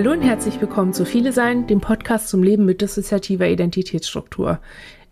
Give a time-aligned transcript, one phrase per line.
[0.00, 4.58] Hallo und herzlich willkommen zu Viele Sein, dem Podcast zum Leben mit dissoziativer Identitätsstruktur.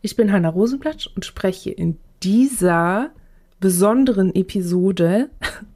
[0.00, 3.10] Ich bin Hanna Rosenblatt und spreche in dieser
[3.60, 5.28] besonderen Episode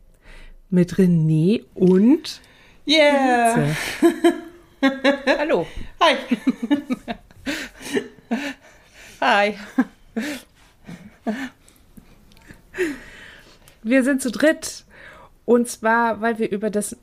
[0.70, 2.40] mit René und
[2.88, 3.76] Yeah!
[5.38, 5.66] Hallo.
[6.00, 6.16] Hi!
[9.20, 9.54] Hi!
[13.82, 14.86] Wir sind zu dritt.
[15.44, 16.96] Und zwar, weil wir über das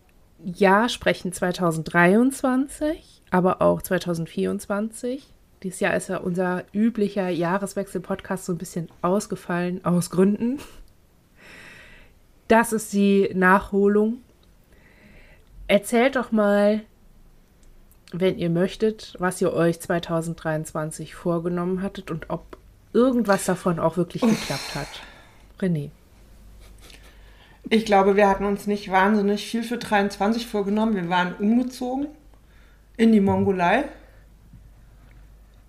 [0.44, 5.34] Jahr sprechen 2023, aber auch 2024.
[5.64, 10.60] Dieses Jahr ist ja unser üblicher Jahreswechsel-Podcast so ein bisschen ausgefallen, aus Gründen.
[12.48, 14.20] Das ist die Nachholung.
[15.68, 16.82] Erzählt doch mal,
[18.12, 22.58] wenn ihr möchtet, was ihr euch 2023 vorgenommen hattet und ob
[22.94, 24.88] irgendwas davon auch wirklich geklappt hat.
[25.60, 25.92] René.
[27.72, 30.96] Ich glaube, wir hatten uns nicht wahnsinnig viel für 23 vorgenommen.
[30.96, 32.08] Wir waren umgezogen
[32.98, 33.86] in die Mongolei.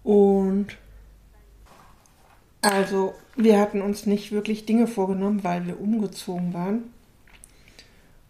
[0.03, 0.78] Und
[2.62, 6.84] also wir hatten uns nicht wirklich Dinge vorgenommen, weil wir umgezogen waren.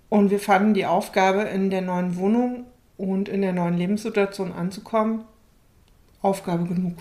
[0.09, 2.65] Und wir fanden die Aufgabe, in der neuen Wohnung
[2.97, 5.23] und in der neuen Lebenssituation anzukommen,
[6.23, 6.95] Aufgabe genug.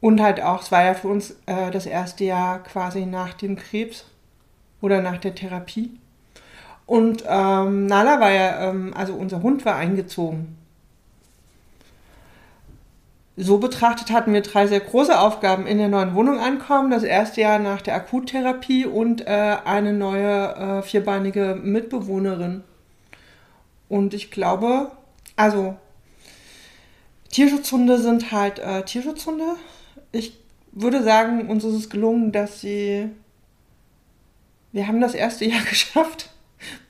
[0.00, 3.56] Und halt auch, es war ja für uns äh, das erste Jahr quasi nach dem
[3.56, 4.04] Krebs
[4.80, 5.90] oder nach der Therapie.
[6.86, 10.56] Und ähm, Nala war ja, ähm, also unser Hund war eingezogen.
[13.36, 17.40] So betrachtet hatten wir drei sehr große Aufgaben in der neuen Wohnung ankommen, das erste
[17.40, 22.64] Jahr nach der Akuttherapie und äh, eine neue äh, vierbeinige Mitbewohnerin.
[23.88, 24.90] Und ich glaube,
[25.36, 25.76] also
[27.30, 29.54] Tierschutzhunde sind halt äh, Tierschutzhunde.
[30.12, 30.38] Ich
[30.72, 33.08] würde sagen, uns ist es gelungen, dass sie.
[34.72, 36.30] Wir haben das erste Jahr geschafft,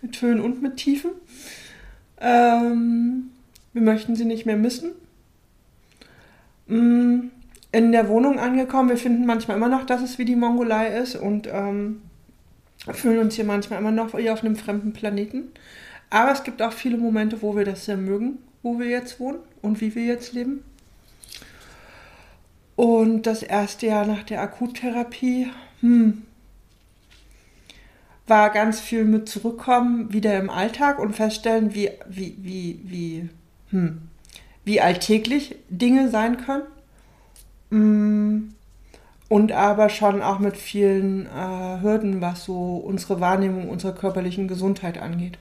[0.03, 1.13] mit Höhen und mit Tiefen.
[2.21, 3.31] Ähm,
[3.73, 4.93] wir möchten sie nicht mehr missen.
[6.67, 7.31] Mm,
[7.73, 8.89] in der Wohnung angekommen.
[8.89, 12.03] Wir finden manchmal immer noch, dass es wie die Mongolei ist und ähm,
[12.93, 15.49] fühlen uns hier manchmal immer noch wie auf einem fremden Planeten.
[16.11, 19.39] Aber es gibt auch viele Momente, wo wir das sehr mögen, wo wir jetzt wohnen
[19.63, 20.65] und wie wir jetzt leben.
[22.81, 25.49] Und das erste Jahr nach der Akuttherapie,
[25.81, 26.23] hm,
[28.27, 33.29] war ganz viel mit zurückkommen, wieder im Alltag und feststellen, wie, wie, wie, wie,
[33.69, 34.01] hm,
[34.65, 36.63] wie alltäglich Dinge sein können.
[37.69, 38.55] Mm,
[39.29, 44.97] und aber schon auch mit vielen äh, Hürden, was so unsere Wahrnehmung unserer körperlichen Gesundheit
[44.97, 45.37] angeht.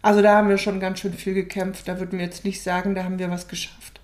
[0.00, 1.88] Also da haben wir schon ganz schön viel gekämpft.
[1.88, 3.97] Da würden wir jetzt nicht sagen, da haben wir was geschafft.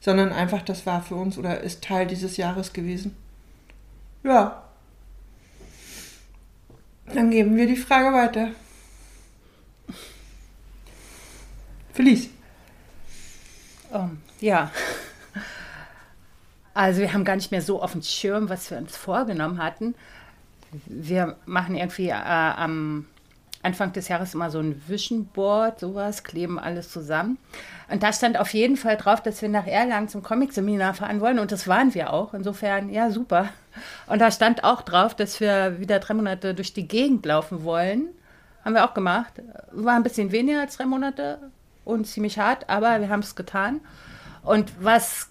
[0.00, 3.16] Sondern einfach, das war für uns oder ist Teil dieses Jahres gewesen.
[4.22, 4.62] Ja.
[7.12, 8.50] Dann geben wir die Frage weiter.
[11.92, 12.28] Felice.
[13.92, 14.08] Oh,
[14.40, 14.70] ja.
[16.74, 19.96] Also wir haben gar nicht mehr so auf dem Schirm, was wir uns vorgenommen hatten.
[20.86, 23.06] Wir machen irgendwie äh, am
[23.62, 27.38] Anfang des Jahres immer so ein Vision Board, sowas, kleben alles zusammen.
[27.90, 31.38] Und da stand auf jeden Fall drauf, dass wir nach Erlangen zum Comic-Seminar fahren wollen.
[31.38, 32.34] Und das waren wir auch.
[32.34, 33.48] Insofern, ja, super.
[34.06, 38.08] Und da stand auch drauf, dass wir wieder drei Monate durch die Gegend laufen wollen.
[38.64, 39.32] Haben wir auch gemacht.
[39.72, 41.38] War ein bisschen weniger als drei Monate,
[41.88, 43.80] und ziemlich hart, aber wir haben es getan.
[44.44, 45.30] Und was,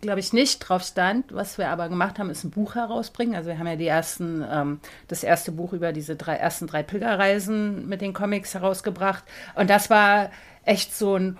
[0.00, 3.34] glaube ich, nicht drauf stand, was wir aber gemacht haben, ist ein Buch herausbringen.
[3.34, 6.82] Also wir haben ja die ersten, ähm, das erste Buch über diese drei, ersten drei
[6.82, 9.24] Pilgerreisen mit den Comics herausgebracht.
[9.54, 10.30] Und das war
[10.64, 11.38] echt so ein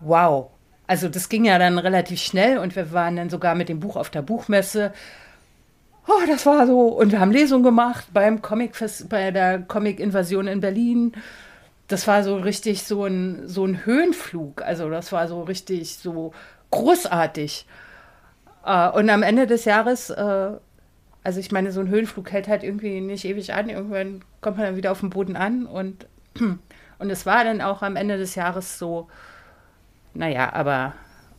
[0.00, 0.50] Wow.
[0.86, 3.96] Also das ging ja dann relativ schnell und wir waren dann sogar mit dem Buch
[3.96, 4.92] auf der Buchmesse.
[6.06, 6.88] Oh, das war so.
[6.88, 8.72] Und wir haben Lesungen gemacht beim Comic
[9.08, 11.12] bei der Comic-Invasion in Berlin
[11.88, 14.62] das war so richtig so ein, so ein Höhenflug.
[14.62, 16.32] Also das war so richtig so
[16.70, 17.66] großartig.
[18.64, 20.50] Äh, und am Ende des Jahres, äh,
[21.24, 23.68] also ich meine, so ein Höhenflug hält halt irgendwie nicht ewig an.
[23.68, 25.66] Irgendwann kommt man dann wieder auf den Boden an.
[25.66, 26.06] Und,
[26.98, 29.08] und es war dann auch am Ende des Jahres so,
[30.14, 30.94] naja, aber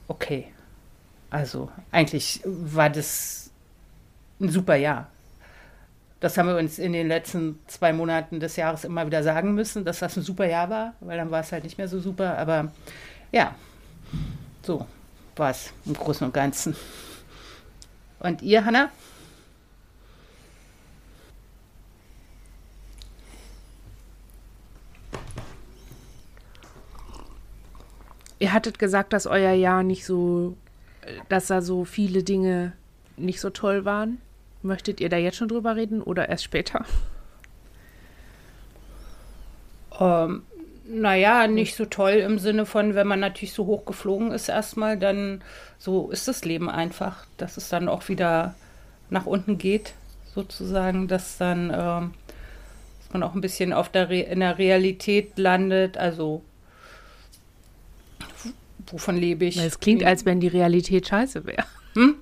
[0.08, 0.48] okay.
[1.30, 3.52] Also eigentlich war das
[4.40, 5.08] ein super Jahr.
[6.20, 9.86] Das haben wir uns in den letzten zwei Monaten des Jahres immer wieder sagen müssen,
[9.86, 12.38] dass das ein super Jahr war, weil dann war es halt nicht mehr so super.
[12.38, 12.72] Aber
[13.32, 13.56] ja,
[14.64, 14.86] so
[15.36, 16.76] war es im Großen und Ganzen.
[18.20, 18.90] Und ihr, Hanna?
[28.40, 30.56] Ihr hattet gesagt, dass euer Jahr nicht so,
[31.28, 32.74] dass da so viele Dinge
[33.18, 34.22] nicht so toll waren.
[34.62, 36.86] Möchtet ihr da jetzt schon drüber reden oder erst später?
[40.00, 40.44] Ähm,
[40.92, 44.98] Naja, nicht so toll im Sinne von, wenn man natürlich so hoch geflogen ist erstmal,
[44.98, 45.44] dann
[45.78, 48.56] so ist das Leben einfach, dass es dann auch wieder
[49.12, 49.94] nach unten geht,
[50.34, 52.14] sozusagen, dass dann ähm,
[53.00, 56.44] dass man auch ein bisschen auf der Re in der Realität landet, also
[58.88, 59.58] wovon lebe ich?
[59.58, 61.66] Es klingt, als wenn die Realität scheiße wäre.
[61.94, 62.16] Hm?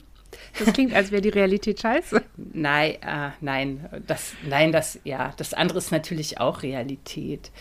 [0.60, 2.22] Das klingt, als wäre die Realität scheiße.
[2.36, 7.52] Nein, äh, nein, das, nein, das, ja, das andere ist natürlich auch Realität.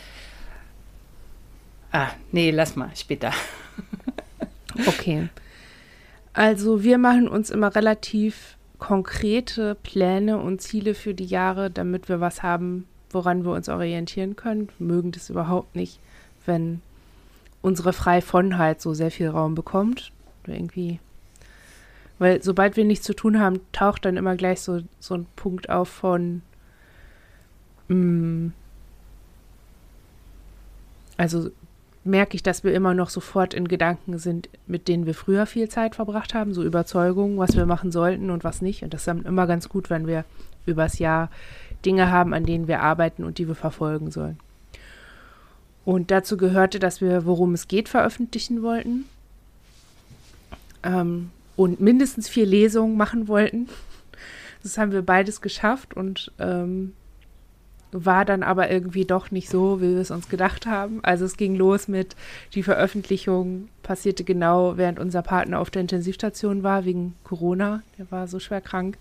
[1.92, 3.32] Ah, nee, lass mal, später.
[4.86, 5.28] Okay.
[6.34, 12.20] Also wir machen uns immer relativ konkrete Pläne und Ziele für die Jahre, damit wir
[12.20, 14.68] was haben, woran wir uns orientieren können.
[14.78, 15.98] Wir mögen das überhaupt nicht,
[16.44, 16.82] wenn
[17.62, 20.12] unsere Freivonheit so sehr viel Raum bekommt.
[20.46, 21.00] Irgendwie.
[22.18, 25.70] Weil sobald wir nichts zu tun haben, taucht dann immer gleich so, so ein Punkt
[25.70, 26.42] auf von
[27.88, 28.52] mh, mm,
[31.16, 31.50] also
[32.06, 35.68] merke ich, dass wir immer noch sofort in Gedanken sind, mit denen wir früher viel
[35.68, 38.82] Zeit verbracht haben, so Überzeugungen, was wir machen sollten und was nicht.
[38.82, 40.24] Und das ist dann immer ganz gut, wenn wir
[40.66, 41.30] übers Jahr
[41.84, 44.38] Dinge haben, an denen wir arbeiten und die wir verfolgen sollen.
[45.84, 49.04] Und dazu gehörte, dass wir, worum es geht, veröffentlichen wollten.
[50.82, 53.68] Ähm, und mindestens vier Lesungen machen wollten.
[54.62, 56.92] Das haben wir beides geschafft und ähm,
[57.92, 61.00] war dann aber irgendwie doch nicht so, wie wir es uns gedacht haben.
[61.02, 62.16] Also es ging los mit,
[62.54, 67.82] die Veröffentlichung passierte genau, während unser Partner auf der Intensivstation war, wegen Corona.
[67.98, 68.98] Der war so schwer krank.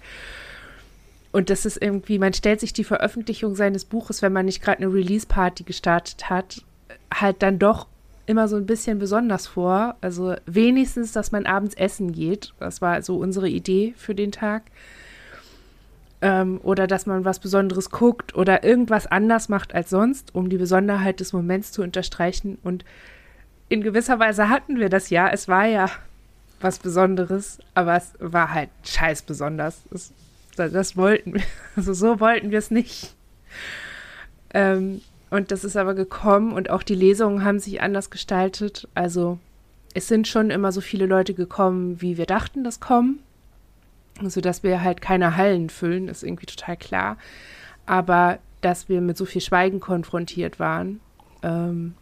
[1.32, 4.78] Und das ist irgendwie, man stellt sich die Veröffentlichung seines Buches, wenn man nicht gerade
[4.82, 6.64] eine Release-Party gestartet hat,
[7.14, 7.88] halt dann doch
[8.26, 9.98] immer so ein bisschen besonders vor.
[10.02, 12.54] Also wenigstens, dass man abends essen geht.
[12.60, 14.64] Das war so unsere Idee für den Tag.
[16.22, 20.58] Ähm, oder dass man was Besonderes guckt oder irgendwas anders macht als sonst, um die
[20.58, 22.58] Besonderheit des Moments zu unterstreichen.
[22.64, 22.86] Und
[23.70, 25.30] in gewisser Weise hatten wir das ja.
[25.30, 25.90] Es war ja
[26.62, 29.82] was Besonderes, aber es war halt scheiß besonders.
[29.92, 30.14] Es,
[30.56, 31.44] das wollten wir.
[31.76, 33.14] Also so wollten wir es nicht.
[34.54, 38.88] Ähm, und das ist aber gekommen und auch die Lesungen haben sich anders gestaltet.
[38.96, 39.38] Also
[39.94, 43.20] es sind schon immer so viele Leute gekommen, wie wir dachten, das kommen.
[44.22, 47.18] Sodass wir halt keine Hallen füllen, ist irgendwie total klar.
[47.86, 51.00] Aber dass wir mit so viel Schweigen konfrontiert waren
[51.44, 51.94] ähm,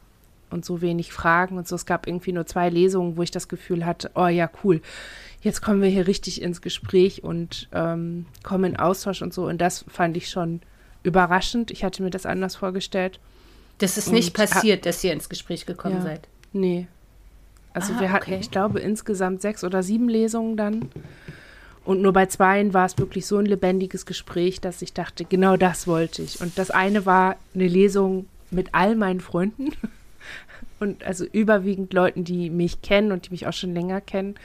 [0.50, 1.76] und so wenig Fragen und so.
[1.76, 4.82] Es gab irgendwie nur zwei Lesungen, wo ich das Gefühl hatte, oh ja, cool,
[5.42, 9.46] jetzt kommen wir hier richtig ins Gespräch und ähm, kommen in Austausch und so.
[9.46, 10.62] Und das fand ich schon
[11.04, 11.70] überraschend.
[11.70, 13.20] Ich hatte mir das anders vorgestellt.
[13.80, 16.28] Das ist nicht passiert, dass ihr ins Gespräch gekommen ja, seid.
[16.54, 16.88] Nee.
[17.74, 18.40] Also ah, wir hatten, okay.
[18.40, 20.90] ich glaube, insgesamt sechs oder sieben Lesungen dann.
[21.86, 25.58] Und nur bei zweien war es wirklich so ein lebendiges Gespräch, dass ich dachte, genau
[25.58, 26.40] das wollte ich.
[26.40, 29.70] Und das eine war eine Lesung mit all meinen Freunden.
[30.80, 34.36] Und also überwiegend Leuten, die mich kennen und die mich auch schon länger kennen.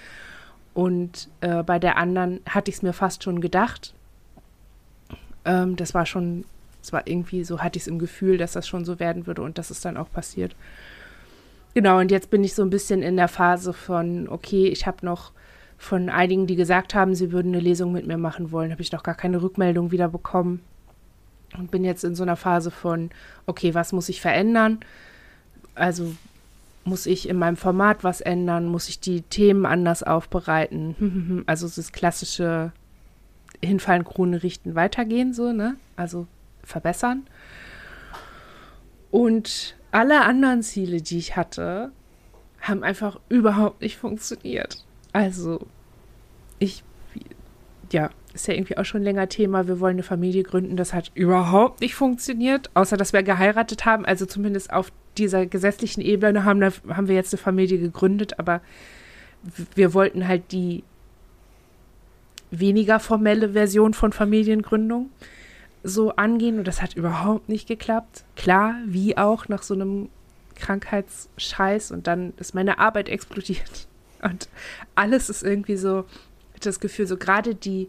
[0.73, 3.93] Und äh, bei der anderen hatte ich es mir fast schon gedacht,
[5.45, 6.45] ähm, das war schon,
[6.81, 9.43] es war irgendwie so, hatte ich es im Gefühl, dass das schon so werden würde
[9.43, 10.55] und das ist dann auch passiert.
[11.75, 15.05] Genau, und jetzt bin ich so ein bisschen in der Phase von, okay, ich habe
[15.05, 15.33] noch
[15.79, 18.93] von einigen, die gesagt haben, sie würden eine Lesung mit mir machen wollen, habe ich
[18.93, 20.61] noch gar keine Rückmeldung wieder bekommen.
[21.57, 23.11] Und bin jetzt in so einer Phase von,
[23.47, 24.81] okay, was muss ich verändern?
[25.75, 26.15] Also
[26.85, 28.67] muss ich in meinem Format was ändern?
[28.67, 31.45] Muss ich die Themen anders aufbereiten?
[31.47, 32.73] Also das klassische
[33.63, 35.77] hinfallen, Krone richten, weitergehen, so, ne?
[35.97, 36.27] Also
[36.63, 37.27] verbessern.
[39.11, 41.93] Und alle anderen Ziele, die ich hatte,
[42.61, 44.85] haben einfach überhaupt nicht funktioniert.
[45.13, 45.67] Also,
[46.59, 46.83] ich,
[47.93, 49.67] ja, ist ja irgendwie auch schon länger Thema.
[49.67, 50.77] Wir wollen eine Familie gründen.
[50.77, 54.05] Das hat überhaupt nicht funktioniert, außer dass wir geheiratet haben.
[54.05, 58.61] Also zumindest auf dieser gesetzlichen Ebene haben, haben wir jetzt eine Familie gegründet, aber
[59.75, 60.85] wir wollten halt die
[62.51, 65.11] weniger formelle Version von Familiengründung
[65.83, 68.25] so angehen und das hat überhaupt nicht geklappt.
[68.37, 70.09] Klar, wie auch nach so einem
[70.57, 73.89] Krankheitsscheiß und dann ist meine Arbeit explodiert
[74.23, 74.49] und
[74.95, 76.05] alles ist irgendwie so,
[76.61, 77.89] das Gefühl, so gerade die,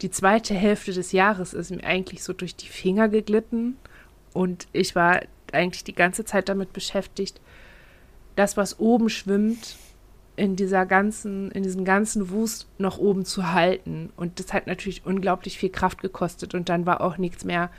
[0.00, 3.76] die zweite Hälfte des Jahres ist mir eigentlich so durch die Finger geglitten
[4.32, 5.20] und ich war
[5.52, 7.40] eigentlich die ganze Zeit damit beschäftigt,
[8.36, 9.76] das, was oben schwimmt,
[10.40, 14.10] in dieser ganzen, in diesem ganzen Wust noch oben zu halten.
[14.16, 16.54] Und das hat natürlich unglaublich viel Kraft gekostet.
[16.54, 17.70] Und dann war auch nichts mehr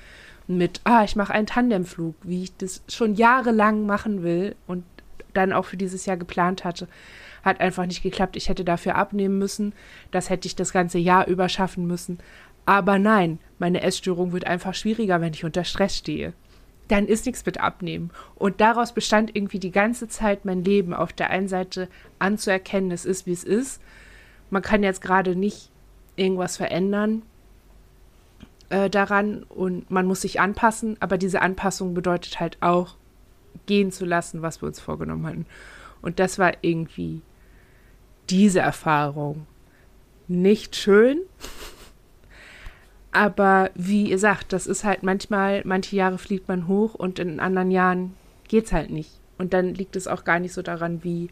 [0.45, 4.83] mit, ah, ich mache einen Tandemflug, wie ich das schon jahrelang machen will und
[5.33, 6.87] dann auch für dieses Jahr geplant hatte.
[7.43, 8.35] Hat einfach nicht geklappt.
[8.35, 9.73] Ich hätte dafür abnehmen müssen.
[10.11, 12.19] Das hätte ich das ganze Jahr über schaffen müssen.
[12.65, 16.33] Aber nein, meine Essstörung wird einfach schwieriger, wenn ich unter Stress stehe.
[16.87, 18.11] dann ist nichts mit abnehmen.
[18.35, 20.93] Und daraus bestand irgendwie die ganze Zeit mein Leben.
[20.93, 21.87] Auf der einen Seite
[22.19, 23.81] anzuerkennen, es ist, wie es ist.
[24.49, 25.71] Man kann jetzt gerade nicht
[26.17, 27.21] irgendwas verändern
[28.69, 32.95] äh, daran und man muss sich anpassen, aber diese Anpassung bedeutet halt auch,
[33.65, 35.45] gehen zu lassen, was wir uns vorgenommen hatten.
[36.01, 37.21] Und das war irgendwie
[38.29, 39.47] diese Erfahrung.
[40.27, 41.21] Nicht schön,
[43.11, 47.39] aber wie ihr sagt, das ist halt manchmal, manche Jahre fliegt man hoch und in
[47.39, 48.13] anderen Jahren
[48.47, 49.11] geht es halt nicht.
[49.37, 51.29] Und dann liegt es auch gar nicht so daran, wie,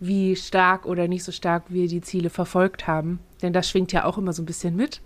[0.00, 3.18] wie stark oder nicht so stark wir die Ziele verfolgt haben.
[3.42, 5.02] Denn das schwingt ja auch immer so ein bisschen mit.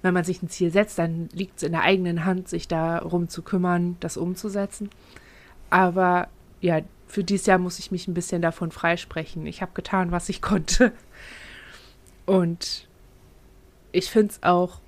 [0.00, 3.28] Wenn man sich ein Ziel setzt, dann liegt es in der eigenen Hand, sich darum
[3.28, 4.90] zu kümmern, das umzusetzen.
[5.70, 6.28] Aber
[6.60, 6.80] ja,
[7.12, 9.44] für dieses Jahr muss ich mich ein bisschen davon freisprechen.
[9.44, 10.92] Ich habe getan, was ich konnte.
[12.24, 12.88] Und
[13.92, 14.80] ich finde es auch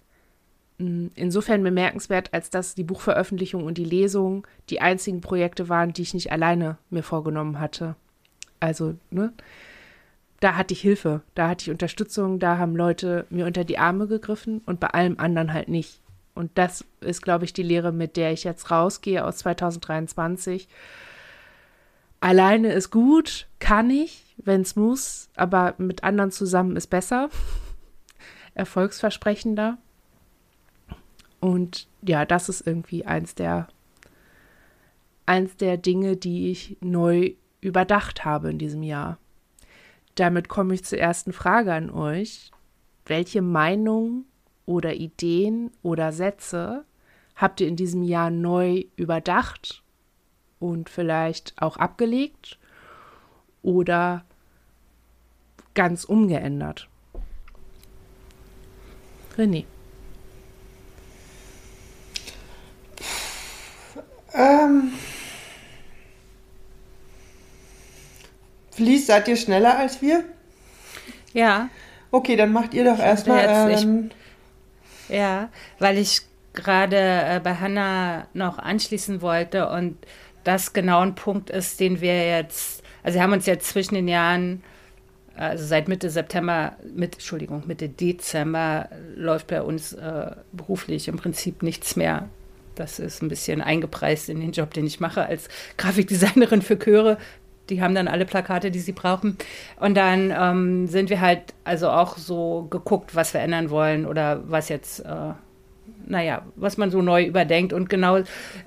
[0.79, 6.01] hm, insofern bemerkenswert, als dass die Buchveröffentlichung und die Lesung die einzigen Projekte waren, die
[6.01, 7.95] ich nicht alleine mir vorgenommen hatte.
[8.59, 9.35] Also, ne?
[10.41, 14.07] Da hatte ich Hilfe, da hatte ich Unterstützung, da haben Leute mir unter die Arme
[14.07, 16.01] gegriffen und bei allem anderen halt nicht.
[16.35, 20.69] Und das ist, glaube ich, die Lehre, mit der ich jetzt rausgehe aus 2023.
[22.25, 27.29] Alleine ist gut, kann ich, wenn es muss, aber mit anderen zusammen ist besser,
[28.55, 29.77] erfolgsversprechender.
[31.39, 33.69] Und ja, das ist irgendwie eins der,
[35.27, 39.19] eins der Dinge, die ich neu überdacht habe in diesem Jahr.
[40.15, 42.53] Damit komme ich zur ersten Frage an euch.
[43.05, 44.25] Welche Meinungen
[44.65, 46.87] oder Ideen oder Sätze
[47.37, 49.84] habt ihr in diesem Jahr neu überdacht
[50.65, 52.59] und vielleicht auch abgelegt
[53.63, 54.25] oder
[55.75, 56.89] ganz umgeändert?
[59.37, 59.65] René.
[64.33, 64.93] Ähm.
[68.71, 70.25] Flies, seid ihr schneller als wir?
[71.35, 71.69] Ja.
[72.11, 73.45] Okay, dann macht ihr doch erstmal.
[73.47, 74.11] Ähm,
[75.09, 76.23] ja, weil ich
[76.55, 79.99] gerade äh, bei Hanna noch anschließen wollte und
[80.45, 84.09] das genau ein Punkt ist, den wir jetzt, also wir haben uns jetzt zwischen den
[84.09, 84.63] Jahren,
[85.37, 91.63] also seit Mitte September, mit, Entschuldigung, Mitte Dezember läuft bei uns äh, beruflich im Prinzip
[91.63, 92.29] nichts mehr
[92.75, 97.19] das ist ein bisschen eingepreist in den Job, den ich mache als Grafikdesignerin für Chöre.
[97.71, 99.39] Die haben dann alle Plakate, die sie brauchen.
[99.81, 104.43] Und dann ähm, sind wir halt also auch so geguckt, was wir ändern wollen oder
[104.47, 105.33] was jetzt, äh,
[106.07, 107.73] naja, was man so neu überdenkt.
[107.73, 108.19] Und genau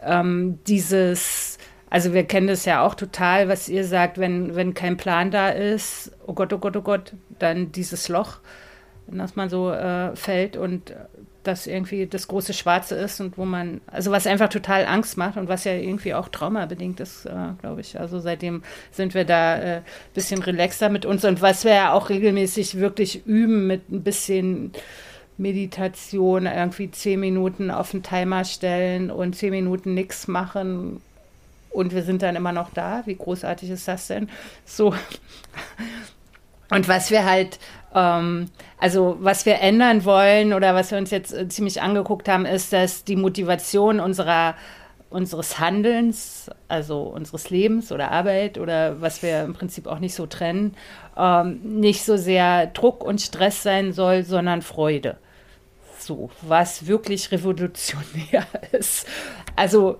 [0.03, 1.56] ähm, dieses,
[1.89, 5.49] also wir kennen das ja auch total, was ihr sagt, wenn, wenn kein Plan da
[5.49, 8.39] ist, oh Gott, oh Gott, oh Gott, dann dieses Loch,
[9.09, 10.93] in das man so äh, fällt und
[11.43, 15.37] das irgendwie das große Schwarze ist und wo man, also was einfach total Angst macht
[15.37, 17.97] und was ja irgendwie auch traumabedingt ist, äh, glaube ich.
[17.97, 19.81] Also seitdem sind wir da ein äh,
[20.13, 24.73] bisschen relaxter mit uns und was wir ja auch regelmäßig wirklich üben mit ein bisschen
[25.37, 31.01] Meditation, irgendwie zehn Minuten auf den Timer stellen und zehn Minuten nichts machen
[31.77, 33.03] und wir sind dann immer noch da.
[33.05, 34.29] Wie großartig ist das denn?
[34.65, 34.93] So.
[36.69, 37.59] Und was wir halt
[37.93, 42.45] ähm, also was wir ändern wollen oder was wir uns jetzt äh, ziemlich angeguckt haben,
[42.45, 44.55] ist, dass die Motivation unserer
[45.09, 50.25] unseres Handelns, also unseres Lebens oder Arbeit oder was wir im Prinzip auch nicht so
[50.25, 50.75] trennen,
[51.15, 55.15] ähm, nicht so sehr Druck und Stress sein soll, sondern Freude.
[55.97, 59.07] So, was wirklich revolutionär ist.
[59.55, 59.97] Also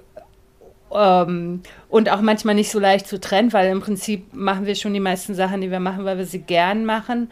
[0.93, 4.93] ähm, und auch manchmal nicht so leicht zu trennen, weil im Prinzip machen wir schon
[4.93, 7.29] die meisten Sachen, die wir machen, weil wir sie gern machen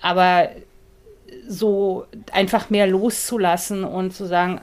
[0.00, 0.50] aber
[1.48, 4.60] so einfach mehr loszulassen und zu sagen,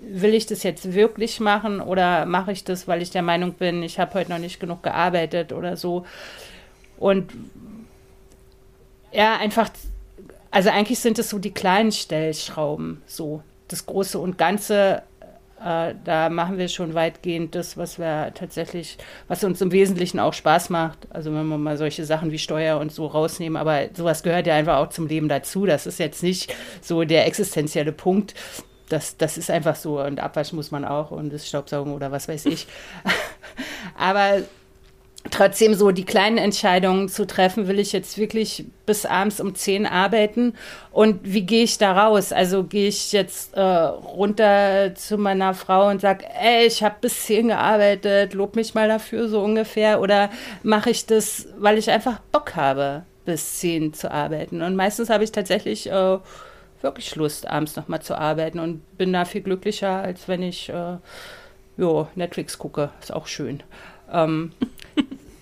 [0.00, 3.82] will ich das jetzt wirklich machen oder mache ich das, weil ich der Meinung bin,
[3.82, 6.06] ich habe heute noch nicht genug gearbeitet oder so.
[6.98, 7.32] Und
[9.12, 9.68] ja, einfach,
[10.50, 15.02] also eigentlich sind es so die kleinen Stellschrauben, so das Große und Ganze
[15.64, 18.96] äh, da machen wir schon weitgehend das, was wir tatsächlich,
[19.28, 21.06] was uns im Wesentlichen auch Spaß macht.
[21.10, 24.54] Also wenn wir mal solche Sachen wie Steuer und so rausnehmen, aber sowas gehört ja
[24.54, 25.66] einfach auch zum Leben dazu.
[25.66, 28.34] Das ist jetzt nicht so der existenzielle Punkt.
[28.88, 30.00] Das, das ist einfach so.
[30.00, 32.66] Und Abwasch muss man auch und das Staubsaugen oder was weiß ich.
[33.96, 34.42] aber
[35.30, 39.86] trotzdem so die kleinen Entscheidungen zu treffen, will ich jetzt wirklich bis abends um 10
[39.86, 40.54] arbeiten
[40.92, 42.32] und wie gehe ich da raus?
[42.32, 47.26] Also gehe ich jetzt äh, runter zu meiner Frau und sage, ey, ich habe bis
[47.26, 50.30] 10 gearbeitet, lob mich mal dafür so ungefähr oder
[50.62, 55.24] mache ich das, weil ich einfach Bock habe, bis 10 zu arbeiten und meistens habe
[55.24, 56.18] ich tatsächlich äh,
[56.80, 60.96] wirklich Lust, abends nochmal zu arbeiten und bin da viel glücklicher, als wenn ich äh,
[61.76, 62.90] jo, Netflix gucke.
[63.00, 63.62] Ist auch schön.
[64.12, 64.52] Ähm,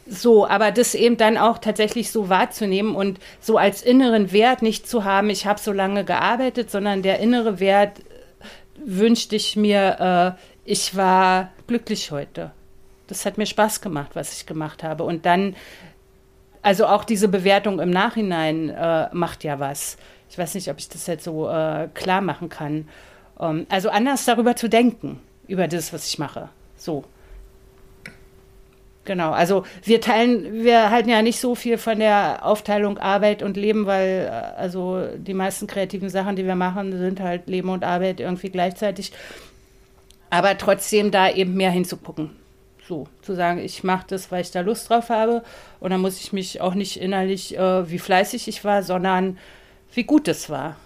[0.09, 4.89] so, aber das eben dann auch tatsächlich so wahrzunehmen und so als inneren Wert nicht
[4.89, 8.01] zu haben, ich habe so lange gearbeitet, sondern der innere Wert
[8.85, 12.53] wünschte ich mir, äh, ich war glücklich heute.
[13.07, 15.05] Das hat mir Spaß gemacht, was ich gemacht habe.
[15.05, 15.57] Und dann,
[16.63, 19.97] also auch diese Bewertung im Nachhinein äh, macht ja was.
[20.31, 22.89] Ich weiß nicht, ob ich das jetzt so äh, klar machen kann.
[23.41, 26.49] Ähm, also anders darüber zu denken, über das, was ich mache.
[26.77, 27.05] So.
[29.09, 33.57] Genau, also wir teilen, wir halten ja nicht so viel von der Aufteilung Arbeit und
[33.57, 37.85] Leben, weil äh, also die meisten kreativen Sachen, die wir machen, sind halt Leben und
[37.85, 39.13] Arbeit irgendwie gleichzeitig.
[40.29, 42.37] Aber trotzdem da eben mehr hinzugucken.
[42.87, 45.43] So, zu sagen, ich mache das, weil ich da Lust drauf habe.
[45.81, 49.39] Und dann muss ich mich auch nicht innerlich, äh, wie fleißig ich war, sondern
[49.95, 50.77] wie gut es war.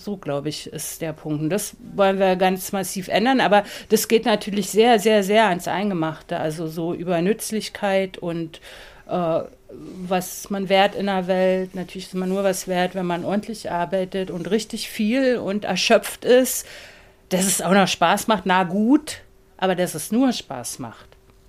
[0.00, 1.42] So, glaube ich, ist der Punkt.
[1.42, 3.40] Und das wollen wir ganz massiv ändern.
[3.40, 6.38] Aber das geht natürlich sehr, sehr, sehr ans Eingemachte.
[6.38, 8.60] Also so über Nützlichkeit und
[9.08, 9.40] äh,
[9.72, 11.74] was man wert in der Welt.
[11.74, 16.24] Natürlich ist man nur was wert, wenn man ordentlich arbeitet und richtig viel und erschöpft
[16.24, 16.66] ist.
[17.28, 19.20] Dass es auch noch Spaß macht, na gut.
[19.56, 21.06] Aber dass es nur Spaß macht.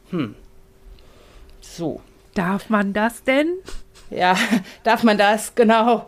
[0.09, 0.35] Hm.
[1.61, 2.01] So.
[2.33, 3.47] Darf man das denn?
[4.09, 4.37] Ja,
[4.83, 6.07] darf man das, genau.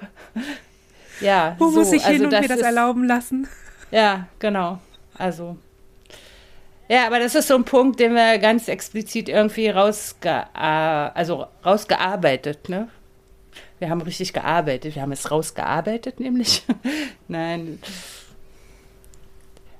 [1.19, 3.47] Ja, Wo so, muss ich also hin und mir das ist, erlauben lassen?
[3.91, 4.79] Ja, genau.
[5.17, 5.57] Also.
[6.89, 12.69] Ja, aber das ist so ein Punkt, den wir ganz explizit irgendwie rausge also rausgearbeitet,
[12.69, 12.89] ne?
[13.79, 14.95] Wir haben richtig gearbeitet.
[14.95, 16.63] Wir haben es rausgearbeitet, nämlich.
[17.27, 17.79] Nein.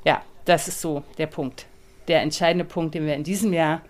[0.04, 1.66] Ja, das ist so der Punkt.
[2.08, 3.82] Der entscheidende Punkt, den wir in diesem Jahr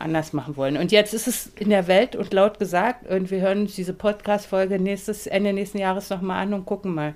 [0.00, 0.76] anders machen wollen.
[0.76, 3.92] Und jetzt ist es in der Welt und laut gesagt, und wir hören uns diese
[3.92, 7.14] Podcast-Folge nächstes, Ende nächsten Jahres nochmal an und gucken mal.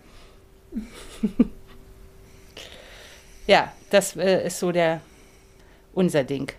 [3.46, 5.00] ja, das äh, ist so der
[5.94, 6.52] unser Ding.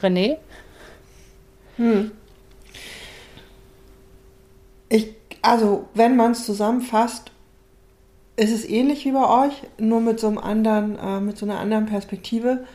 [0.00, 0.38] René?
[1.76, 2.12] Hm.
[4.88, 7.32] Ich, also, wenn man es zusammenfasst,
[8.36, 11.58] ist es ähnlich wie bei euch, nur mit so einem anderen, äh, mit so einer
[11.58, 12.66] anderen Perspektive.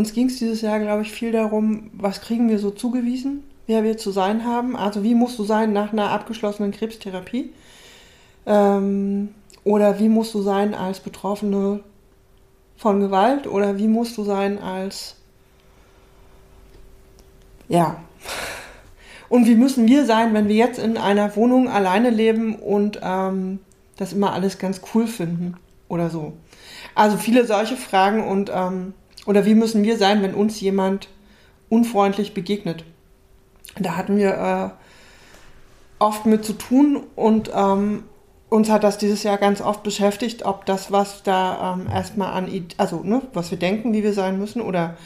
[0.00, 3.84] Uns ging es dieses Jahr, glaube ich, viel darum, was kriegen wir so zugewiesen, wer
[3.84, 4.74] wir zu sein haben.
[4.74, 7.52] Also wie musst du sein nach einer abgeschlossenen Krebstherapie?
[8.46, 11.80] Ähm, oder wie musst du sein als Betroffene
[12.78, 13.46] von Gewalt?
[13.46, 15.16] Oder wie musst du sein als...
[17.68, 18.02] Ja.
[19.28, 23.58] Und wie müssen wir sein, wenn wir jetzt in einer Wohnung alleine leben und ähm,
[23.98, 25.58] das immer alles ganz cool finden
[25.90, 26.32] oder so?
[26.94, 28.94] Also viele solche Fragen und ähm,
[29.26, 31.08] oder wie müssen wir sein, wenn uns jemand
[31.68, 32.84] unfreundlich begegnet?
[33.78, 34.74] Da hatten wir
[36.00, 38.04] äh, oft mit zu tun und ähm,
[38.48, 42.48] uns hat das dieses Jahr ganz oft beschäftigt, ob das, was da ähm, erstmal an,
[42.78, 44.96] also ne, was wir denken, wie wir sein müssen oder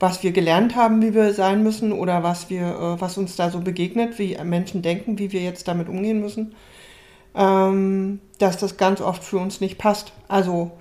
[0.00, 3.50] was wir gelernt haben, wie wir sein müssen oder was wir, äh, was uns da
[3.50, 6.54] so begegnet, wie Menschen denken, wie wir jetzt damit umgehen müssen,
[7.34, 10.12] ähm, dass das ganz oft für uns nicht passt.
[10.26, 10.72] Also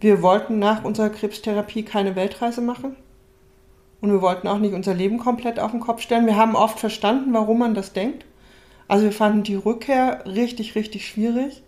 [0.00, 2.96] wir wollten nach unserer Krebstherapie keine Weltreise machen.
[4.00, 6.26] Und wir wollten auch nicht unser Leben komplett auf den Kopf stellen.
[6.26, 8.24] Wir haben oft verstanden, warum man das denkt.
[8.88, 11.62] Also wir fanden die Rückkehr richtig, richtig schwierig,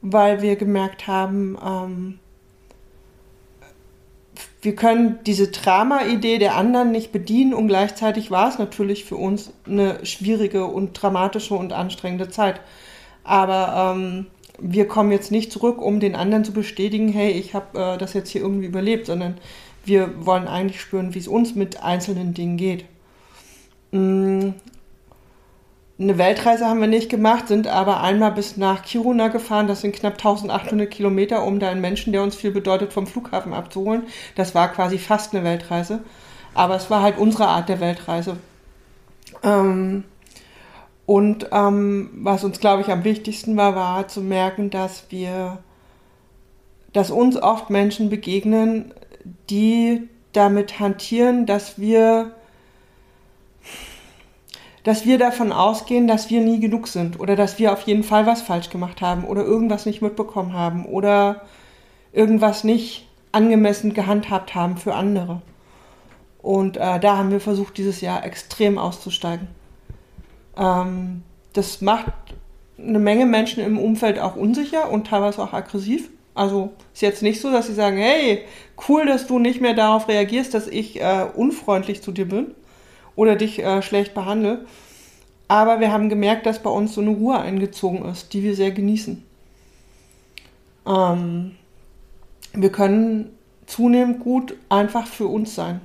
[0.00, 2.18] weil wir gemerkt haben, ähm,
[4.62, 9.52] wir können diese Drama-Idee der anderen nicht bedienen und gleichzeitig war es natürlich für uns
[9.66, 12.60] eine schwierige und dramatische und anstrengende Zeit.
[13.24, 14.26] Aber ähm,
[14.60, 18.12] wir kommen jetzt nicht zurück, um den anderen zu bestätigen, hey, ich habe äh, das
[18.14, 19.38] jetzt hier irgendwie überlebt, sondern
[19.84, 22.84] wir wollen eigentlich spüren, wie es uns mit einzelnen Dingen geht.
[23.92, 24.50] Mm.
[25.98, 29.68] Eine Weltreise haben wir nicht gemacht, sind aber einmal bis nach Kiruna gefahren.
[29.68, 33.52] Das sind knapp 1800 Kilometer, um da einen Menschen, der uns viel bedeutet, vom Flughafen
[33.52, 34.04] abzuholen.
[34.34, 36.00] Das war quasi fast eine Weltreise.
[36.54, 38.38] Aber es war halt unsere Art der Weltreise.
[39.42, 40.04] Ähm,
[41.10, 45.58] und ähm, was uns, glaube ich, am wichtigsten war, war zu merken, dass wir,
[46.92, 48.94] dass uns oft Menschen begegnen,
[49.50, 52.36] die damit hantieren, dass wir,
[54.84, 58.24] dass wir davon ausgehen, dass wir nie genug sind oder dass wir auf jeden Fall
[58.26, 61.42] was falsch gemacht haben oder irgendwas nicht mitbekommen haben oder
[62.12, 65.42] irgendwas nicht angemessen gehandhabt haben für andere.
[66.40, 69.48] Und äh, da haben wir versucht, dieses Jahr extrem auszusteigen.
[70.56, 72.12] Ähm, das macht
[72.78, 76.10] eine Menge Menschen im Umfeld auch unsicher und teilweise auch aggressiv.
[76.34, 78.44] Also ist jetzt nicht so, dass sie sagen, hey,
[78.88, 82.54] cool, dass du nicht mehr darauf reagierst, dass ich äh, unfreundlich zu dir bin
[83.16, 84.64] oder dich äh, schlecht behandle.
[85.48, 88.70] Aber wir haben gemerkt, dass bei uns so eine Ruhe eingezogen ist, die wir sehr
[88.70, 89.24] genießen.
[90.86, 91.56] Ähm,
[92.52, 93.36] wir können
[93.66, 95.80] zunehmend gut einfach für uns sein.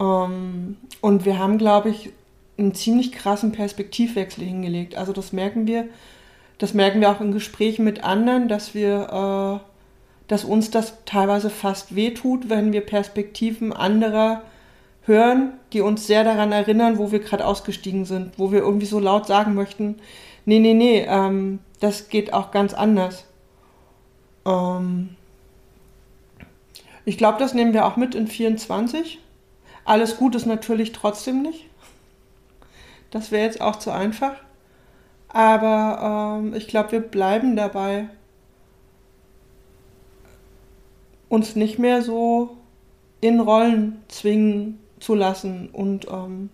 [0.00, 2.10] Ähm, und wir haben, glaube ich,
[2.58, 4.96] einen ziemlich krassen Perspektivwechsel hingelegt.
[4.96, 5.88] Also das merken wir,
[6.58, 9.68] das merken wir auch in Gesprächen mit anderen, dass wir, äh,
[10.26, 14.42] dass uns das teilweise fast wehtut, wenn wir Perspektiven anderer
[15.02, 18.98] hören, die uns sehr daran erinnern, wo wir gerade ausgestiegen sind, wo wir irgendwie so
[18.98, 19.96] laut sagen möchten,
[20.44, 23.24] nee, nee, nee, ähm, das geht auch ganz anders.
[24.44, 25.10] Ähm
[27.04, 29.18] ich glaube, das nehmen wir auch mit in 24.
[29.86, 31.67] Alles gut ist natürlich trotzdem nicht.
[33.10, 34.34] Das wäre jetzt auch zu einfach.
[35.28, 38.08] Aber ähm, ich glaube, wir bleiben dabei,
[41.28, 42.56] uns nicht mehr so
[43.20, 46.50] in Rollen zwingen zu lassen und ähm,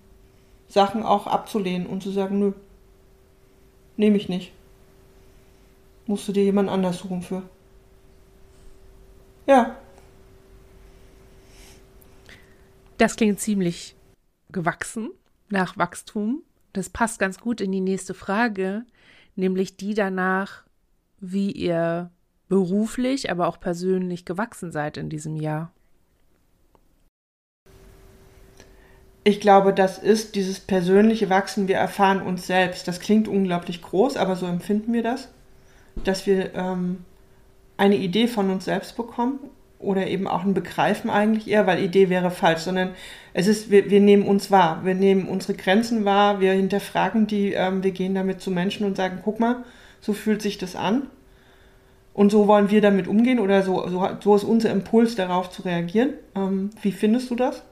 [0.69, 2.53] Sachen auch abzulehnen und zu sagen, nö,
[3.97, 4.53] nehme ich nicht.
[6.07, 7.43] Musst du dir jemand anders suchen für.
[9.47, 9.77] Ja.
[12.99, 13.95] Das klingt ziemlich
[14.51, 15.11] gewachsen
[15.49, 16.43] nach Wachstum.
[16.73, 18.85] Das passt ganz gut in die nächste Frage,
[19.37, 20.65] nämlich die danach,
[21.21, 22.11] wie ihr
[22.49, 25.73] beruflich, aber auch persönlich gewachsen seid in diesem Jahr.
[29.27, 31.67] Ich glaube, das ist dieses persönliche Wachsen.
[31.67, 32.87] Wir erfahren uns selbst.
[32.87, 35.29] Das klingt unglaublich groß, aber so empfinden wir das,
[36.05, 37.05] dass wir ähm,
[37.79, 39.39] eine Idee von uns selbst bekommen
[39.85, 42.91] oder eben auch ein Begreifen eigentlich eher, weil Idee wäre falsch, sondern
[43.33, 47.53] es ist, wir, wir nehmen uns wahr, wir nehmen unsere Grenzen wahr, wir hinterfragen die,
[47.53, 49.65] ähm, wir gehen damit zu Menschen und sagen, guck mal,
[50.01, 51.09] so fühlt sich das an
[52.15, 55.63] und so wollen wir damit umgehen oder so, so, so ist unser Impuls darauf zu
[55.63, 56.15] reagieren.
[56.37, 57.63] Ähm, wie findest du das?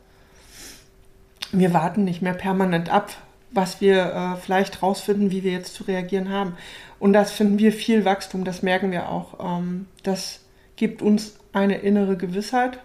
[1.52, 3.10] Wir warten nicht mehr permanent ab,
[3.52, 6.54] was wir äh, vielleicht rausfinden, wie wir jetzt zu reagieren haben.
[6.98, 9.58] Und das finden wir viel Wachstum, das merken wir auch.
[9.58, 10.40] Ähm, das
[10.76, 12.78] gibt uns eine innere Gewissheit.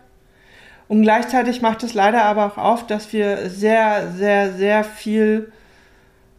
[0.88, 5.51] Und gleichzeitig macht es leider aber auch auf, dass wir sehr, sehr, sehr viel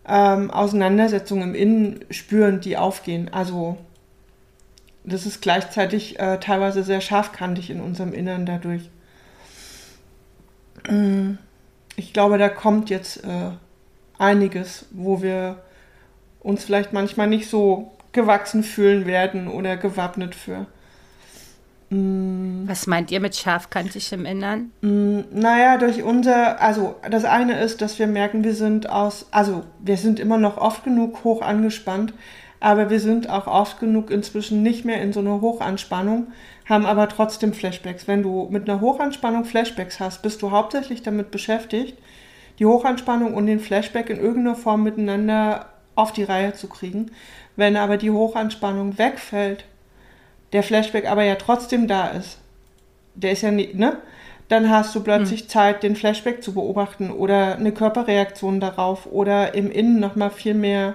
[0.07, 3.31] ähm, Auseinandersetzungen im Innen spüren, die aufgehen.
[3.33, 3.77] Also
[5.05, 8.91] das ist gleichzeitig äh, teilweise sehr scharfkantig in unserem Innern dadurch.
[10.89, 11.35] Mm,
[11.97, 13.51] ich glaube, da kommt jetzt äh,
[14.19, 15.63] einiges, wo wir
[16.41, 20.67] uns vielleicht manchmal nicht so gewachsen fühlen werden oder gewappnet für.
[21.91, 24.73] Was meint ihr mit scharfkantig im Innern?
[24.83, 29.65] Mm, naja, durch unser, also das eine ist, dass wir merken, wir sind aus, also
[29.81, 32.13] wir sind immer noch oft genug hoch angespannt,
[32.61, 36.27] aber wir sind auch oft genug inzwischen nicht mehr in so einer Hochanspannung,
[36.69, 38.07] haben aber trotzdem Flashbacks.
[38.07, 41.97] Wenn du mit einer Hochanspannung Flashbacks hast, bist du hauptsächlich damit beschäftigt,
[42.59, 47.13] die Hochanspannung und den Flashback in irgendeiner Form miteinander auf die Reihe zu kriegen.
[47.57, 49.65] Wenn aber die Hochanspannung wegfällt,
[50.53, 52.39] der Flashback aber ja trotzdem da ist,
[53.15, 53.99] der ist ja nicht, ne?
[54.49, 55.49] Dann hast du plötzlich hm.
[55.49, 60.95] Zeit, den Flashback zu beobachten oder eine Körperreaktion darauf oder im Innen nochmal viel mehr.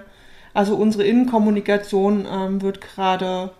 [0.55, 3.51] Also unsere Innenkommunikation ähm, wird gerade,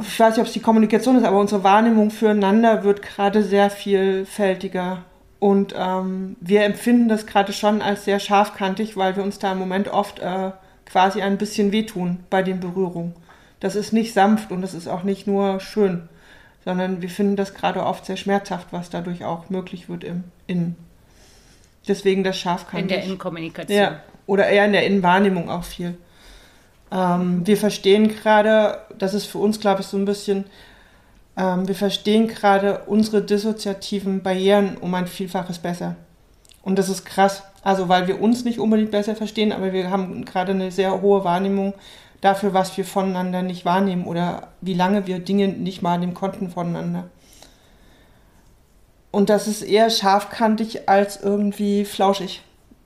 [0.00, 3.68] ich weiß nicht, ob es die Kommunikation ist, aber unsere Wahrnehmung füreinander wird gerade sehr
[3.68, 5.02] vielfältiger.
[5.38, 9.58] Und ähm, wir empfinden das gerade schon als sehr scharfkantig, weil wir uns da im
[9.58, 10.52] Moment oft äh,
[10.86, 13.14] quasi ein bisschen wehtun bei den Berührungen
[13.60, 16.08] das ist nicht sanft und das ist auch nicht nur schön,
[16.64, 20.76] sondern wir finden das gerade oft sehr schmerzhaft, was dadurch auch möglich wird im Innen.
[21.86, 23.78] Deswegen das Schaf kann In der Innenkommunikation.
[23.78, 25.96] Ja, oder eher in der Innenwahrnehmung auch viel.
[26.90, 30.44] Ähm, wir verstehen gerade, das ist für uns, glaube ich, so ein bisschen,
[31.36, 35.96] ähm, wir verstehen gerade unsere dissoziativen Barrieren um ein Vielfaches besser.
[36.62, 37.42] Und das ist krass.
[37.62, 41.24] Also, weil wir uns nicht unbedingt besser verstehen, aber wir haben gerade eine sehr hohe
[41.24, 41.74] Wahrnehmung
[42.24, 47.04] dafür, was wir voneinander nicht wahrnehmen oder wie lange wir Dinge nicht wahrnehmen konnten voneinander.
[49.10, 52.42] Und das ist eher scharfkantig als irgendwie flauschig.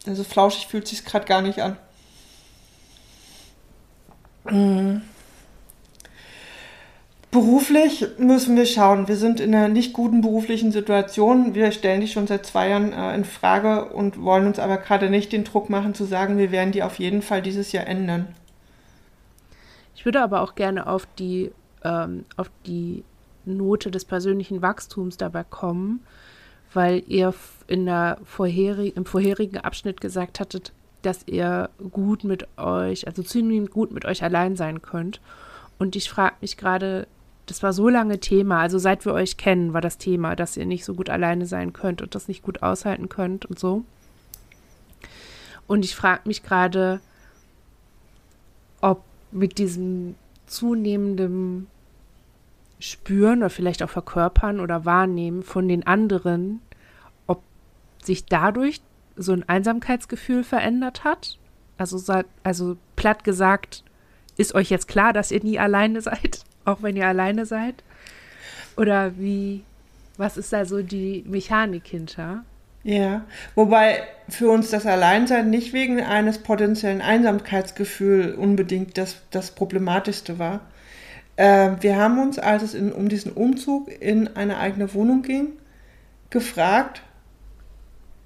[0.06, 1.76] Also flauschig fühlt sich gerade gar nicht an.
[4.50, 5.02] Mhm.
[7.30, 9.06] Beruflich müssen wir schauen.
[9.06, 11.54] Wir sind in einer nicht guten beruflichen Situation.
[11.54, 15.10] Wir stellen die schon seit zwei Jahren äh, in Frage und wollen uns aber gerade
[15.10, 18.34] nicht den Druck machen zu sagen, wir werden die auf jeden Fall dieses Jahr ändern.
[19.98, 21.50] Ich würde aber auch gerne auf die,
[21.82, 23.02] ähm, auf die
[23.44, 26.04] Note des persönlichen Wachstums dabei kommen,
[26.72, 27.34] weil ihr
[27.66, 33.72] in der vorherig, im vorherigen Abschnitt gesagt hattet, dass ihr gut mit euch, also zunehmend
[33.72, 35.20] gut mit euch allein sein könnt.
[35.80, 37.08] Und ich frage mich gerade,
[37.46, 40.66] das war so lange Thema, also seit wir euch kennen, war das Thema, dass ihr
[40.66, 43.82] nicht so gut alleine sein könnt und das nicht gut aushalten könnt und so.
[45.66, 47.00] Und ich frage mich gerade,
[48.80, 50.14] ob mit diesem
[50.46, 51.66] zunehmenden
[52.80, 56.60] Spüren oder vielleicht auch Verkörpern oder Wahrnehmen von den anderen,
[57.26, 57.42] ob
[58.02, 58.80] sich dadurch
[59.16, 61.38] so ein Einsamkeitsgefühl verändert hat.
[61.76, 63.84] Also, also platt gesagt,
[64.36, 67.82] ist euch jetzt klar, dass ihr nie alleine seid, auch wenn ihr alleine seid?
[68.76, 69.64] Oder wie,
[70.16, 72.44] was ist da so die Mechanik hinter?
[72.84, 73.22] Ja,
[73.54, 80.60] wobei für uns das Alleinsein nicht wegen eines potenziellen Einsamkeitsgefühls unbedingt das, das Problematischste war.
[81.36, 85.48] Äh, wir haben uns, als es in, um diesen Umzug in eine eigene Wohnung ging,
[86.30, 87.02] gefragt,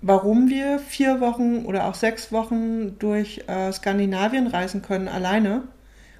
[0.01, 5.63] warum wir vier Wochen oder auch sechs Wochen durch äh, Skandinavien reisen können alleine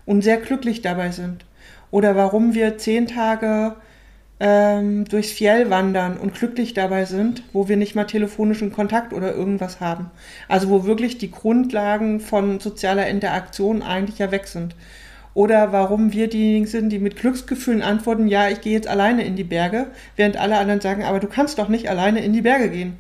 [0.07, 1.45] und sehr glücklich dabei sind.
[1.91, 3.77] Oder warum wir zehn Tage
[4.45, 9.33] ähm, durchs Fjell wandern und glücklich dabei sind, wo wir nicht mal telefonischen Kontakt oder
[9.33, 10.11] irgendwas haben.
[10.49, 14.75] Also wo wirklich die Grundlagen von sozialer Interaktion eigentlich ja weg sind.
[15.33, 19.37] Oder warum wir diejenigen sind, die mit Glücksgefühlen antworten, ja, ich gehe jetzt alleine in
[19.37, 22.69] die Berge, während alle anderen sagen, aber du kannst doch nicht alleine in die Berge
[22.69, 22.99] gehen.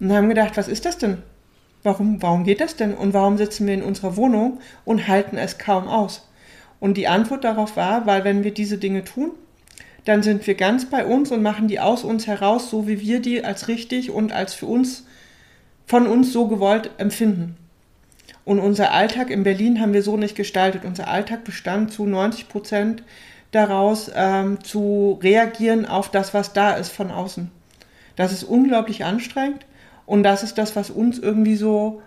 [0.00, 1.18] Und haben gedacht, was ist das denn?
[1.82, 2.94] Warum, warum geht das denn?
[2.94, 6.26] Und warum sitzen wir in unserer Wohnung und halten es kaum aus?
[6.80, 9.32] Und die Antwort darauf war, weil wenn wir diese Dinge tun,
[10.04, 13.20] dann sind wir ganz bei uns und machen die aus uns heraus, so wie wir
[13.20, 15.06] die als richtig und als für uns,
[15.86, 17.56] von uns so gewollt empfinden.
[18.44, 20.84] Und unser Alltag in Berlin haben wir so nicht gestaltet.
[20.84, 23.04] Unser Alltag bestand zu 90 Prozent
[23.52, 27.50] daraus, ähm, zu reagieren auf das, was da ist von außen.
[28.16, 29.64] Das ist unglaublich anstrengend
[30.06, 32.02] und das ist das, was uns irgendwie so.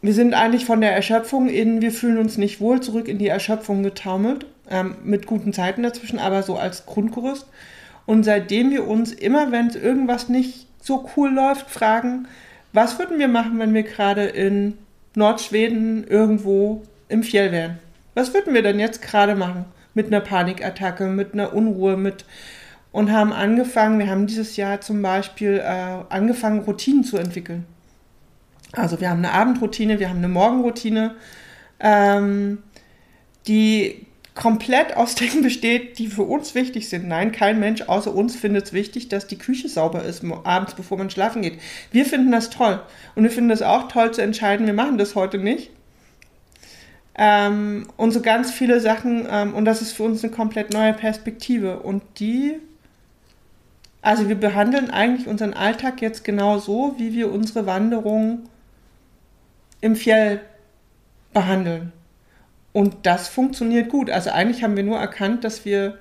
[0.00, 3.26] Wir sind eigentlich von der Erschöpfung in, wir fühlen uns nicht wohl, zurück in die
[3.26, 7.46] Erschöpfung getaumelt ähm, mit guten Zeiten dazwischen, aber so als Grundgerüst.
[8.06, 12.28] Und seitdem wir uns immer, wenn irgendwas nicht so cool läuft, fragen,
[12.72, 14.78] was würden wir machen, wenn wir gerade in
[15.14, 17.78] Nordschweden irgendwo im Fjell wären?
[18.14, 19.64] Was würden wir denn jetzt gerade machen?
[19.94, 22.24] Mit einer Panikattacke, mit einer Unruhe, mit
[22.92, 27.66] und haben angefangen, wir haben dieses Jahr zum Beispiel äh, angefangen, Routinen zu entwickeln.
[28.72, 31.14] Also wir haben eine Abendroutine, wir haben eine Morgenroutine,
[31.80, 32.62] ähm,
[33.46, 37.08] die komplett aus Dingen besteht, die für uns wichtig sind.
[37.08, 40.96] Nein, kein Mensch außer uns findet es wichtig, dass die Küche sauber ist abends, bevor
[40.96, 41.58] man schlafen geht.
[41.90, 42.80] Wir finden das toll.
[43.14, 45.70] Und wir finden es auch toll zu entscheiden, wir machen das heute nicht.
[47.16, 49.26] Ähm, und so ganz viele Sachen.
[49.28, 51.80] Ähm, und das ist für uns eine komplett neue Perspektive.
[51.80, 52.54] Und die,
[54.02, 58.48] also wir behandeln eigentlich unseren Alltag jetzt genau so, wie wir unsere Wanderung
[59.80, 60.40] im Fjell
[61.32, 61.92] behandeln.
[62.72, 64.10] Und das funktioniert gut.
[64.10, 65.98] Also eigentlich haben wir nur erkannt, dass wir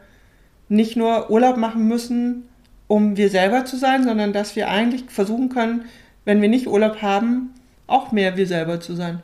[0.69, 2.49] nicht nur Urlaub machen müssen,
[2.87, 5.85] um wir selber zu sein, sondern dass wir eigentlich versuchen können,
[6.25, 7.53] wenn wir nicht Urlaub haben,
[7.87, 9.21] auch mehr wir selber zu sein.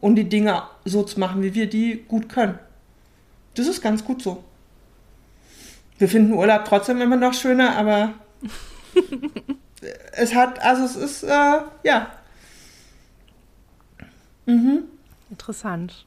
[0.00, 2.58] Und die Dinge so zu machen, wie wir die gut können.
[3.54, 4.44] Das ist ganz gut so.
[5.98, 8.12] Wir finden Urlaub trotzdem immer noch schöner, aber
[10.12, 12.10] es hat, also es ist, äh, ja.
[14.46, 14.84] Mhm.
[15.30, 16.06] Interessant.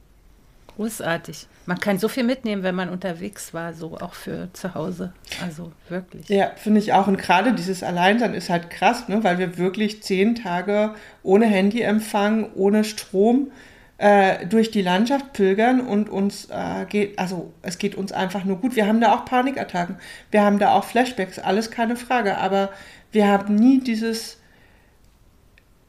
[0.76, 1.46] Großartig.
[1.66, 5.12] Man kann so viel mitnehmen, wenn man unterwegs war, so auch für zu Hause.
[5.42, 6.28] Also wirklich.
[6.28, 7.06] Ja, finde ich auch.
[7.06, 9.22] Und gerade dieses Alleinsein ist halt krass, ne?
[9.22, 13.50] weil wir wirklich zehn Tage ohne Handyempfang, ohne Strom
[13.98, 18.56] äh, durch die Landschaft pilgern und uns äh, geht, also es geht uns einfach nur
[18.56, 18.74] gut.
[18.74, 19.96] Wir haben da auch Panikattacken,
[20.30, 22.38] wir haben da auch Flashbacks, alles keine Frage.
[22.38, 22.70] Aber
[23.12, 24.39] wir haben nie dieses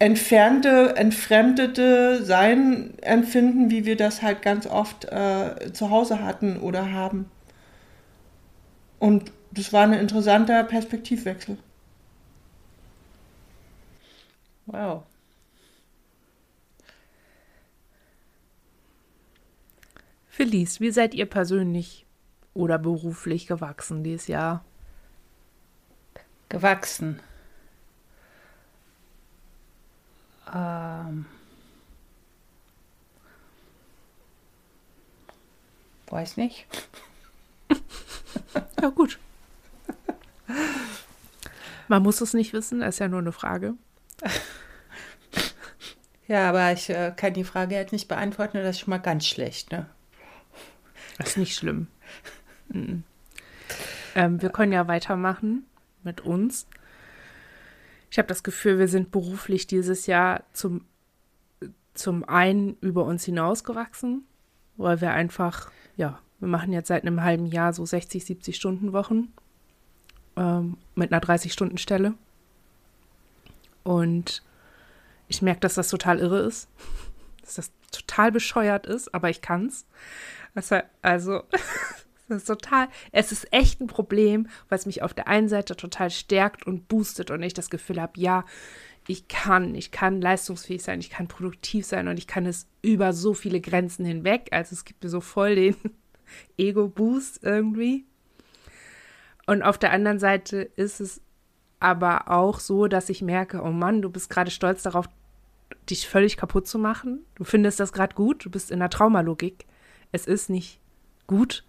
[0.02, 6.92] entfernte, entfremdete Sein empfinden, wie wir das halt ganz oft äh, zu Hause hatten oder
[6.92, 7.30] haben.
[8.98, 11.56] Und das war ein interessanter Perspektivwechsel.
[14.66, 15.04] Wow.
[20.30, 22.08] Felice, wie seid ihr persönlich
[22.56, 24.66] oder beruflich gewachsen dieses Jahr?
[26.50, 27.20] Gewachsen.
[30.54, 31.26] Ähm,
[36.08, 36.66] weiß nicht.
[38.82, 39.20] ja, gut.
[41.88, 43.76] Man muss es nicht wissen, ist ja nur eine Frage.
[46.32, 49.26] Ja, aber ich äh, kann die Frage jetzt nicht beantworten, das ist schon mal ganz
[49.26, 49.86] schlecht, ne?
[51.18, 51.88] Das ist nicht schlimm.
[52.70, 53.04] Mhm.
[54.16, 55.66] Ähm, wir können ja weitermachen
[56.04, 56.68] mit uns.
[58.12, 60.84] Ich habe das Gefühl, wir sind beruflich dieses Jahr zum,
[61.94, 64.26] zum einen über uns hinausgewachsen,
[64.76, 68.92] weil wir einfach, ja, wir machen jetzt seit einem halben Jahr so 60, 70 Stunden
[68.92, 69.32] Wochen
[70.36, 72.14] ähm, mit einer 30-Stunden-Stelle.
[73.84, 74.44] Und
[75.30, 76.68] ich merke, dass das total irre ist.
[77.42, 79.86] Dass das total bescheuert ist, aber ich kann's.
[80.54, 81.42] Also, also
[82.32, 86.10] das ist total, es ist echt ein Problem, was mich auf der einen Seite total
[86.10, 88.46] stärkt und boostet und ich das Gefühl habe, ja,
[89.08, 93.14] ich kann, ich kann leistungsfähig sein, ich kann produktiv sein und ich kann es über
[93.14, 94.50] so viele Grenzen hinweg.
[94.52, 95.76] Also es gibt mir so voll den
[96.58, 98.06] Ego-Boost irgendwie.
[99.48, 101.22] Und auf der anderen Seite ist es
[101.80, 105.08] aber auch so, dass ich merke, oh Mann, du bist gerade stolz darauf,
[105.90, 107.26] dich völlig kaputt zu machen.
[107.36, 109.66] Du findest das gerade gut, du bist in der Traumalogik.
[110.12, 110.80] Es ist nicht
[111.26, 111.66] gut,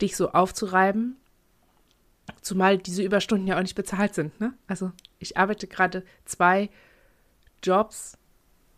[0.00, 1.16] dich so aufzureiben.
[2.40, 4.38] Zumal diese Überstunden ja auch nicht bezahlt sind.
[4.40, 4.54] Ne?
[4.66, 6.70] Also ich arbeite gerade zwei
[7.62, 8.18] Jobs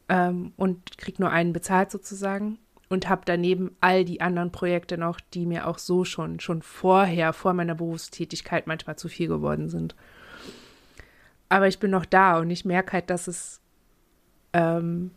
[0.09, 5.21] ähm, und kriege nur einen bezahlt sozusagen und habe daneben all die anderen Projekte noch,
[5.21, 9.95] die mir auch so schon, schon vorher, vor meiner Berufstätigkeit manchmal zu viel geworden sind.
[11.49, 13.61] Aber ich bin noch da und ich merke halt, dass es,
[14.53, 15.13] ähm,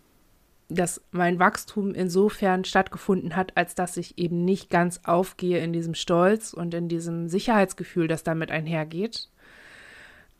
[0.75, 5.93] dass mein Wachstum insofern stattgefunden hat, als dass ich eben nicht ganz aufgehe in diesem
[5.93, 9.29] Stolz und in diesem Sicherheitsgefühl, das damit einhergeht,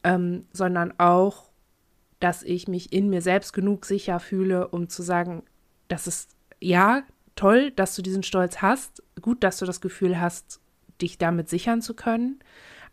[0.04, 1.50] ähm, sondern auch,
[2.20, 5.44] dass ich mich in mir selbst genug sicher fühle, um zu sagen,
[5.88, 7.04] das ist ja
[7.36, 10.60] toll, dass du diesen Stolz hast, gut, dass du das Gefühl hast,
[11.02, 12.40] dich damit sichern zu können,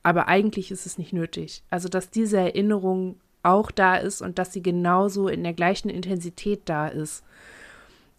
[0.02, 1.62] aber eigentlich ist es nicht nötig.
[1.70, 6.62] Also, dass diese Erinnerung auch da ist und dass sie genauso in der gleichen Intensität
[6.66, 7.24] da ist.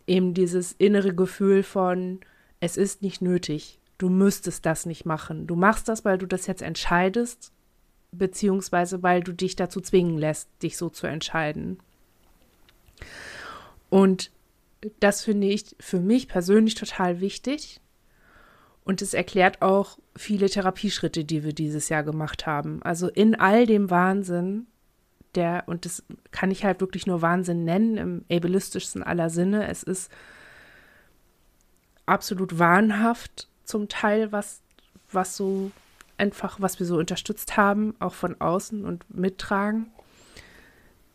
[0.08, 2.19] Eben dieses innere Gefühl von,
[2.60, 5.45] es ist nicht nötig, du müsstest das nicht machen.
[5.45, 7.51] Du machst das, weil du das jetzt entscheidest
[8.12, 11.79] beziehungsweise weil du dich dazu zwingen lässt, dich so zu entscheiden.
[13.89, 14.32] Und
[14.99, 17.82] das finde ich für mich persönlich total wichtig.
[18.84, 22.82] Und es erklärt auch viele Therapieschritte, die wir dieses Jahr gemacht haben.
[22.82, 24.67] Also in all dem Wahnsinn,
[25.36, 29.68] der, und das kann ich halt wirklich nur Wahnsinn nennen, im ableistischsten aller Sinne.
[29.68, 30.12] Es ist
[32.06, 34.62] absolut wahnhaft zum Teil, was,
[35.12, 35.72] was so
[36.18, 39.92] einfach, was wir so unterstützt haben, auch von außen und mittragen.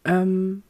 [0.05, 0.63] Ähm,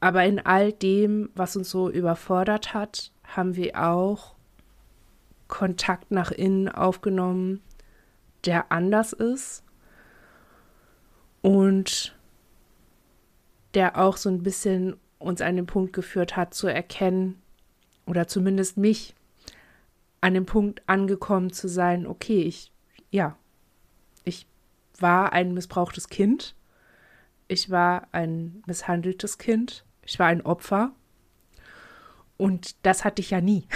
[0.00, 4.34] aber in all dem, was uns so überfordert hat, haben wir auch
[5.48, 7.62] Kontakt nach innen aufgenommen,
[8.44, 9.62] der anders ist
[11.40, 12.14] und
[13.74, 17.40] der auch so ein bisschen uns an den Punkt geführt hat, zu erkennen,
[18.06, 19.14] oder zumindest mich,
[20.20, 22.70] an dem Punkt angekommen zu sein, okay, ich
[23.10, 23.36] ja,
[24.24, 24.48] ich
[24.98, 26.56] war ein missbrauchtes Kind.
[27.46, 29.84] Ich war ein misshandeltes Kind.
[30.04, 30.92] Ich war ein Opfer.
[32.36, 33.68] Und das hatte ich ja nie.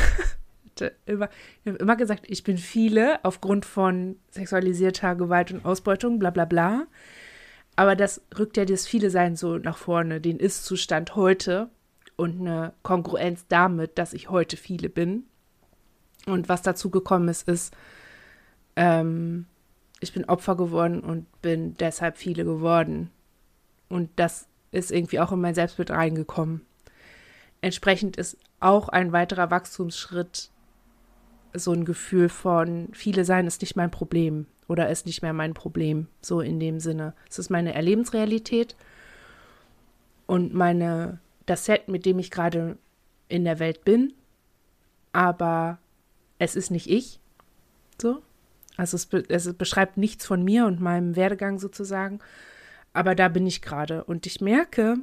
[1.06, 1.28] immer,
[1.62, 6.44] ich habe immer gesagt, ich bin viele aufgrund von sexualisierter Gewalt und Ausbeutung, bla bla
[6.44, 6.86] bla.
[7.78, 11.68] Aber das rückt ja das viele Sein so nach vorne, den Ist-Zustand heute
[12.16, 15.26] und eine Kongruenz damit, dass ich heute viele bin.
[16.26, 17.72] Und was dazu gekommen ist, ist,
[18.74, 19.46] ähm,
[20.00, 23.10] ich bin Opfer geworden und bin deshalb viele geworden.
[23.88, 26.62] Und das ist irgendwie auch in mein Selbstbild reingekommen.
[27.60, 30.50] Entsprechend ist auch ein weiterer Wachstumsschritt
[31.54, 35.54] so ein Gefühl von, viele sein ist nicht mein Problem oder ist nicht mehr mein
[35.54, 37.14] Problem, so in dem Sinne.
[37.28, 38.76] Es ist meine Erlebensrealität
[40.26, 42.76] und meine, das Set, mit dem ich gerade
[43.28, 44.12] in der Welt bin,
[45.12, 45.78] aber
[46.38, 47.18] es ist nicht ich,
[48.00, 48.22] so.
[48.76, 52.20] Also es, be es beschreibt nichts von mir und meinem Werdegang sozusagen.
[52.92, 54.04] Aber da bin ich gerade.
[54.04, 54.98] Und ich merke,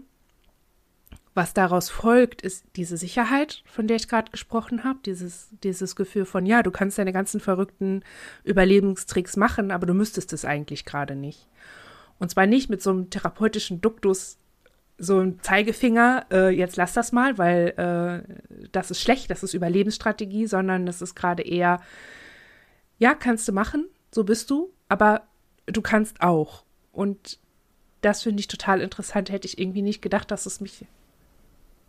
[1.36, 5.00] was daraus folgt, ist diese Sicherheit, von der ich gerade gesprochen habe.
[5.06, 8.04] Dieses, dieses Gefühl von, ja, du kannst deine ganzen verrückten
[8.43, 11.48] Überlebenstricks machen, aber du müsstest es eigentlich gerade nicht.
[12.17, 14.38] Und zwar nicht mit so einem therapeutischen Duktus,
[14.98, 19.54] so einem Zeigefinger, äh, jetzt lass das mal, weil äh, das ist schlecht, das ist
[19.54, 21.82] Überlebensstrategie, sondern das ist gerade eher
[22.97, 25.24] ja, kannst du machen, so bist du, aber
[25.66, 26.64] du kannst auch.
[26.91, 27.39] Und
[28.01, 29.30] das finde ich total interessant.
[29.30, 30.86] Hätte ich irgendwie nicht gedacht, dass es mich,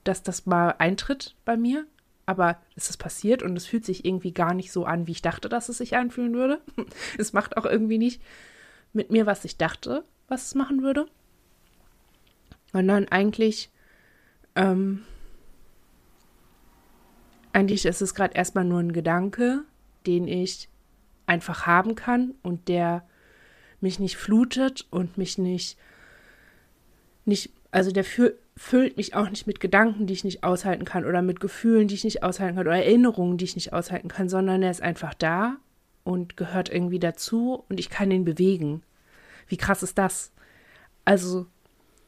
[0.08, 1.86] dass das mal eintritt bei mir.
[2.26, 5.22] Aber es ist passiert und es fühlt sich irgendwie gar nicht so an, wie ich
[5.22, 6.60] dachte, dass es sich anfühlen würde.
[7.18, 8.20] es macht auch irgendwie nicht
[8.92, 11.06] mit mir, was ich dachte, was es machen würde.
[12.72, 13.70] Sondern eigentlich,
[14.56, 15.04] ähm,
[17.52, 19.62] eigentlich ist es gerade erstmal nur ein Gedanke,
[20.06, 20.68] den ich
[21.26, 23.06] einfach haben kann und der
[23.80, 25.78] mich nicht flutet und mich nicht,
[27.24, 28.04] nicht, also der
[28.56, 31.94] füllt mich auch nicht mit Gedanken, die ich nicht aushalten kann oder mit Gefühlen, die
[31.94, 35.14] ich nicht aushalten kann oder Erinnerungen, die ich nicht aushalten kann, sondern er ist einfach
[35.14, 35.56] da
[36.04, 38.82] und gehört irgendwie dazu und ich kann ihn bewegen.
[39.46, 40.32] Wie krass ist das?
[41.04, 41.46] Also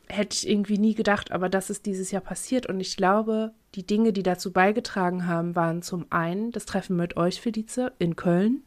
[0.08, 2.66] hätte ich irgendwie nie gedacht, aber das ist dieses Jahr passiert.
[2.66, 7.16] Und ich glaube, die Dinge, die dazu beigetragen haben, waren zum einen das Treffen mit
[7.16, 8.62] euch, Felice, in Köln,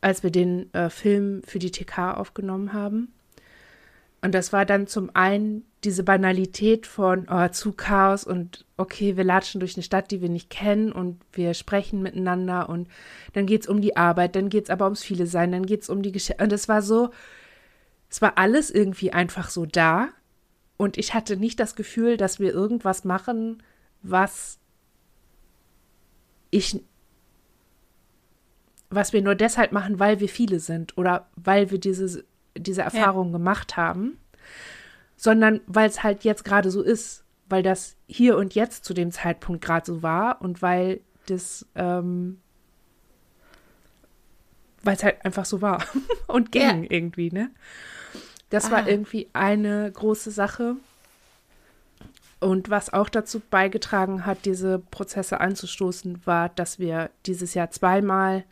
[0.00, 3.12] als wir den äh, Film für die TK aufgenommen haben.
[4.22, 9.24] Und das war dann zum einen diese Banalität von oh, zu Chaos und okay, wir
[9.24, 12.88] latschen durch eine Stadt, die wir nicht kennen und wir sprechen miteinander und
[13.32, 15.82] dann geht es um die Arbeit, dann geht es aber ums Viele sein, dann geht
[15.82, 16.42] es um die Geschichte.
[16.42, 17.10] Und es war so,
[18.08, 20.08] es war alles irgendwie einfach so da
[20.76, 23.60] und ich hatte nicht das Gefühl, dass wir irgendwas machen,
[24.02, 24.60] was
[26.52, 26.80] ich
[28.88, 32.24] was wir nur deshalb machen, weil wir viele sind oder weil wir diese,
[32.56, 33.32] diese Erfahrung ja.
[33.32, 34.18] gemacht haben,
[35.16, 39.12] sondern weil es halt jetzt gerade so ist, weil das hier und jetzt zu dem
[39.12, 42.40] Zeitpunkt gerade so war und weil das, ähm,
[44.82, 45.84] weil es halt einfach so war
[46.26, 46.90] und ging ja.
[46.90, 47.50] irgendwie, ne?
[48.50, 48.72] Das ah.
[48.72, 50.76] war irgendwie eine große Sache.
[52.40, 58.44] Und was auch dazu beigetragen hat, diese Prozesse anzustoßen, war, dass wir dieses Jahr zweimal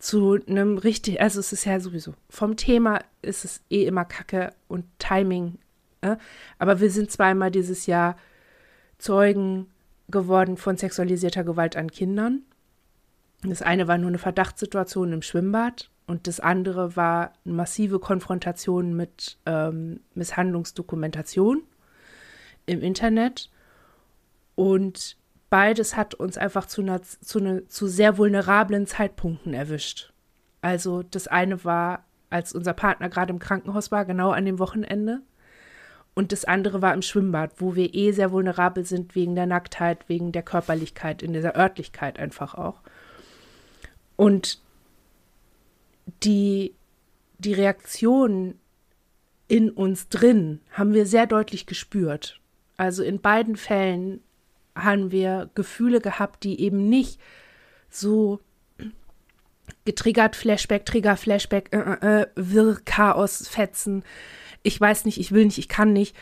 [0.00, 4.52] zu einem richtig, also es ist ja sowieso, vom Thema ist es eh immer Kacke
[4.66, 5.58] und Timing.
[6.00, 6.16] Äh?
[6.58, 8.16] Aber wir sind zweimal dieses Jahr
[8.98, 9.66] Zeugen
[10.08, 12.42] geworden von sexualisierter Gewalt an Kindern.
[13.42, 18.96] Das eine war nur eine Verdachtssituation im Schwimmbad und das andere war eine massive Konfrontation
[18.96, 21.62] mit ähm, Misshandlungsdokumentation
[22.66, 23.50] im Internet.
[24.54, 25.16] Und
[25.50, 30.12] beides hat uns einfach zu, einer, zu, eine, zu sehr vulnerablen Zeitpunkten erwischt.
[30.62, 35.20] Also das eine war, als unser Partner gerade im Krankenhaus war, genau an dem Wochenende.
[36.14, 40.08] Und das andere war im Schwimmbad, wo wir eh sehr vulnerabel sind wegen der Nacktheit,
[40.08, 42.80] wegen der Körperlichkeit, in dieser Örtlichkeit einfach auch.
[44.16, 44.60] Und
[46.22, 46.74] die,
[47.38, 48.54] die Reaktion
[49.48, 52.40] in uns drin haben wir sehr deutlich gespürt.
[52.76, 54.20] Also in beiden Fällen
[54.84, 57.20] haben wir Gefühle gehabt, die eben nicht
[57.88, 58.40] so
[59.84, 64.04] getriggert, Flashback, Trigger, Flashback, äh, äh, äh, Wirr, Chaos, Fetzen,
[64.62, 66.14] ich weiß nicht, ich will nicht, ich kann nicht,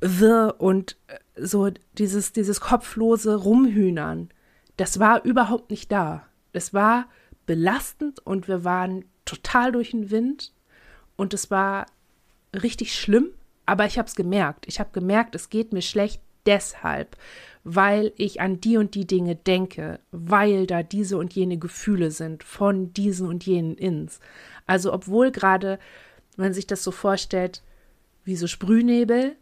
[0.00, 4.30] Wirr und äh, so dieses, dieses kopflose Rumhühnern,
[4.76, 6.26] das war überhaupt nicht da.
[6.52, 7.06] Es war
[7.46, 10.52] belastend und wir waren total durch den Wind
[11.16, 11.86] und es war
[12.54, 13.30] richtig schlimm,
[13.66, 14.66] aber ich habe es gemerkt.
[14.66, 17.16] Ich habe gemerkt, es geht mir schlecht deshalb,
[17.64, 22.42] weil ich an die und die Dinge denke, weil da diese und jene Gefühle sind
[22.42, 24.20] von diesen und jenen ins.
[24.66, 25.78] Also obwohl gerade,
[26.36, 27.62] wenn sich das so vorstellt,
[28.24, 29.36] wie so Sprühnebel,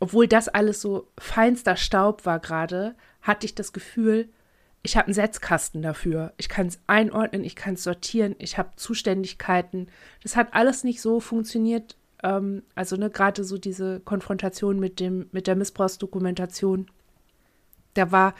[0.00, 4.28] obwohl das alles so feinster Staub war gerade, hatte ich das Gefühl,
[4.82, 6.32] ich habe einen Setzkasten dafür.
[6.36, 9.88] Ich kann es einordnen, ich kann es sortieren, ich habe Zuständigkeiten.
[10.22, 11.96] Das hat alles nicht so funktioniert.
[12.22, 16.86] Ähm, also ne, gerade so diese Konfrontation mit dem mit der Missbrauchsdokumentation
[17.98, 18.34] da war,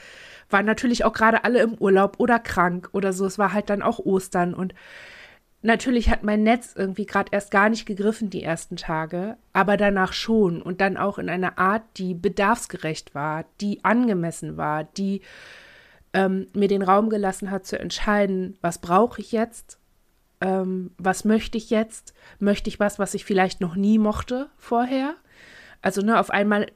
[0.50, 3.26] waren natürlich auch gerade alle im Urlaub oder krank oder so.
[3.26, 4.74] Es war halt dann auch Ostern und
[5.62, 10.12] natürlich hat mein Netz irgendwie gerade erst gar nicht gegriffen die ersten Tage, aber danach
[10.12, 15.20] schon und dann auch in einer Art, die bedarfsgerecht war, die angemessen war, die
[16.12, 19.78] ähm, mir den Raum gelassen hat zu entscheiden, was brauche ich jetzt,
[20.40, 25.14] ähm, was möchte ich jetzt, möchte ich was, was ich vielleicht noch nie mochte vorher.
[25.82, 26.66] Also ne, auf einmal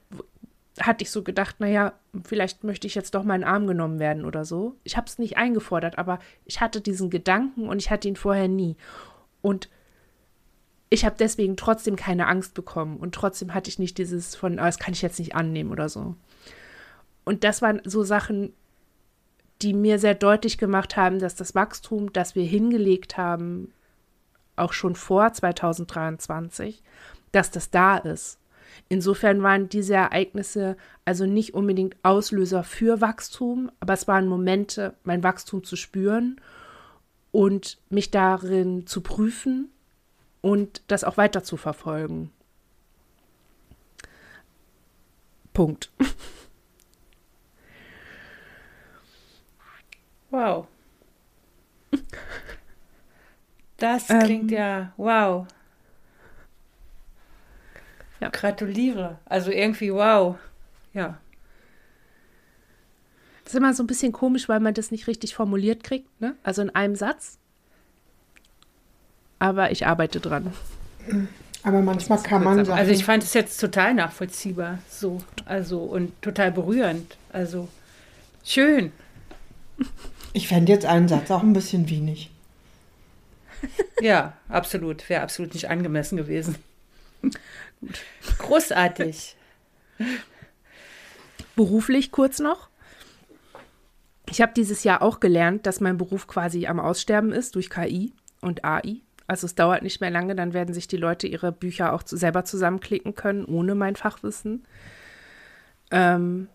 [0.87, 1.93] hatte ich so gedacht, naja,
[2.25, 4.77] vielleicht möchte ich jetzt doch mal in den Arm genommen werden oder so.
[4.85, 8.49] Ich habe es nicht eingefordert, aber ich hatte diesen Gedanken und ich hatte ihn vorher
[8.49, 8.77] nie.
[9.41, 9.69] Und
[10.91, 14.65] ich habe deswegen trotzdem keine Angst bekommen und trotzdem hatte ich nicht dieses von, oh,
[14.65, 16.17] das kann ich jetzt nicht annehmen oder so.
[17.25, 18.53] Und das waren so Sachen,
[19.63, 23.73] die mir sehr deutlich gemacht haben, dass das Wachstum, das wir hingelegt haben,
[24.57, 26.83] auch schon vor 2023,
[27.31, 28.39] dass das da ist
[28.89, 35.23] Insofern waren diese Ereignisse also nicht unbedingt Auslöser für Wachstum, aber es waren Momente, mein
[35.23, 36.41] Wachstum zu spüren
[37.31, 39.71] und mich darin zu prüfen
[40.41, 42.31] und das auch weiter zu verfolgen.
[45.53, 45.91] Punkt.
[50.33, 50.67] Wow.
[53.77, 55.47] Das klingt ähm, ja wow.
[58.23, 58.29] Ja.
[58.29, 59.19] Gratuliere.
[59.25, 60.37] Also irgendwie wow.
[60.95, 61.19] Ja.
[63.45, 66.37] Das ist immer so ein bisschen komisch, weil man das nicht richtig formuliert kriegt, ne?
[66.45, 67.39] Also in einem Satz.
[69.41, 70.53] Aber ich arbeite dran.
[71.65, 72.79] Aber manchmal kann man sagen.
[72.79, 77.17] Also ich fand es jetzt total nachvollziehbar, so, also und total berührend.
[77.33, 77.69] Also
[78.45, 78.93] schön.
[80.33, 82.31] Ich fände jetzt einen Satz auch ein bisschen wenig.
[84.01, 85.09] Ja, absolut.
[85.09, 86.57] Wäre absolut nicht angemessen gewesen.
[88.39, 89.37] Großartig.
[91.57, 92.69] Beruflich kurz noch.
[94.29, 98.15] Ich habe dieses Jahr auch gelernt, dass mein Beruf quasi am Aussterben ist durch KI
[98.41, 99.03] und AI.
[99.27, 102.45] Also es dauert nicht mehr lange, dann werden sich die Leute ihre Bücher auch selber
[102.45, 104.65] zusammenklicken können, ohne mein Fachwissen.
[105.91, 106.49] Ähm,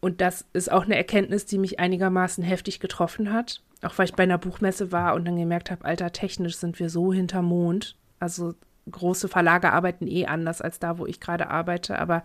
[0.00, 3.62] und das ist auch eine Erkenntnis, die mich einigermaßen heftig getroffen hat.
[3.82, 6.90] Auch weil ich bei einer Buchmesse war und dann gemerkt habe, alter, technisch sind wir
[6.90, 7.96] so hinter Mond.
[8.18, 8.54] Also
[8.90, 11.98] große Verlage arbeiten eh anders als da, wo ich gerade arbeite.
[11.98, 12.22] Aber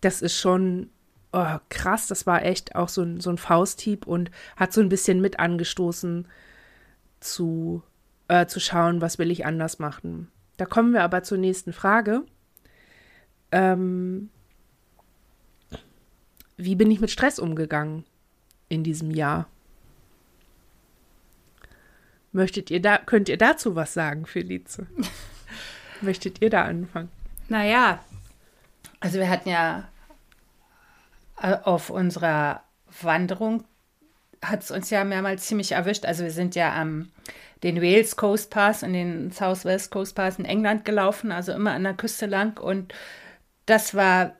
[0.00, 0.90] das ist schon
[1.32, 2.06] oh, krass.
[2.06, 5.38] Das war echt auch so ein, so ein Fausthieb und hat so ein bisschen mit
[5.38, 6.26] angestoßen
[7.20, 7.82] zu,
[8.28, 10.30] äh, zu schauen, was will ich anders machen.
[10.56, 12.22] Da kommen wir aber zur nächsten Frage.
[13.52, 14.30] Ähm,
[16.56, 18.04] wie bin ich mit Stress umgegangen
[18.68, 19.46] in diesem Jahr?
[22.32, 24.86] Möchtet ihr da, könnt ihr dazu was sagen, Felice?
[26.00, 27.10] Möchtet ihr da anfangen?
[27.48, 28.00] Naja,
[29.00, 29.88] also wir hatten ja
[31.40, 32.62] äh, auf unserer
[33.02, 33.64] Wanderung
[34.42, 36.04] hat es uns ja mehrmals ziemlich erwischt.
[36.04, 37.10] Also wir sind ja am
[37.62, 41.72] den Wales Coast Pass und den South West Coast Pass in England gelaufen, also immer
[41.72, 42.58] an der Küste lang.
[42.60, 42.92] Und
[43.64, 44.36] das war,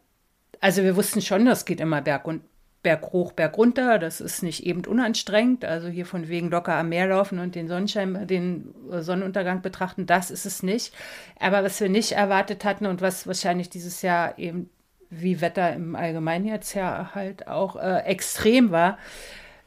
[0.61, 2.43] also wir wussten schon, das geht immer berg und
[2.87, 3.99] berg hoch, berg runter.
[3.99, 5.65] Das ist nicht eben unanstrengend.
[5.65, 10.31] Also hier von wegen locker am Meer laufen und den Sonnenschein, den Sonnenuntergang betrachten, das
[10.31, 10.95] ist es nicht.
[11.41, 14.71] Aber was wir nicht erwartet hatten und was wahrscheinlich dieses Jahr eben
[15.11, 18.99] wie Wetter im Allgemeinen jetzt ja halt auch äh, extrem war,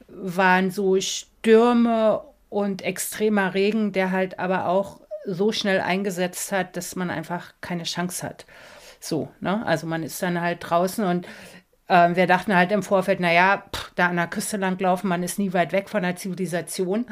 [0.07, 6.95] waren so Stürme und extremer Regen, der halt aber auch so schnell eingesetzt hat, dass
[6.95, 8.45] man einfach keine Chance hat.
[9.01, 9.65] So, ne?
[9.65, 11.27] Also man ist dann halt draußen und
[11.89, 15.39] ähm, wir dachten halt im Vorfeld, naja, pff, da an der Küste langlaufen, man ist
[15.39, 17.05] nie weit weg von der Zivilisation.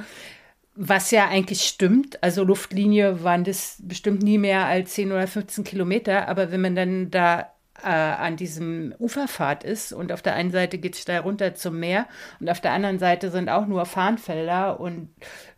[0.76, 2.22] Was ja eigentlich stimmt.
[2.24, 6.28] Also Luftlinie waren das bestimmt nie mehr als 10 oder 15 Kilometer.
[6.28, 7.52] Aber wenn man dann da
[7.84, 11.80] äh, an diesem Uferpfad ist und auf der einen Seite geht es steil runter zum
[11.80, 12.06] Meer
[12.40, 15.10] und auf der anderen Seite sind auch nur Fahnenfelder und,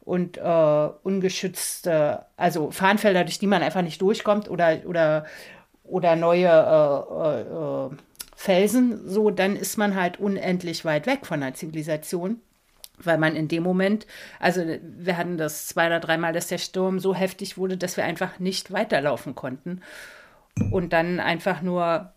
[0.01, 5.25] und äh, ungeschützte, also Fahnenfelder, durch die man einfach nicht durchkommt oder, oder,
[5.83, 7.89] oder neue äh, äh, äh
[8.41, 12.39] Felsen, so, dann ist man halt unendlich weit weg von der Zivilisation
[13.01, 14.05] weil man in dem Moment,
[14.39, 18.03] also wir hatten das zwei oder dreimal, dass der Sturm so heftig wurde, dass wir
[18.03, 19.81] einfach nicht weiterlaufen konnten
[20.71, 22.11] und dann einfach nur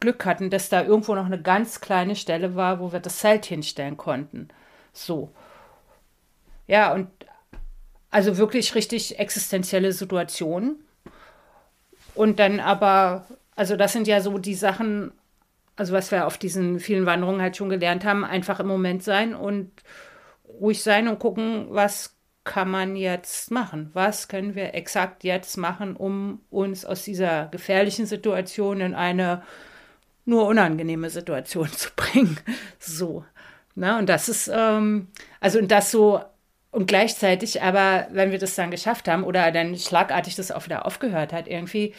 [0.00, 3.44] Glück hatten, dass da irgendwo noch eine ganz kleine Stelle war, wo wir das Zelt
[3.44, 4.48] hinstellen konnten.
[4.94, 5.30] So.
[6.66, 7.08] Ja, und
[8.10, 10.76] also wirklich richtig existenzielle Situationen.
[12.14, 15.12] Und dann aber, also das sind ja so die Sachen,
[15.76, 19.34] also was wir auf diesen vielen Wanderungen halt schon gelernt haben, einfach im Moment sein
[19.34, 19.70] und
[20.46, 23.90] ruhig sein und gucken, was kann man jetzt machen?
[23.94, 29.42] Was können wir exakt jetzt machen, um uns aus dieser gefährlichen Situation in eine
[30.26, 32.38] nur unangenehme Situation zu bringen?
[32.78, 33.24] So.
[33.74, 35.08] Na, und das ist, ähm,
[35.40, 36.22] also und das so,
[36.70, 40.86] und gleichzeitig, aber wenn wir das dann geschafft haben oder dann schlagartig das auch wieder
[40.86, 41.94] aufgehört hat, irgendwie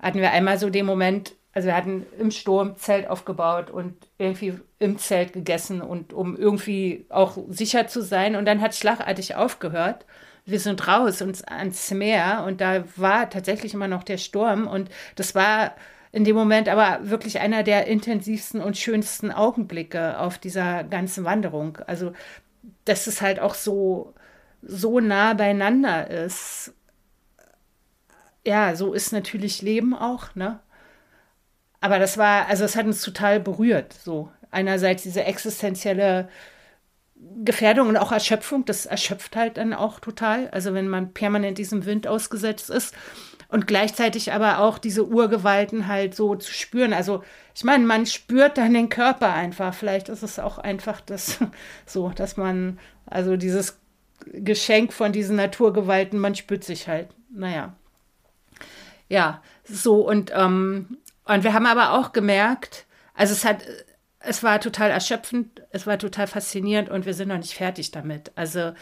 [0.00, 4.58] hatten wir einmal so den Moment, also wir hatten im Sturm Zelt aufgebaut und irgendwie
[4.78, 8.36] im Zelt gegessen und um irgendwie auch sicher zu sein.
[8.36, 10.06] Und dann hat schlagartig aufgehört.
[10.46, 14.88] Wir sind raus und ans Meer und da war tatsächlich immer noch der Sturm und
[15.16, 15.74] das war
[16.12, 21.78] in dem Moment aber wirklich einer der intensivsten und schönsten Augenblicke auf dieser ganzen Wanderung.
[21.86, 22.12] Also,
[22.84, 24.14] dass es halt auch so,
[24.62, 26.74] so nah beieinander ist.
[28.44, 30.60] Ja, so ist natürlich Leben auch, ne?
[31.80, 33.92] Aber das war, also es hat uns total berührt.
[33.92, 36.28] So einerseits diese existenzielle
[37.44, 40.48] Gefährdung und auch Erschöpfung, das erschöpft halt dann auch total.
[40.50, 42.94] Also wenn man permanent diesem Wind ausgesetzt ist
[43.48, 46.92] und gleichzeitig aber auch diese Urgewalten halt so zu spüren.
[46.92, 47.22] Also
[47.54, 49.74] ich meine, man spürt dann den Körper einfach.
[49.74, 51.38] Vielleicht ist es auch einfach das
[51.86, 53.78] so, dass man, also dieses
[54.26, 57.08] Geschenk von diesen Naturgewalten, man spürt sich halt.
[57.30, 57.74] Naja.
[59.08, 60.98] Ja, so und ähm,
[61.34, 63.62] und wir haben aber auch gemerkt, also es hat,
[64.18, 68.32] es war total erschöpfend, es war total faszinierend und wir sind noch nicht fertig damit.
[68.34, 68.72] Also,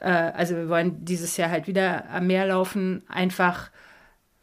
[0.00, 3.70] äh, also wir wollen dieses Jahr halt wieder am Meer laufen, einfach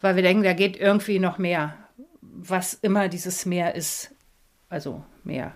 [0.02, 1.78] weil wir denken, da geht irgendwie noch mehr,
[2.22, 4.12] was immer dieses Meer ist.
[4.70, 5.54] Also Meer.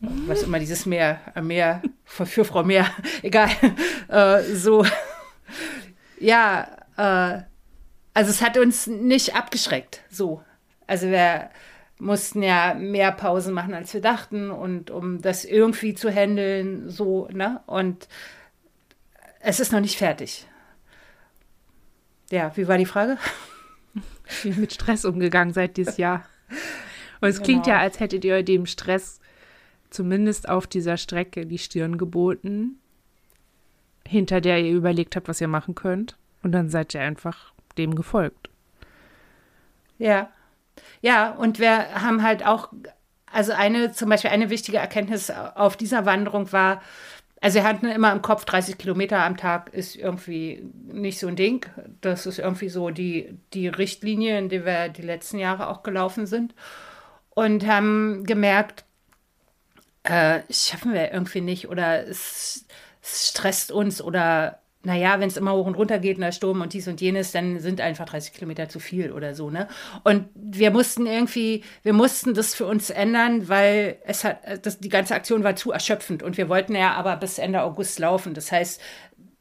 [0.00, 2.86] Was immer dieses Meer, am Meer, für, für Frau Meer,
[3.22, 3.50] egal.
[4.08, 4.84] Äh, so,
[6.18, 6.66] ja,
[6.96, 7.42] äh,
[8.12, 10.42] also es hat uns nicht abgeschreckt, so.
[10.90, 11.50] Also wir
[12.00, 17.28] mussten ja mehr Pausen machen, als wir dachten und um das irgendwie zu handeln, so,
[17.28, 17.60] ne?
[17.66, 18.08] Und
[19.38, 20.48] es ist noch nicht fertig.
[22.32, 23.18] Ja, wie war die Frage?
[24.42, 26.24] wie mit Stress umgegangen seid dieses Jahr.
[27.20, 27.44] Und es genau.
[27.44, 29.20] klingt ja, als hättet ihr dem Stress
[29.90, 32.80] zumindest auf dieser Strecke die Stirn geboten,
[34.08, 36.16] hinter der ihr überlegt habt, was ihr machen könnt.
[36.42, 38.50] Und dann seid ihr einfach dem gefolgt.
[39.98, 40.30] Ja.
[41.00, 42.68] Ja, und wir haben halt auch,
[43.30, 46.80] also eine, zum Beispiel eine wichtige Erkenntnis auf dieser Wanderung war,
[47.40, 51.36] also wir hatten immer im Kopf, 30 Kilometer am Tag ist irgendwie nicht so ein
[51.36, 51.64] Ding.
[52.02, 56.26] Das ist irgendwie so die, die Richtlinie, in der wir die letzten Jahre auch gelaufen
[56.26, 56.54] sind.
[57.30, 58.84] Und haben gemerkt,
[60.02, 62.66] äh, schaffen wir irgendwie nicht oder es,
[63.02, 66.62] es stresst uns oder naja, wenn es immer hoch und runter geht und der Sturm
[66.62, 69.68] und dies und jenes, dann sind einfach 30 Kilometer zu viel oder so, ne?
[70.04, 74.88] Und wir mussten irgendwie, wir mussten das für uns ändern, weil es hat, das, die
[74.88, 78.32] ganze Aktion war zu erschöpfend und wir wollten ja aber bis Ende August laufen.
[78.32, 78.80] Das heißt,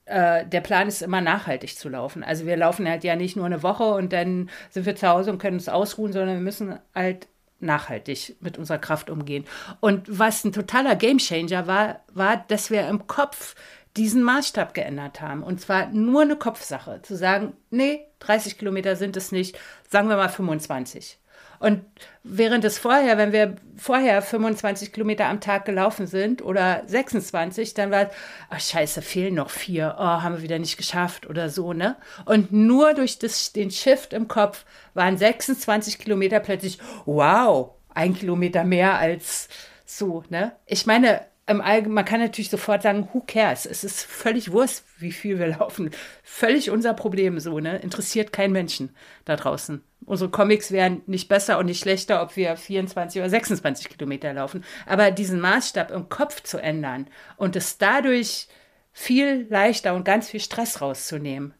[0.05, 2.23] äh, der Plan ist immer nachhaltig zu laufen.
[2.23, 5.31] Also wir laufen halt ja nicht nur eine Woche und dann sind wir zu Hause
[5.31, 7.27] und können uns ausruhen, sondern wir müssen halt
[7.61, 9.45] nachhaltig mit unserer Kraft umgehen.
[9.79, 13.55] Und was ein totaler Gamechanger war, war, dass wir im Kopf
[13.97, 15.43] diesen Maßstab geändert haben.
[15.43, 17.01] Und zwar nur eine Kopfsache.
[17.01, 19.57] Zu sagen, nee, 30 Kilometer sind es nicht,
[19.89, 21.19] sagen wir mal 25.
[21.59, 21.83] Und
[22.23, 27.91] während es vorher, wenn wir vorher 25 Kilometer am Tag gelaufen sind oder 26, dann
[27.91, 28.09] war es,
[28.49, 31.97] ach scheiße, fehlen noch vier, oh, haben wir wieder nicht geschafft oder so, ne?
[32.23, 34.63] Und nur durch das, den Shift im Kopf
[34.93, 39.49] waren 26 Kilometer plötzlich, wow, ein Kilometer mehr als
[39.85, 40.53] so, ne?
[40.65, 43.65] Ich meine, im Allgemeinen, man kann natürlich sofort sagen, who cares?
[43.65, 45.89] Es ist völlig Wurst, wie viel wir laufen.
[46.23, 47.77] Völlig unser Problem so, ne?
[47.79, 48.95] Interessiert kein Menschen
[49.25, 49.83] da draußen.
[50.05, 54.63] Unsere Comics wären nicht besser und nicht schlechter, ob wir 24 oder 26 Kilometer laufen.
[54.85, 58.47] Aber diesen Maßstab im Kopf zu ändern und es dadurch
[58.93, 61.53] viel leichter und ganz viel Stress rauszunehmen.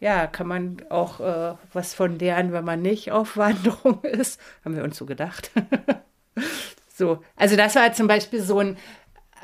[0.00, 4.38] Ja, kann man auch äh, was von lernen, wenn man nicht auf Wanderung ist.
[4.64, 5.50] Haben wir uns so gedacht.
[6.88, 8.76] so, also das war zum Beispiel so ein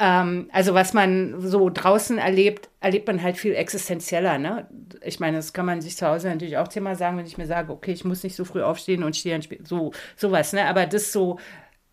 [0.01, 4.39] ähm, also was man so draußen erlebt, erlebt man halt viel existenzieller.
[4.39, 4.67] Ne?
[5.03, 7.47] Ich meine, das kann man sich zu Hause natürlich auch Thema sagen, wenn ich mir
[7.47, 10.55] sage, okay, ich muss nicht so früh aufstehen und stehe so sowas.
[10.55, 10.65] Ne?
[10.65, 11.39] Aber das so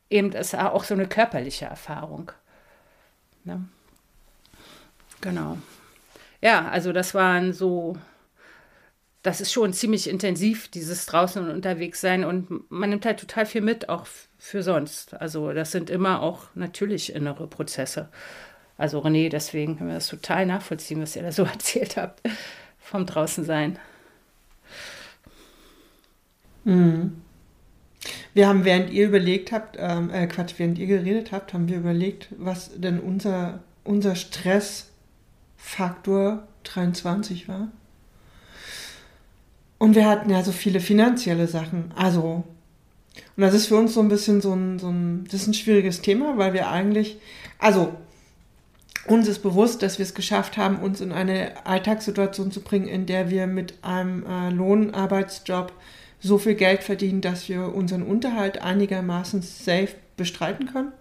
[0.09, 2.31] eben ist auch so eine körperliche Erfahrung.
[3.43, 3.65] Ne?
[5.19, 5.57] Genau.
[6.41, 7.97] Ja, also das waren so
[9.27, 12.23] das ist schon ziemlich intensiv, dieses draußen und unterwegs sein.
[12.23, 14.07] Und man nimmt halt total viel mit, auch
[14.37, 15.15] für sonst.
[15.15, 18.07] Also das sind immer auch natürlich innere Prozesse.
[18.77, 22.21] Also René, deswegen können wir das total nachvollziehen, was ihr da so erzählt habt
[22.79, 23.77] vom Draußensein.
[26.63, 27.21] Mhm.
[28.33, 31.79] Wir haben, während ihr überlegt habt, ähm, äh, Quatsch, während ihr geredet habt, haben wir
[31.79, 37.67] überlegt, was denn unser, unser Stressfaktor 23 war.
[39.77, 41.91] Und wir hatten ja so viele finanzielle Sachen.
[41.95, 42.43] Also,
[43.35, 45.53] und das ist für uns so ein bisschen so ein, so ein, das ist ein
[45.53, 47.17] schwieriges Thema, weil wir eigentlich,
[47.59, 47.93] also,
[49.05, 53.05] uns ist bewusst, dass wir es geschafft haben, uns in eine Alltagssituation zu bringen, in
[53.05, 55.71] der wir mit einem äh, Lohnarbeitsjob
[56.19, 60.91] so viel Geld verdienen, dass wir unseren Unterhalt einigermaßen safe bestreiten können.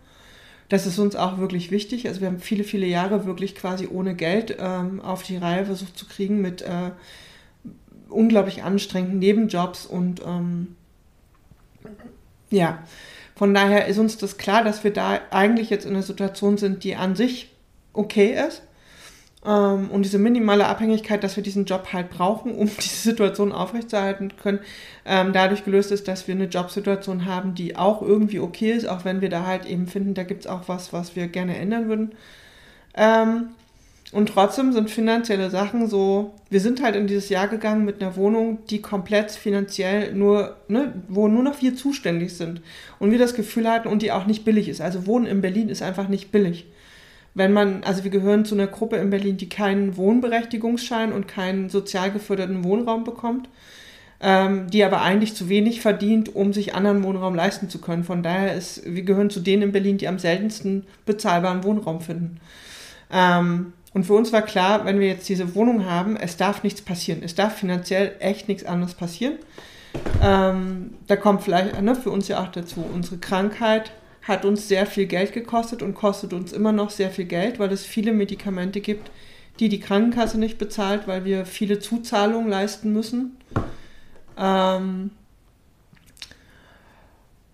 [0.68, 2.06] Das ist uns auch wirklich wichtig.
[2.06, 5.96] Also wir haben viele, viele Jahre wirklich quasi ohne Geld ähm, auf die Reihe versucht
[5.96, 6.90] zu kriegen mit äh,
[8.08, 10.76] unglaublich anstrengenden Nebenjobs und ähm,
[12.50, 12.78] ja,
[13.34, 16.84] von daher ist uns das klar, dass wir da eigentlich jetzt in einer Situation sind,
[16.84, 17.50] die an sich
[17.92, 18.62] okay ist.
[19.44, 24.32] Ähm, und diese minimale Abhängigkeit, dass wir diesen Job halt brauchen, um diese Situation aufrechtzuerhalten
[24.42, 24.60] können,
[25.04, 29.04] ähm, dadurch gelöst ist, dass wir eine Jobsituation haben, die auch irgendwie okay ist, auch
[29.04, 31.88] wenn wir da halt eben finden, da gibt es auch was, was wir gerne ändern
[31.88, 32.14] würden.
[32.94, 33.50] Ähm,
[34.12, 38.14] und trotzdem sind finanzielle Sachen so, wir sind halt in dieses Jahr gegangen mit einer
[38.16, 42.60] Wohnung, die komplett finanziell nur, ne, wo nur noch wir zuständig sind.
[43.00, 44.80] Und wir das Gefühl hatten und die auch nicht billig ist.
[44.80, 46.66] Also Wohnen in Berlin ist einfach nicht billig.
[47.34, 51.68] Wenn man, also wir gehören zu einer Gruppe in Berlin, die keinen Wohnberechtigungsschein und keinen
[51.68, 53.48] sozial geförderten Wohnraum bekommt,
[54.20, 58.04] ähm, die aber eigentlich zu wenig verdient, um sich anderen Wohnraum leisten zu können.
[58.04, 62.40] Von daher ist, wir gehören zu denen in Berlin, die am seltensten bezahlbaren Wohnraum finden.
[63.12, 66.82] Ähm, und für uns war klar, wenn wir jetzt diese Wohnung haben, es darf nichts
[66.82, 67.22] passieren.
[67.22, 69.38] Es darf finanziell echt nichts anderes passieren.
[70.22, 74.84] Ähm, da kommt vielleicht ne, für uns ja auch dazu, unsere Krankheit hat uns sehr
[74.84, 78.82] viel Geld gekostet und kostet uns immer noch sehr viel Geld, weil es viele Medikamente
[78.82, 79.10] gibt,
[79.60, 83.38] die die Krankenkasse nicht bezahlt, weil wir viele Zuzahlungen leisten müssen.
[84.36, 85.10] Ähm,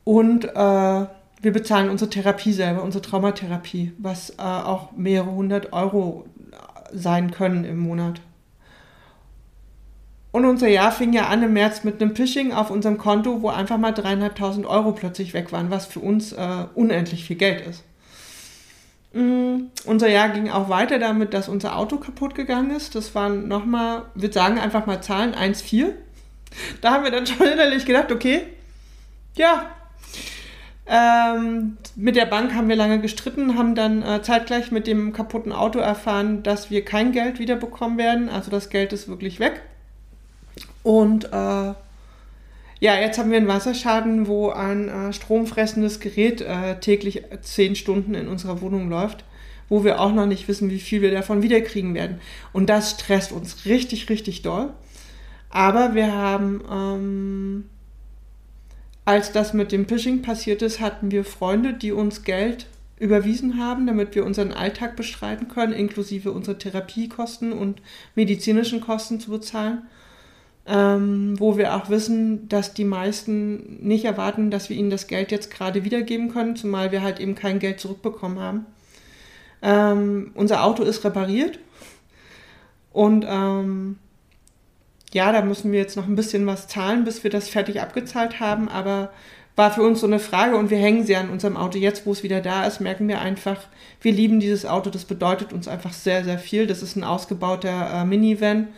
[0.03, 1.07] und äh,
[1.43, 6.24] wir bezahlen unsere Therapie selber, unsere Traumatherapie, was äh, auch mehrere hundert Euro
[6.93, 8.20] sein können im Monat.
[10.32, 13.51] Und unser Jahr fing ja an im März mit einem Phishing auf unserem Konto, wo
[13.51, 17.84] einfach mal dreieinhalbtausend Euro plötzlich weg waren, was für uns äh, unendlich viel Geld ist.
[19.12, 22.95] Mm, unser Jahr ging auch weiter damit, dass unser Auto kaputt gegangen ist.
[22.95, 25.93] Das waren nochmal, wir sagen einfach mal Zahlen, 1,4.
[26.80, 28.45] Da haben wir dann schon innerlich gedacht, okay,
[29.34, 29.66] ja.
[30.87, 35.53] Ähm, mit der Bank haben wir lange gestritten, haben dann äh, zeitgleich mit dem kaputten
[35.53, 38.28] Auto erfahren, dass wir kein Geld wiederbekommen werden.
[38.28, 39.62] Also das Geld ist wirklich weg.
[40.83, 41.74] Und äh,
[42.83, 48.14] ja, jetzt haben wir einen Wasserschaden, wo ein äh, stromfressendes Gerät äh, täglich zehn Stunden
[48.14, 49.24] in unserer Wohnung läuft,
[49.68, 52.20] wo wir auch noch nicht wissen, wie viel wir davon wiederkriegen werden.
[52.53, 54.72] Und das stresst uns richtig, richtig doll.
[55.49, 57.64] Aber wir haben, ähm,
[59.05, 62.66] als das mit dem Phishing passiert ist, hatten wir Freunde, die uns Geld
[62.98, 67.82] überwiesen haben, damit wir unseren Alltag bestreiten können, inklusive unsere Therapiekosten und
[68.14, 69.82] medizinischen Kosten zu bezahlen
[70.66, 75.32] ähm, wo wir auch wissen, dass die meisten nicht erwarten, dass wir ihnen das Geld
[75.32, 78.66] jetzt gerade wiedergeben können, zumal wir halt eben kein Geld zurückbekommen haben.
[79.61, 81.59] Ähm, unser Auto ist repariert
[82.92, 83.98] und ähm,
[85.12, 88.40] ja, da müssen wir jetzt noch ein bisschen was zahlen, bis wir das fertig abgezahlt
[88.40, 89.12] haben, aber
[89.54, 91.76] war für uns so eine Frage und wir hängen sehr an unserem Auto.
[91.76, 93.58] Jetzt, wo es wieder da ist, merken wir einfach,
[94.00, 96.66] wir lieben dieses Auto, das bedeutet uns einfach sehr, sehr viel.
[96.66, 98.68] Das ist ein ausgebauter äh, Minivan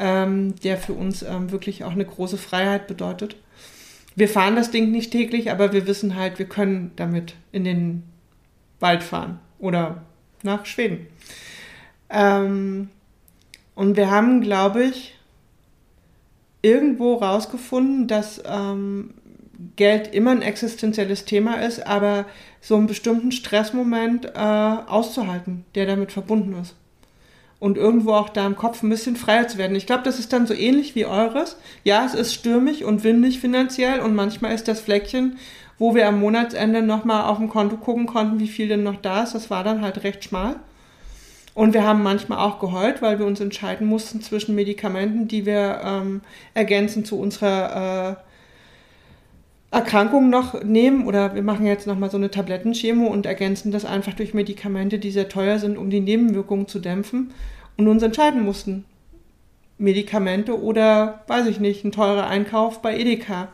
[0.00, 3.36] ähm, der für uns ähm, wirklich auch eine große Freiheit bedeutet.
[4.16, 8.02] Wir fahren das Ding nicht täglich, aber wir wissen halt, wir können damit in den
[8.80, 10.02] Wald fahren oder
[10.42, 11.06] nach Schweden.
[12.08, 12.88] Ähm,
[13.74, 15.16] und wir haben, glaube ich,
[16.62, 19.14] irgendwo rausgefunden, dass ähm,
[19.76, 22.26] Geld immer ein existenzielles Thema ist, aber
[22.60, 26.74] so einen bestimmten Stressmoment äh, auszuhalten, der damit verbunden ist
[27.60, 29.76] und irgendwo auch da im Kopf ein bisschen freier zu werden.
[29.76, 31.58] Ich glaube, das ist dann so ähnlich wie eures.
[31.84, 35.36] Ja, es ist stürmig und windig finanziell und manchmal ist das Fleckchen,
[35.78, 39.22] wo wir am Monatsende nochmal auf dem Konto gucken konnten, wie viel denn noch da
[39.22, 40.56] ist, das war dann halt recht schmal.
[41.54, 45.80] Und wir haben manchmal auch geheult, weil wir uns entscheiden mussten zwischen Medikamenten, die wir
[45.84, 46.20] ähm,
[46.54, 48.18] ergänzen zu unserer
[49.72, 53.84] äh, Erkrankung noch nehmen oder wir machen jetzt nochmal so eine Tablettenchemo und ergänzen das
[53.84, 57.32] einfach durch Medikamente, die sehr teuer sind, um die Nebenwirkungen zu dämpfen
[57.76, 58.84] und uns entscheiden mussten.
[59.78, 63.48] Medikamente oder, weiß ich nicht, ein teurer Einkauf bei Edeka.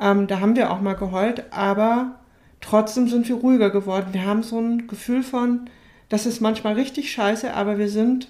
[0.00, 2.16] Ähm, da haben wir auch mal geheult, aber
[2.60, 4.08] trotzdem sind wir ruhiger geworden.
[4.12, 5.68] Wir haben so ein Gefühl von,
[6.08, 8.28] das ist manchmal richtig scheiße, aber wir sind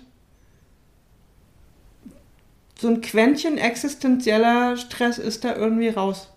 [2.79, 6.31] so ein Quäntchen existenzieller Stress ist da irgendwie raus.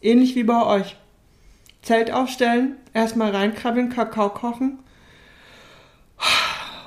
[0.00, 0.96] Ähnlich wie bei euch.
[1.82, 4.78] Zelt aufstellen, erstmal reinkrabbeln, Kakao kochen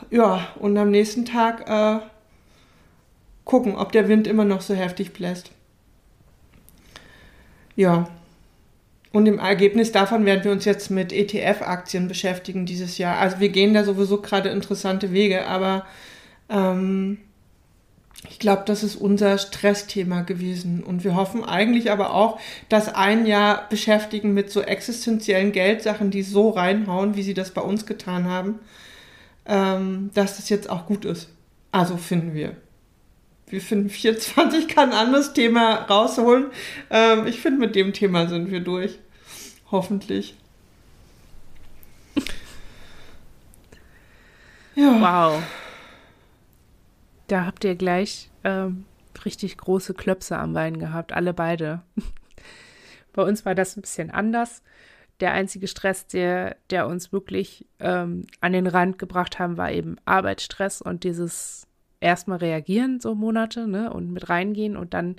[0.09, 1.99] ja, und am nächsten Tag äh,
[3.43, 5.51] gucken, ob der Wind immer noch so heftig bläst.
[7.75, 8.07] Ja.
[9.15, 13.17] Und im Ergebnis davon werden wir uns jetzt mit ETF-Aktien beschäftigen dieses Jahr.
[13.17, 15.85] Also wir gehen da sowieso gerade interessante Wege, aber
[16.49, 17.19] ähm,
[18.29, 20.83] ich glaube, das ist unser Stressthema gewesen.
[20.83, 26.21] Und wir hoffen eigentlich aber auch, dass ein Jahr beschäftigen mit so existenziellen Geldsachen, die
[26.21, 28.59] so reinhauen, wie sie das bei uns getan haben,
[29.45, 31.29] ähm, dass das jetzt auch gut ist.
[31.71, 32.57] Also finden wir.
[33.47, 36.47] Wir finden 24 kann ein anderes Thema rausholen.
[36.89, 38.99] Ähm, ich finde, mit dem Thema sind wir durch.
[39.71, 40.35] Hoffentlich.
[44.77, 44.99] Ja.
[44.99, 45.41] Wow.
[47.27, 48.83] Da habt ihr gleich ähm,
[49.23, 51.81] richtig große Klöpse am Bein gehabt, alle beide.
[53.13, 54.63] Bei uns war das ein bisschen anders
[55.19, 59.97] der einzige Stress, der, der uns wirklich ähm, an den Rand gebracht haben, war eben
[60.05, 61.67] Arbeitsstress und dieses
[62.01, 65.15] erstmal reagieren, so Monate, ne, und mit reingehen und dann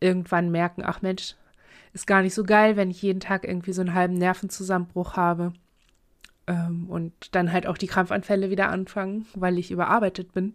[0.00, 1.34] irgendwann merken, ach Mensch,
[1.92, 5.52] ist gar nicht so geil, wenn ich jeden Tag irgendwie so einen halben Nervenzusammenbruch habe.
[6.46, 10.54] Ähm, und dann halt auch die Krampfanfälle wieder anfangen, weil ich überarbeitet bin.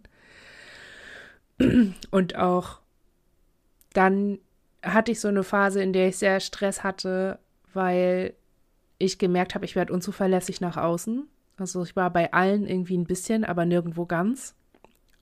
[2.10, 2.80] Und auch
[3.92, 4.38] dann
[4.82, 7.38] hatte ich so eine Phase, in der ich sehr Stress hatte,
[7.72, 8.34] weil
[8.98, 11.26] ich gemerkt habe, ich werde unzuverlässig nach außen.
[11.56, 14.54] Also ich war bei allen irgendwie ein bisschen, aber nirgendwo ganz.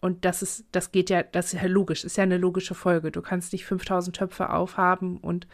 [0.00, 3.10] Und das ist, das geht ja, das ist ja logisch, ist ja eine logische Folge.
[3.10, 5.46] Du kannst nicht 5000 Töpfe aufhaben und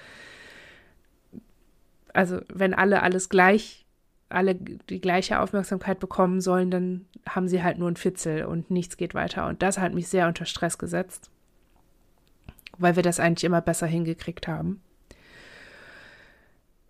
[2.14, 3.86] also wenn alle alles gleich,
[4.28, 8.96] alle die gleiche Aufmerksamkeit bekommen sollen, dann haben sie halt nur ein Fitzel und nichts
[8.96, 9.46] geht weiter.
[9.46, 11.30] Und das hat mich sehr unter Stress gesetzt,
[12.78, 14.82] weil wir das eigentlich immer besser hingekriegt haben.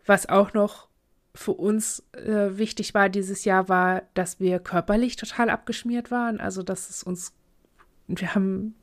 [0.06, 0.88] Was auch noch
[1.34, 6.40] für uns äh, wichtig war dieses Jahr, war, dass wir körperlich total abgeschmiert waren.
[6.40, 7.32] Also, dass es uns,
[8.06, 8.74] wir haben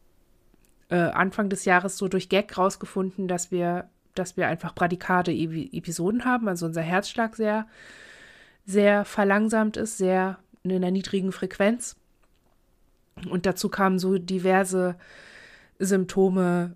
[0.90, 6.26] äh, Anfang des Jahres so durch Gag rausgefunden, dass wir, dass wir einfach Prädikate Episoden
[6.26, 7.68] haben, also unser Herzschlag sehr,
[8.66, 11.96] sehr verlangsamt ist, sehr in einer niedrigen Frequenz.
[13.30, 14.96] Und dazu kamen so diverse
[15.80, 16.76] Symptome,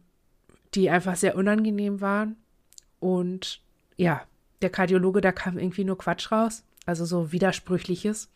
[0.73, 2.37] die einfach sehr unangenehm waren.
[2.99, 3.61] Und
[3.97, 4.21] ja,
[4.61, 8.29] der Kardiologe, da kam irgendwie nur Quatsch raus, also so widersprüchliches.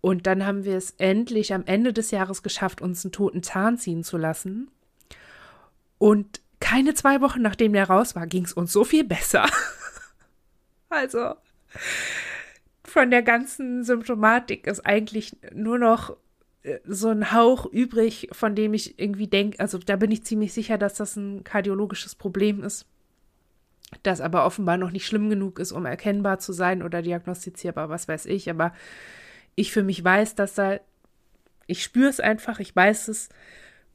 [0.00, 3.78] Und dann haben wir es endlich am Ende des Jahres geschafft, uns einen toten Zahn
[3.78, 4.68] ziehen zu lassen.
[5.98, 9.46] Und keine zwei Wochen nachdem der raus war, ging es uns so viel besser.
[10.88, 11.34] also
[12.82, 16.16] von der ganzen Symptomatik ist eigentlich nur noch
[16.62, 20.54] äh, so ein Hauch übrig, von dem ich irgendwie denke, also da bin ich ziemlich
[20.54, 22.86] sicher, dass das ein kardiologisches Problem ist,
[24.02, 28.08] das aber offenbar noch nicht schlimm genug ist, um erkennbar zu sein oder diagnostizierbar, was
[28.08, 28.48] weiß ich.
[28.48, 28.72] Aber
[29.54, 30.80] ich für mich weiß, dass da,
[31.66, 33.28] ich spüre es einfach, ich weiß es.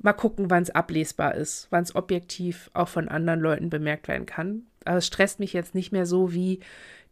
[0.01, 4.25] Mal gucken, wann es ablesbar ist, wann es objektiv auch von anderen Leuten bemerkt werden
[4.25, 4.63] kann.
[4.85, 6.61] Aber es stresst mich jetzt nicht mehr so wie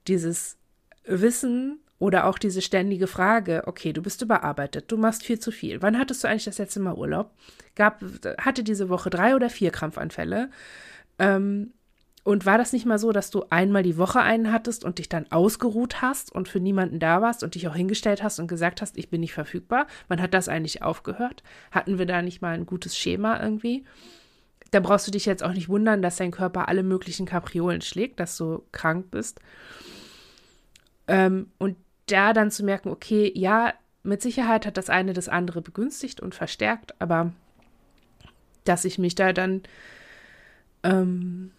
[0.08, 0.58] dieses
[1.06, 5.82] Wissen, oder auch diese ständige Frage, okay, du bist überarbeitet, du machst viel zu viel.
[5.82, 7.32] Wann hattest du eigentlich das letzte Mal Urlaub?
[7.76, 8.04] Gab,
[8.38, 10.52] hatte diese Woche drei oder vier Krampfanfälle?
[11.18, 11.74] Ähm,
[12.28, 15.08] und war das nicht mal so, dass du einmal die Woche einen hattest und dich
[15.08, 18.82] dann ausgeruht hast und für niemanden da warst und dich auch hingestellt hast und gesagt
[18.82, 19.88] hast, ich bin nicht verfügbar?
[20.10, 21.42] Wann hat das eigentlich aufgehört?
[21.72, 23.86] Hatten wir da nicht mal ein gutes Schema irgendwie?
[24.72, 28.20] Da brauchst du dich jetzt auch nicht wundern, dass dein Körper alle möglichen Kapriolen schlägt,
[28.20, 29.40] dass du krank bist.
[31.08, 33.74] Ähm, und da dann zu merken, okay, ja,
[34.04, 37.32] mit Sicherheit hat das eine das andere begünstigt und verstärkt, aber
[38.66, 39.64] dass ich mich da dann
[40.84, 41.52] ähm,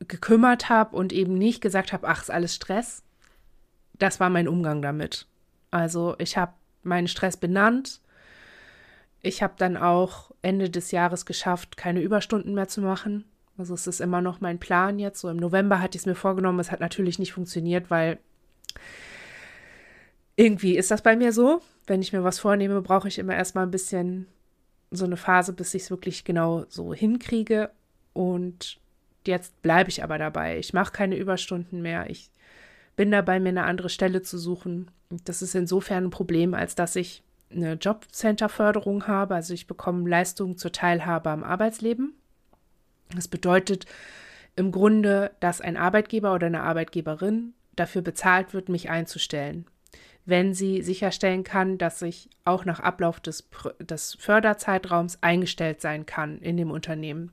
[0.00, 3.02] gekümmert habe und eben nicht gesagt habe, ach, ist alles Stress,
[3.98, 5.26] das war mein Umgang damit.
[5.70, 8.00] Also ich habe meinen Stress benannt.
[9.22, 13.24] Ich habe dann auch Ende des Jahres geschafft, keine Überstunden mehr zu machen.
[13.58, 15.20] Also es ist immer noch mein Plan jetzt.
[15.20, 16.60] So im November hatte ich es mir vorgenommen.
[16.60, 18.18] Es hat natürlich nicht funktioniert, weil
[20.36, 21.62] irgendwie ist das bei mir so.
[21.86, 24.26] Wenn ich mir was vornehme, brauche ich immer erstmal ein bisschen
[24.90, 27.70] so eine Phase, bis ich es wirklich genau so hinkriege.
[28.12, 28.78] Und
[29.26, 30.58] jetzt bleibe ich aber dabei.
[30.58, 32.08] Ich mache keine Überstunden mehr.
[32.10, 32.30] Ich
[32.96, 34.90] bin dabei, mir eine andere Stelle zu suchen.
[35.24, 39.34] Das ist insofern ein Problem, als dass ich eine Jobcenter-Förderung habe.
[39.34, 42.14] Also ich bekomme Leistungen zur Teilhabe am Arbeitsleben.
[43.14, 43.86] Das bedeutet
[44.56, 49.66] im Grunde, dass ein Arbeitgeber oder eine Arbeitgeberin dafür bezahlt wird, mich einzustellen
[50.26, 53.48] wenn sie sicherstellen kann, dass ich auch nach Ablauf des,
[53.78, 57.30] des Förderzeitraums eingestellt sein kann in dem Unternehmen.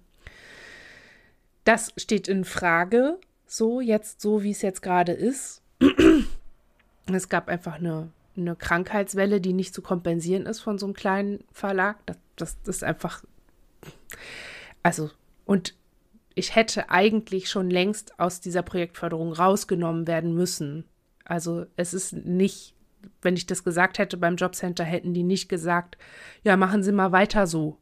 [1.63, 5.61] Das steht in Frage, so jetzt, so wie es jetzt gerade ist.
[7.11, 11.43] es gab einfach eine, eine Krankheitswelle, die nicht zu kompensieren ist von so einem kleinen
[11.51, 11.97] Verlag.
[12.05, 13.23] Das, das, das ist einfach,
[14.81, 15.09] also,
[15.45, 15.75] und
[16.35, 20.85] ich hätte eigentlich schon längst aus dieser Projektförderung rausgenommen werden müssen.
[21.25, 22.73] Also es ist nicht
[23.21, 25.97] wenn ich das gesagt hätte beim Jobcenter, hätten die nicht gesagt,
[26.43, 27.77] ja, machen Sie mal weiter so.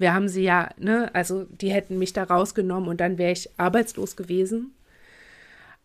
[0.00, 3.50] Wir haben sie ja, ne, also die hätten mich da rausgenommen und dann wäre ich
[3.58, 4.72] arbeitslos gewesen.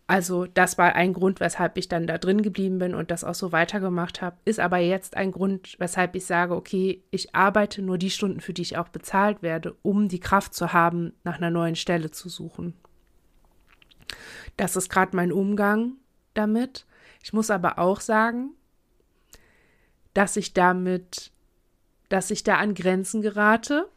[0.07, 3.36] Also das war ein Grund, weshalb ich dann da drin geblieben bin und das auch
[3.36, 4.38] so weitergemacht habe.
[4.45, 8.53] Ist aber jetzt ein Grund, weshalb ich sage, okay, ich arbeite nur die Stunden, für
[8.53, 12.30] die ich auch bezahlt werde, um die Kraft zu haben, nach einer neuen Stelle zu
[12.30, 12.74] suchen.
[14.55, 15.97] Das ist gerade mein Umgang
[16.36, 16.86] damit.
[17.22, 18.51] Ich muss aber auch sagen,
[20.13, 21.32] dass ich damit,
[22.07, 23.89] dass ich da an Grenzen gerate,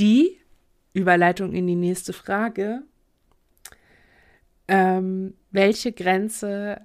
[0.00, 0.40] die,
[0.92, 2.82] Überleitung in die nächste Frage,
[4.66, 6.80] ähm, welche Grenze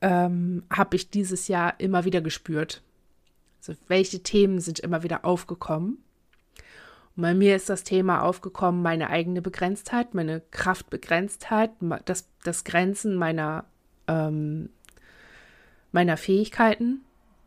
[0.00, 2.82] ähm, habe ich dieses Jahr immer wieder gespürt?
[3.58, 5.98] Also welche Themen sind immer wieder aufgekommen?
[7.16, 11.72] Und bei mir ist das Thema aufgekommen, meine eigene Begrenztheit, meine Kraftbegrenztheit,
[12.04, 13.64] das, das Grenzen meiner,
[14.06, 14.70] ähm,
[15.90, 17.00] meiner Fähigkeiten.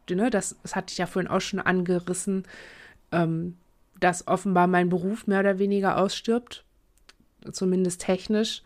[0.10, 2.44] Ne, das, das hatte ich ja vorhin auch schon angerissen,
[3.14, 3.56] ähm,
[4.02, 6.66] dass offenbar mein Beruf mehr oder weniger ausstirbt,
[7.52, 8.62] zumindest technisch,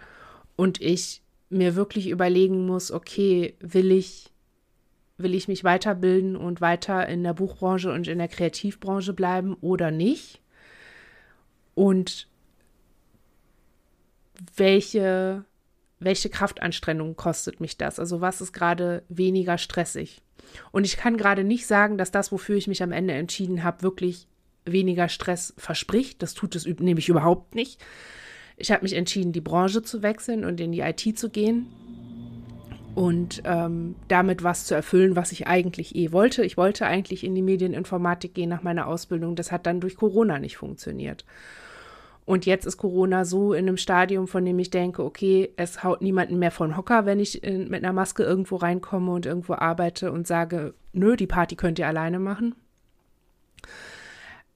[0.55, 4.31] und ich mir wirklich überlegen muss, okay, will ich,
[5.17, 9.91] will ich mich weiterbilden und weiter in der Buchbranche und in der Kreativbranche bleiben oder
[9.91, 10.41] nicht?
[11.75, 12.27] und
[14.55, 15.45] welche,
[15.99, 17.99] welche Kraftanstrengung kostet mich das?
[17.99, 20.21] Also was ist gerade weniger stressig?
[20.71, 23.83] Und ich kann gerade nicht sagen, dass das, wofür ich mich am Ende entschieden habe,
[23.83, 24.27] wirklich
[24.65, 26.21] weniger Stress verspricht.
[26.21, 27.83] Das tut es nämlich überhaupt nicht.
[28.57, 31.67] Ich habe mich entschieden, die Branche zu wechseln und in die IT zu gehen.
[32.95, 36.45] und ähm, damit was zu erfüllen, was ich eigentlich eh wollte.
[36.45, 39.35] Ich wollte eigentlich in die Medieninformatik gehen nach meiner Ausbildung.
[39.35, 41.25] Das hat dann durch Corona nicht funktioniert.
[42.23, 46.01] Und jetzt ist Corona so in einem Stadium, von dem ich denke, okay, es haut
[46.01, 50.11] niemanden mehr von Hocker, wenn ich in, mit einer Maske irgendwo reinkomme und irgendwo arbeite
[50.11, 52.55] und sage, nö, die Party könnt ihr alleine machen.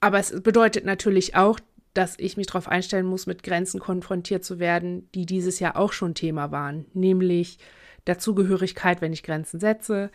[0.01, 1.59] Aber es bedeutet natürlich auch,
[1.93, 5.91] dass ich mich darauf einstellen muss, mit Grenzen konfrontiert zu werden, die dieses Jahr auch
[5.91, 7.57] schon Thema waren, nämlich
[8.05, 10.09] Dazugehörigkeit, wenn ich Grenzen setze,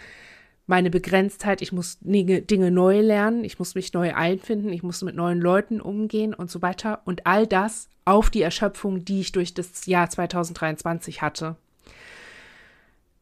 [0.66, 5.02] meine Begrenztheit, ich muss Dinge, Dinge neu lernen, ich muss mich neu einfinden, ich muss
[5.02, 7.02] mit neuen Leuten umgehen und so weiter.
[7.04, 11.56] Und all das auf die Erschöpfung, die ich durch das Jahr 2023 hatte.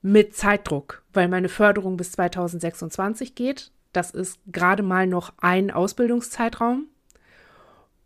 [0.02, 3.70] Mit Zeitdruck, weil meine Förderung bis 2026 geht.
[3.92, 6.86] Das ist gerade mal noch ein Ausbildungszeitraum.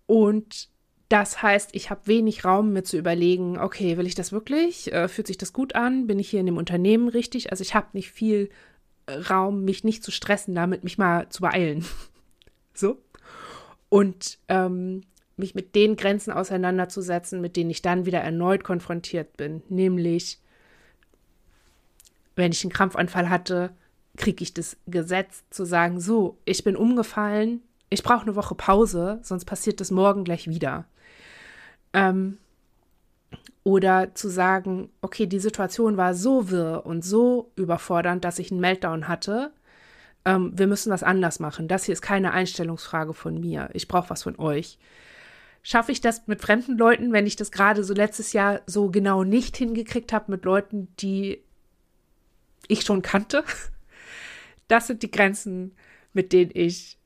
[0.07, 0.69] Und
[1.09, 4.93] das heißt, ich habe wenig Raum, mir zu überlegen, okay, will ich das wirklich?
[4.93, 6.07] Äh, fühlt sich das gut an?
[6.07, 7.53] Bin ich hier in dem Unternehmen richtig?
[7.53, 8.51] Also ich habe nicht viel
[9.09, 11.85] Raum, mich nicht zu stressen, damit mich mal zu beeilen.
[12.75, 13.01] so.
[13.89, 15.03] Und ähm,
[15.37, 19.63] mich mit den Grenzen auseinanderzusetzen, mit denen ich dann wieder erneut konfrontiert bin.
[19.69, 20.41] Nämlich,
[22.35, 23.71] wenn ich einen Krampfanfall hatte,
[24.17, 29.21] kriege ich das Gesetz zu sagen, so, ich bin umgefallen, ich brauche eine Woche Pause,
[29.23, 30.87] sonst passiert das morgen gleich wieder.
[31.93, 32.39] Ähm,
[33.63, 38.61] oder zu sagen, okay, die Situation war so wirr und so überfordernd, dass ich einen
[38.61, 39.53] Meltdown hatte.
[40.25, 41.67] Ähm, wir müssen was anders machen.
[41.67, 43.71] Das hier ist keine Einstellungsfrage von mir.
[43.73, 44.79] Ich brauche was von euch.
[45.63, 49.25] Schaffe ich das mit fremden Leuten, wenn ich das gerade so letztes Jahr so genau
[49.25, 51.43] nicht hingekriegt habe mit Leuten, die
[52.69, 53.43] ich schon kannte?
[54.69, 55.73] Das sind die Grenzen,
[56.13, 56.99] mit denen ich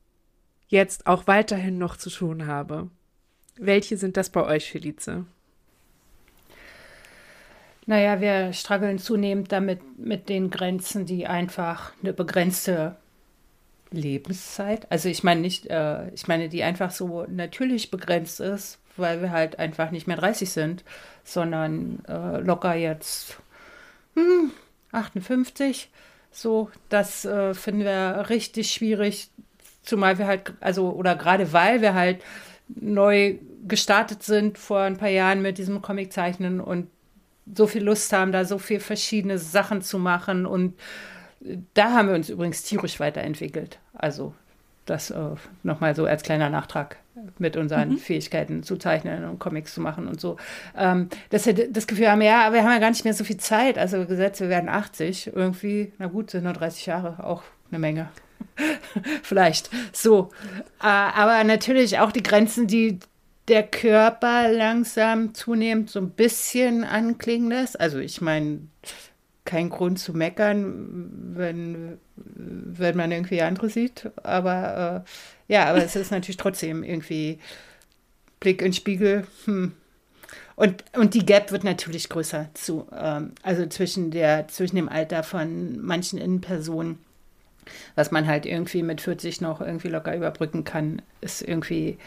[0.67, 2.89] jetzt auch weiterhin noch zu tun habe.
[3.57, 5.25] Welche sind das bei euch, Felice?
[7.85, 12.95] Naja, wir strugglen zunehmend damit mit den Grenzen, die einfach eine begrenzte
[13.91, 19.21] Lebenszeit, also ich meine nicht, äh, ich meine, die einfach so natürlich begrenzt ist, weil
[19.21, 20.83] wir halt einfach nicht mehr 30 sind,
[21.25, 23.37] sondern äh, locker jetzt
[24.15, 24.51] hm,
[24.91, 25.89] 58.
[26.31, 29.29] So, das äh, finden wir richtig schwierig,
[29.83, 32.21] zumal wir halt, also, oder gerade weil wir halt
[32.67, 33.35] neu
[33.67, 36.87] gestartet sind vor ein paar Jahren mit diesem Comiczeichnen und
[37.53, 40.45] so viel Lust haben, da so viel verschiedene Sachen zu machen.
[40.45, 40.79] Und
[41.73, 43.79] da haben wir uns übrigens tierisch weiterentwickelt.
[43.93, 44.33] Also
[44.91, 45.15] das äh,
[45.63, 46.97] nochmal so als kleiner Nachtrag
[47.39, 47.97] mit unseren mhm.
[47.97, 50.37] Fähigkeiten zu zeichnen und Comics zu machen und so.
[50.77, 53.23] Ähm, dass wir das Gefühl haben, ja, aber wir haben ja gar nicht mehr so
[53.23, 53.77] viel Zeit.
[53.77, 55.93] Also gesetzt, wir werden 80 irgendwie.
[55.97, 58.09] Na gut, sind nur 30 Jahre, auch eine Menge.
[59.23, 60.29] Vielleicht so.
[60.81, 62.99] Äh, aber natürlich auch die Grenzen, die
[63.47, 67.79] der Körper langsam zunehmend so ein bisschen anklingen lässt.
[67.79, 68.61] Also ich meine,
[69.45, 74.09] kein Grund zu meckern, wenn, wenn man irgendwie andere sieht.
[74.23, 75.05] Aber
[75.47, 77.39] äh, ja, aber es ist natürlich trotzdem irgendwie
[78.39, 79.25] Blick in den Spiegel.
[79.45, 79.73] Hm.
[80.55, 85.23] Und, und die Gap wird natürlich größer zu, ähm, also zwischen, der, zwischen dem Alter
[85.23, 86.99] von manchen Innenpersonen,
[87.95, 91.97] was man halt irgendwie mit 40 noch irgendwie locker überbrücken kann, ist irgendwie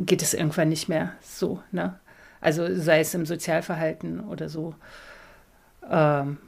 [0.00, 1.62] geht es irgendwann nicht mehr so.
[1.70, 1.98] Ne?
[2.40, 4.74] Also sei es im Sozialverhalten oder so.
[5.88, 6.38] Ähm,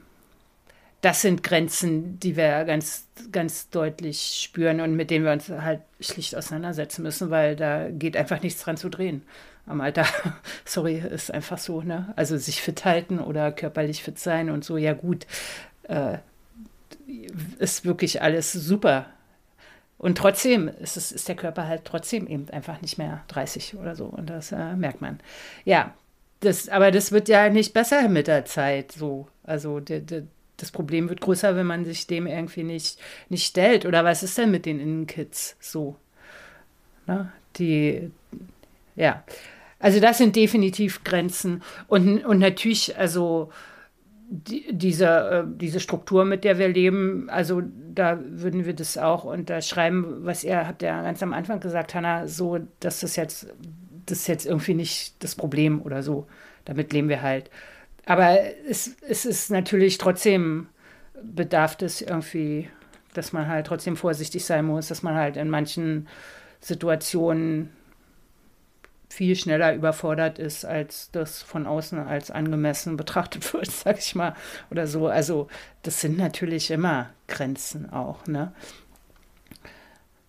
[1.05, 5.81] das sind Grenzen, die wir ganz, ganz deutlich spüren und mit denen wir uns halt
[5.99, 9.21] schlicht auseinandersetzen müssen, weil da geht einfach nichts dran zu drehen.
[9.67, 10.07] Am Alter,
[10.65, 12.11] sorry, ist einfach so, ne?
[12.15, 15.27] Also sich fit halten oder körperlich fit sein und so, ja gut,
[15.83, 16.17] äh,
[17.59, 19.05] ist wirklich alles super.
[19.99, 23.95] Und trotzdem ist, es, ist der Körper halt trotzdem eben einfach nicht mehr 30 oder
[23.95, 24.05] so.
[24.05, 25.19] Und das äh, merkt man.
[25.65, 25.93] Ja,
[26.39, 29.27] das, aber das wird ja nicht besser mit der Zeit so.
[29.43, 30.23] Also de, de,
[30.57, 32.99] das Problem wird größer, wenn man sich dem irgendwie nicht,
[33.29, 33.85] nicht stellt.
[33.85, 35.95] Oder was ist denn mit den Innenkids so?
[37.07, 38.11] Na, die,
[38.95, 39.23] ja.
[39.79, 41.61] Also das sind definitiv Grenzen.
[41.87, 43.51] Und, und natürlich, also
[44.29, 47.61] die, diese, äh, diese Struktur, mit der wir leben, also
[47.93, 52.27] da würden wir das auch unterschreiben, was ihr habt ja ganz am Anfang gesagt, Hanna,
[52.27, 53.47] so, dass das jetzt,
[54.05, 56.27] das ist jetzt irgendwie nicht das Problem oder so.
[56.65, 57.51] Damit leben wir halt.
[58.05, 60.67] Aber es, es ist natürlich trotzdem
[61.21, 62.69] bedarf es irgendwie,
[63.13, 66.07] dass man halt trotzdem vorsichtig sein muss, dass man halt in manchen
[66.59, 67.71] Situationen
[69.09, 74.35] viel schneller überfordert ist, als das von außen als angemessen betrachtet wird, sag ich mal,
[74.69, 75.07] oder so.
[75.07, 75.47] Also
[75.83, 78.51] das sind natürlich immer Grenzen auch, ne?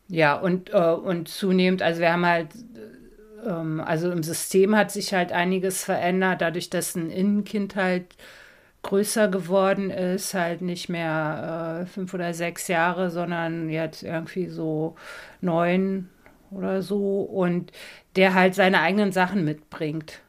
[0.09, 2.49] Ja, und, äh, und zunehmend, also wir haben halt,
[3.45, 8.17] ähm, also im System hat sich halt einiges verändert, dadurch, dass ein Innenkind halt
[8.83, 14.95] größer geworden ist, halt nicht mehr äh, fünf oder sechs Jahre, sondern jetzt irgendwie so
[15.41, 16.09] neun
[16.51, 17.73] oder so und
[18.15, 20.21] der halt seine eigenen Sachen mitbringt.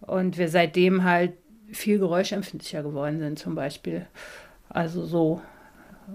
[0.00, 1.32] Und wir seitdem halt
[1.72, 4.06] viel geräuschempfindlicher geworden sind, zum Beispiel.
[4.68, 5.40] Also so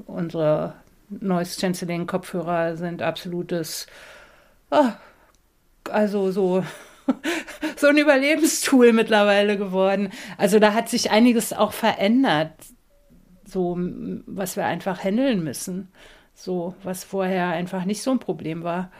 [0.05, 0.75] unsere
[1.09, 3.87] Noise Cancelling Kopfhörer sind absolutes,
[4.69, 4.91] oh,
[5.89, 6.63] also so
[7.77, 10.11] so ein Überlebenstool mittlerweile geworden.
[10.37, 12.53] Also da hat sich einiges auch verändert,
[13.45, 13.77] so
[14.25, 15.89] was wir einfach handeln müssen,
[16.33, 18.91] so was vorher einfach nicht so ein Problem war.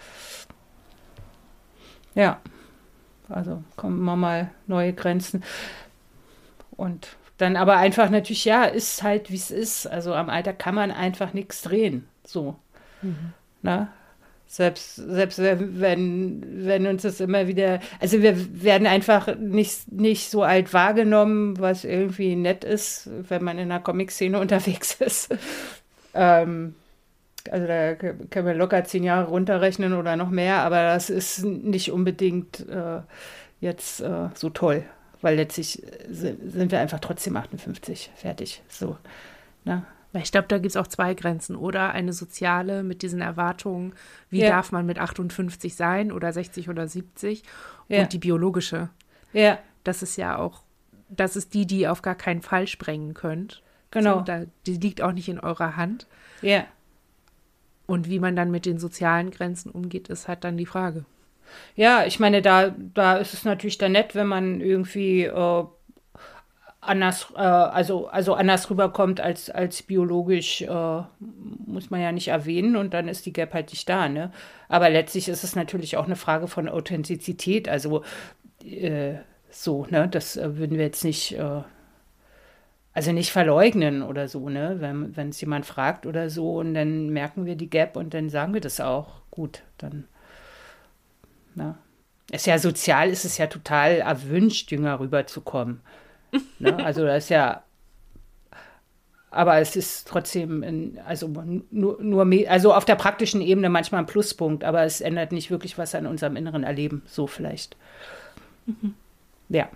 [2.16, 2.42] Ja,
[3.30, 5.44] also kommen wir mal neue Grenzen
[6.72, 9.88] und dann aber einfach natürlich ja ist halt wie es ist.
[9.88, 12.56] Also am Alter kann man einfach nichts drehen, so.
[13.02, 13.34] Mhm.
[13.62, 13.90] Na,
[14.52, 20.44] selbst, selbst wenn, wenn uns das immer wieder, also wir werden einfach nicht, nicht so
[20.44, 25.34] alt wahrgenommen, was irgendwie nett ist, wenn man in einer Comic-Szene unterwegs ist.
[26.14, 26.76] ähm,
[27.50, 31.94] also da können wir locker zehn Jahre runterrechnen oder noch mehr, aber das ist nicht
[31.94, 33.00] unbedingt äh,
[33.62, 34.84] jetzt äh, so toll,
[35.22, 38.62] weil letztlich sind wir einfach trotzdem 58, fertig.
[38.68, 38.98] So.
[40.14, 40.22] Ne?
[40.22, 41.92] Ich glaube, da gibt es auch zwei Grenzen, oder?
[41.92, 43.94] Eine soziale mit diesen Erwartungen,
[44.30, 44.50] wie ja.
[44.50, 47.44] darf man mit 58 sein oder 60 oder 70
[47.88, 48.02] ja.
[48.02, 48.90] und die biologische.
[49.34, 49.60] Ja.
[49.84, 50.64] Das ist ja auch,
[51.10, 53.62] das ist die, die ihr auf gar keinen Fall sprengen könnt.
[53.92, 54.20] Genau.
[54.20, 56.08] So, da, die liegt auch nicht in eurer Hand.
[56.42, 56.66] Ja.
[57.88, 61.06] Und wie man dann mit den sozialen Grenzen umgeht, ist halt dann die Frage.
[61.76, 65.66] Ja, ich meine, da, da ist es natürlich dann nett, wenn man irgendwie äh,
[66.82, 72.76] anders, äh, also, also anders rüberkommt als, als biologisch, äh, muss man ja nicht erwähnen
[72.76, 74.32] und dann ist die Gap halt nicht da, ne?
[74.68, 78.04] Aber letztlich ist es natürlich auch eine Frage von Authentizität, also
[78.66, 79.16] äh,
[79.52, 80.08] so, ne?
[80.10, 81.62] Das äh, würden wir jetzt nicht, äh,
[82.94, 84.78] also nicht verleugnen oder so, ne?
[84.80, 88.54] Wenn, es jemand fragt oder so und dann merken wir die Gap und dann sagen
[88.54, 89.22] wir das auch.
[89.30, 90.06] Gut, dann,
[91.56, 91.78] na.
[92.32, 95.82] Ist ja sozial, ist es ja total erwünscht, jünger rüberzukommen.
[96.60, 96.86] Ne?
[96.86, 97.64] Also das ist ja,
[99.32, 101.30] aber es ist trotzdem, in, also
[101.72, 105.78] nur, nur, also auf der praktischen Ebene manchmal ein Pluspunkt, aber es ändert nicht wirklich
[105.78, 107.78] was an unserem inneren Erleben, so vielleicht.
[108.66, 108.94] Mhm.
[109.48, 109.70] Ja.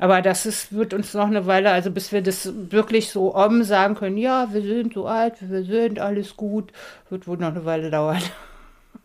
[0.00, 3.62] Aber das ist, wird uns noch eine Weile, also bis wir das wirklich so um
[3.62, 6.72] sagen können, ja, wir sind so alt, wir sind alles gut,
[7.10, 8.22] wird wohl noch eine Weile dauern.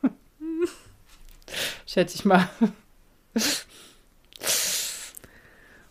[1.86, 2.47] Schätze ich mal.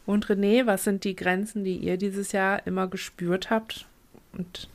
[0.05, 3.87] Und René, was sind die Grenzen, die ihr dieses Jahr immer gespürt habt?
[4.33, 4.69] Und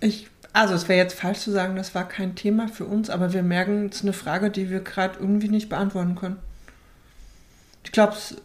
[0.00, 3.32] ich, also es wäre jetzt falsch zu sagen, das war kein Thema für uns, aber
[3.32, 6.38] wir merken, es ist eine Frage, die wir gerade irgendwie nicht beantworten können.
[7.84, 8.36] Ich glaube, es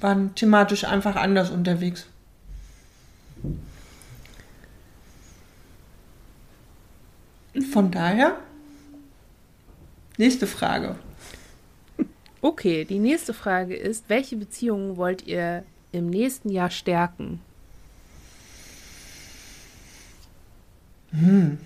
[0.00, 2.06] waren thematisch einfach anders unterwegs.
[7.72, 8.36] Von daher,
[10.18, 10.96] nächste Frage.
[12.44, 17.40] Okay, die nächste Frage ist, welche Beziehungen wollt ihr im nächsten Jahr stärken?
[21.12, 21.56] Hm.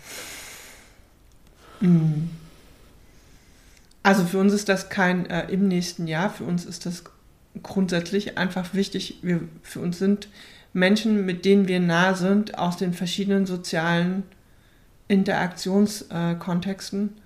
[1.80, 2.30] Hm.
[4.04, 7.02] Also für uns ist das kein äh, im nächsten Jahr, für uns ist das
[7.60, 9.18] grundsätzlich einfach wichtig.
[9.22, 10.28] Wir, für uns sind
[10.72, 14.22] Menschen, mit denen wir nah sind, aus den verschiedenen sozialen
[15.08, 17.16] Interaktionskontexten.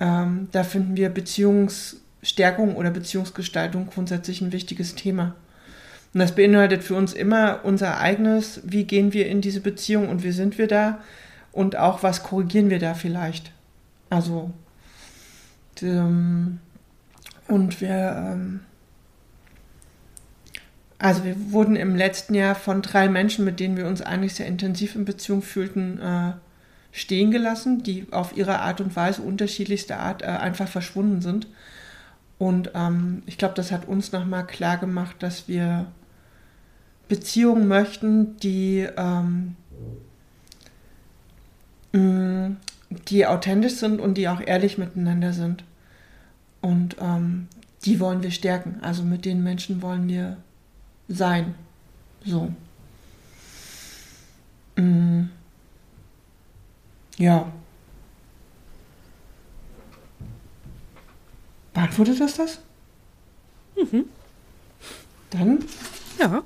[0.00, 1.98] Äh, ähm, da finden wir Beziehungs-
[2.28, 5.34] Stärkung oder Beziehungsgestaltung grundsätzlich ein wichtiges Thema.
[6.12, 10.22] Und das beinhaltet für uns immer unser eigenes, wie gehen wir in diese Beziehung und
[10.22, 11.00] wie sind wir da
[11.52, 13.52] und auch, was korrigieren wir da vielleicht.
[14.10, 14.50] Also,
[15.82, 16.60] ähm,
[17.46, 18.60] und wir, ähm,
[20.98, 24.46] also wir wurden im letzten Jahr von drei Menschen, mit denen wir uns eigentlich sehr
[24.46, 26.32] intensiv in Beziehung fühlten, äh,
[26.92, 31.46] stehen gelassen, die auf ihre Art und Weise, unterschiedlichste Art, äh, einfach verschwunden sind.
[32.38, 35.86] Und ähm, ich glaube, das hat uns nochmal klar gemacht, dass wir
[37.08, 39.56] Beziehungen möchten, die, ähm,
[41.92, 42.56] mh,
[43.08, 45.64] die authentisch sind und die auch ehrlich miteinander sind.
[46.60, 47.48] Und ähm,
[47.84, 48.78] die wollen wir stärken.
[48.82, 50.36] Also mit den Menschen wollen wir
[51.08, 51.54] sein.
[52.24, 52.52] So.
[54.76, 55.30] Mhm.
[57.16, 57.50] Ja.
[61.78, 62.58] Beantwortet das das?
[63.76, 64.06] Mhm.
[65.30, 65.64] Dann?
[66.18, 66.42] Ja.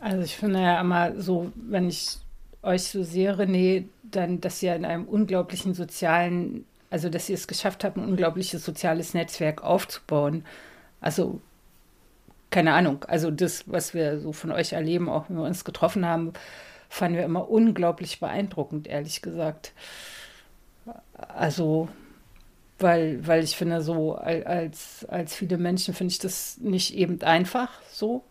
[0.00, 2.18] Also ich finde ja immer so, wenn ich
[2.64, 7.46] euch so sehe, René, dann, dass ihr in einem unglaublichen sozialen, also dass ihr es
[7.46, 10.44] geschafft habt, ein unglaubliches soziales Netzwerk aufzubauen.
[11.00, 11.40] Also
[12.50, 16.04] keine Ahnung, also das, was wir so von euch erleben, auch wenn wir uns getroffen
[16.04, 16.32] haben,
[16.88, 19.74] fanden wir immer unglaublich beeindruckend, ehrlich gesagt.
[21.14, 21.88] Also,
[22.78, 27.70] weil, weil ich finde, so als, als viele Menschen finde ich das nicht eben einfach
[27.90, 28.24] so.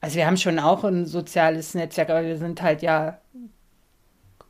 [0.00, 3.18] Also wir haben schon auch ein soziales Netzwerk, aber wir sind halt ja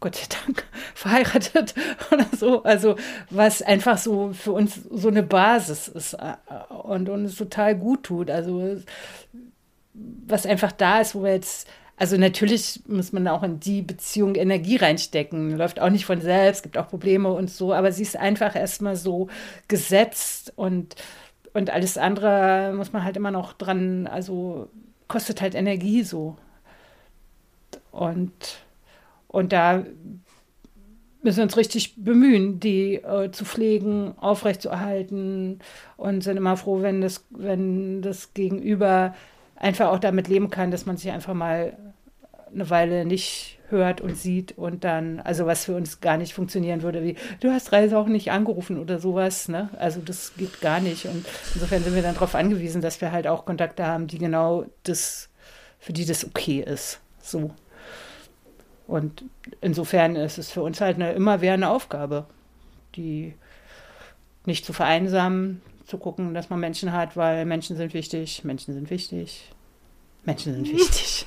[0.01, 0.65] Gott sei Dank
[0.95, 1.75] verheiratet
[2.11, 2.63] oder so.
[2.63, 2.97] Also
[3.29, 6.37] was einfach so für uns so eine Basis ist äh,
[6.83, 8.31] und uns total gut tut.
[8.31, 8.81] Also
[9.93, 11.69] was einfach da ist, wo wir jetzt,
[12.01, 15.57] also natürlich muss man auch in die Beziehung Energie reinstecken.
[15.59, 18.97] Läuft auch nicht von selbst, gibt auch Probleme und so, aber sie ist einfach erstmal
[18.97, 19.29] so
[19.69, 20.97] gesetzt und,
[21.53, 24.71] und alles andere muss man halt immer noch dran, also
[25.09, 26.39] kostet halt Energie so.
[27.93, 28.33] Und
[29.29, 29.85] und da
[31.23, 35.59] müssen wir uns richtig bemühen, die äh, zu pflegen, aufrechtzuerhalten
[35.99, 39.15] und sind immer froh, wenn das, wenn das Gegenüber
[39.55, 41.77] einfach auch damit leben kann, dass man sich einfach mal
[42.53, 46.83] eine Weile nicht hört und sieht und dann, also was für uns gar nicht funktionieren
[46.83, 49.71] würde, wie du hast Reise auch nicht angerufen oder sowas, ne?
[49.79, 51.07] Also das geht gar nicht.
[51.07, 51.25] Und
[51.55, 55.29] insofern sind wir dann darauf angewiesen, dass wir halt auch Kontakte haben, die genau das,
[55.79, 57.01] für die das okay ist.
[57.23, 57.53] So.
[58.87, 59.25] Und
[59.61, 62.27] insofern ist es für uns halt eine immerwährende Aufgabe,
[62.97, 63.35] die
[64.47, 68.91] nicht zu vereinsamen, zu gucken, dass man Menschen hat, weil Menschen sind wichtig, Menschen sind
[68.91, 69.49] wichtig,
[70.25, 71.27] Menschen sind wichtig.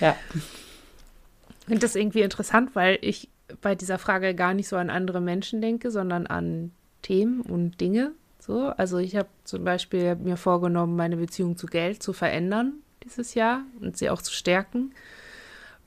[0.00, 0.16] Ja.
[0.34, 3.28] Ich finde das irgendwie interessant, weil ich
[3.60, 8.12] bei dieser Frage gar nicht so an andere Menschen denke, sondern an Themen und Dinge.
[8.38, 13.34] So, also ich habe zum Beispiel mir vorgenommen, meine Beziehung zu Geld zu verändern dieses
[13.34, 14.92] Jahr und sie auch zu stärken,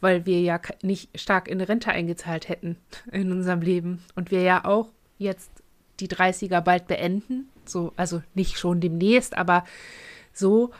[0.02, 2.77] weil wir ja nicht stark in Rente eingezahlt hätten
[3.11, 5.52] in unserem Leben und wir ja auch jetzt
[5.99, 9.65] die 30er bald beenden, so also nicht schon demnächst, aber
[10.34, 10.72] so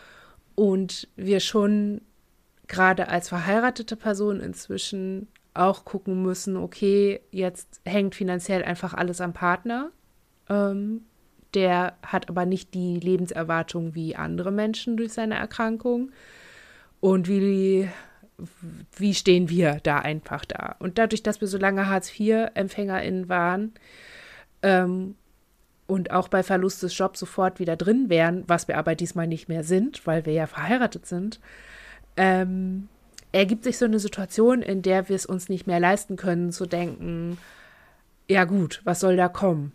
[0.56, 2.02] und wir schon
[2.70, 9.34] gerade als verheiratete Person inzwischen auch gucken müssen, okay, jetzt hängt finanziell einfach alles am
[9.34, 9.92] Partner.
[10.48, 11.02] Ähm,
[11.54, 16.12] der hat aber nicht die Lebenserwartung wie andere Menschen durch seine Erkrankung.
[17.00, 17.90] Und wie,
[18.96, 20.76] wie stehen wir da einfach da?
[20.80, 23.74] Und dadurch, dass wir so lange Hartz-IV-EmpfängerInnen waren
[24.62, 25.16] ähm,
[25.88, 29.50] und auch bei Verlust des Jobs sofort wieder drin wären, was wir aber diesmal nicht
[29.50, 31.40] mehr sind, weil wir ja verheiratet sind,
[32.20, 32.90] ähm,
[33.32, 36.66] ergibt sich so eine Situation, in der wir es uns nicht mehr leisten können, zu
[36.66, 37.38] denken,
[38.28, 39.72] ja gut, was soll da kommen?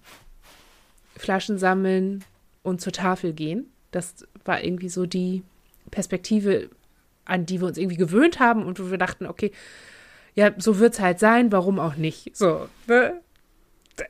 [1.16, 2.22] Flaschen sammeln
[2.62, 3.70] und zur Tafel gehen.
[3.92, 5.42] Das war irgendwie so die
[5.90, 6.68] Perspektive,
[7.24, 9.50] an die wir uns irgendwie gewöhnt haben und wo wir dachten, okay,
[10.34, 12.36] ja, so wird es halt sein, warum auch nicht?
[12.36, 13.20] So, ne?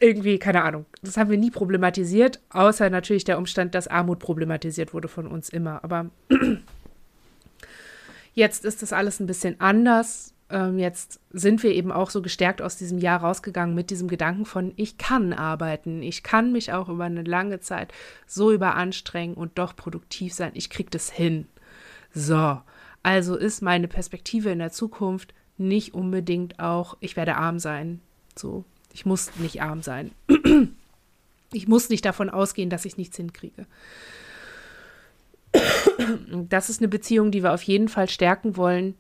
[0.01, 0.87] Irgendwie, keine Ahnung.
[1.03, 5.51] Das haben wir nie problematisiert, außer natürlich der Umstand, dass Armut problematisiert wurde von uns
[5.51, 5.85] immer.
[5.85, 6.11] Aber
[8.35, 12.61] jetzt ist das alles ein bisschen anders ähm, jetzt sind wir eben auch so gestärkt
[12.61, 16.89] aus diesem Jahr rausgegangen mit diesem Gedanken von, ich kann arbeiten, ich kann mich auch
[16.89, 17.93] über eine lange Zeit
[18.27, 21.47] so überanstrengen und doch produktiv sein, ich kriege das hin.
[22.15, 22.61] So,
[23.03, 28.01] also ist meine Perspektive in der Zukunft nicht unbedingt auch, ich werde arm sein.
[28.37, 30.11] So, ich muss nicht arm sein.
[31.53, 33.67] ich muss nicht davon ausgehen, dass ich nichts hinkriege.
[36.49, 38.95] Das ist eine Beziehung, die wir auf jeden Fall stärken wollen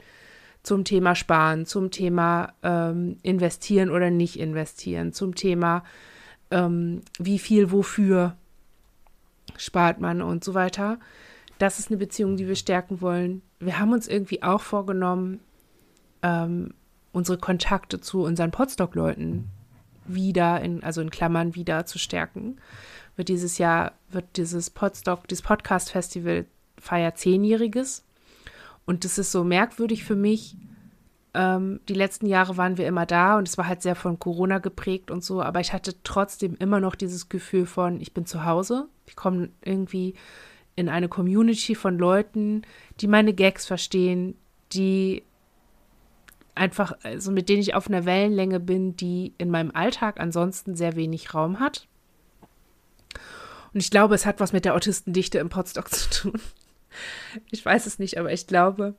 [0.62, 5.85] zum Thema Sparen, zum Thema ähm, investieren oder nicht investieren, zum Thema
[6.51, 8.36] ähm, wie viel wofür
[9.56, 10.98] spart man und so weiter.
[11.59, 13.43] Das ist eine Beziehung, die wir stärken wollen.
[13.60, 15.40] Wir haben uns irgendwie auch vorgenommen,
[16.22, 16.74] ähm,
[17.12, 19.48] unsere Kontakte zu unseren Podstock-Leuten
[20.06, 22.56] wieder, in, also in Klammern wieder zu stärken.
[23.16, 26.47] Wird dieses Jahr, wird dieses Podstock, dieses Podcast-Festival
[26.78, 28.05] feiert zehnjähriges.
[28.86, 30.57] Und das ist so merkwürdig für mich.
[31.32, 34.59] Ähm, die letzten Jahre waren wir immer da und es war halt sehr von Corona
[34.59, 38.45] geprägt und so, aber ich hatte trotzdem immer noch dieses Gefühl von, ich bin zu
[38.45, 38.89] Hause.
[39.07, 40.15] Ich komme irgendwie
[40.77, 42.62] in eine Community von Leuten,
[43.01, 44.36] die meine Gags verstehen,
[44.73, 45.24] die
[46.55, 50.95] einfach, also mit denen ich auf einer Wellenlänge bin, die in meinem Alltag ansonsten sehr
[50.95, 51.89] wenig Raum hat.
[53.74, 56.40] Und ich glaube, es hat was mit der Autistendichte im Podstock zu tun.
[57.51, 58.94] Ich weiß es nicht, aber ich glaube.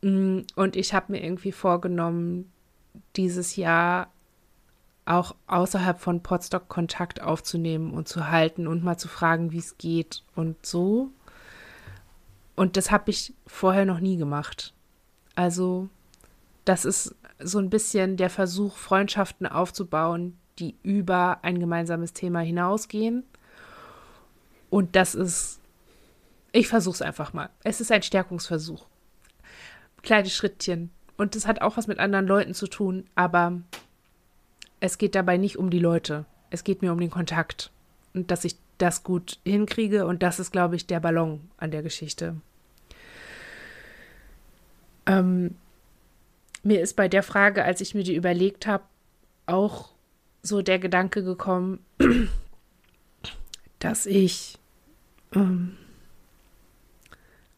[0.00, 2.50] Mm, und ich habe mir irgendwie vorgenommen,
[3.16, 4.10] dieses Jahr
[5.04, 9.76] auch außerhalb von Podstock Kontakt aufzunehmen und zu halten und mal zu fragen, wie es
[9.76, 11.10] geht und so.
[12.54, 14.72] Und das habe ich vorher noch nie gemacht.
[15.34, 15.88] Also,
[16.64, 23.24] das ist so ein bisschen der Versuch, Freundschaften aufzubauen, die über ein gemeinsames Thema hinausgehen
[24.72, 25.60] Und das ist,
[26.50, 27.50] ich versuche es einfach mal.
[27.62, 28.86] Es ist ein Stärkungsversuch.
[30.00, 30.88] Kleine Schrittchen.
[31.18, 33.60] Und das hat auch was mit anderen Leuten zu tun, aber
[34.80, 36.24] es geht dabei nicht um die Leute.
[36.48, 37.70] Es geht mir um den Kontakt.
[38.14, 40.06] Und dass ich das gut hinkriege.
[40.06, 42.36] Und das ist, glaube ich, der Ballon an der Geschichte.
[45.04, 45.54] Ähm,
[46.62, 48.84] mir ist bei der Frage, als ich mir die überlegt habe,
[49.44, 49.90] auch
[50.40, 51.84] so der Gedanke gekommen,
[53.78, 54.58] dass ich
[55.34, 55.76] ähm,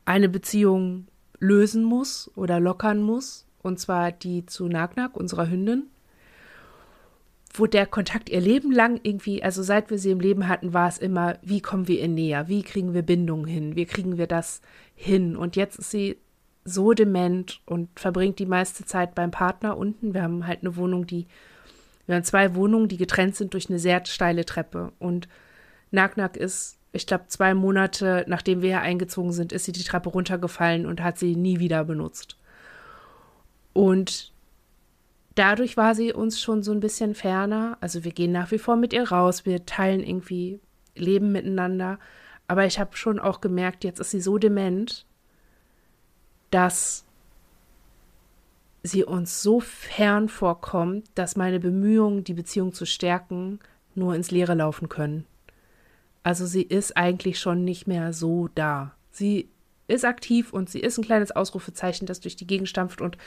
[0.05, 1.07] eine Beziehung
[1.39, 5.85] lösen muss oder lockern muss, und zwar die zu Nagnak, unserer Hündin,
[7.55, 10.89] wo der Kontakt ihr Leben lang irgendwie, also seit wir sie im Leben hatten, war
[10.89, 14.27] es immer, wie kommen wir ihr näher, wie kriegen wir Bindungen hin, wie kriegen wir
[14.27, 14.61] das
[14.97, 15.37] hin.
[15.37, 16.19] Und jetzt ist sie
[16.65, 20.15] so dement und verbringt die meiste Zeit beim Partner unten.
[20.15, 21.27] Wir haben halt eine Wohnung, die,
[22.07, 24.93] wir haben zwei Wohnungen, die getrennt sind durch eine sehr steile Treppe.
[24.99, 25.29] Und
[25.93, 30.11] Nagnak ist, ich glaube, zwei Monate nachdem wir hier eingezogen sind, ist sie die Treppe
[30.11, 32.39] runtergefallen und hat sie nie wieder benutzt.
[33.73, 34.33] Und
[35.35, 37.77] dadurch war sie uns schon so ein bisschen ferner.
[37.81, 40.61] Also wir gehen nach wie vor mit ihr raus, wir teilen irgendwie
[40.95, 41.99] Leben miteinander.
[42.47, 45.05] Aber ich habe schon auch gemerkt, jetzt ist sie so dement,
[46.53, 47.05] dass
[48.85, 53.59] sie uns so fern vorkommt, dass meine Bemühungen, die Beziehung zu stärken,
[53.97, 55.27] nur ins Leere laufen können.
[56.25, 58.95] Also sie ist eigentlich schon nicht mehr so da.
[59.13, 59.49] Sie
[59.87, 63.19] ist aktiv und sie ist ein kleines Ausrufezeichen, das durch die Gegend stampft und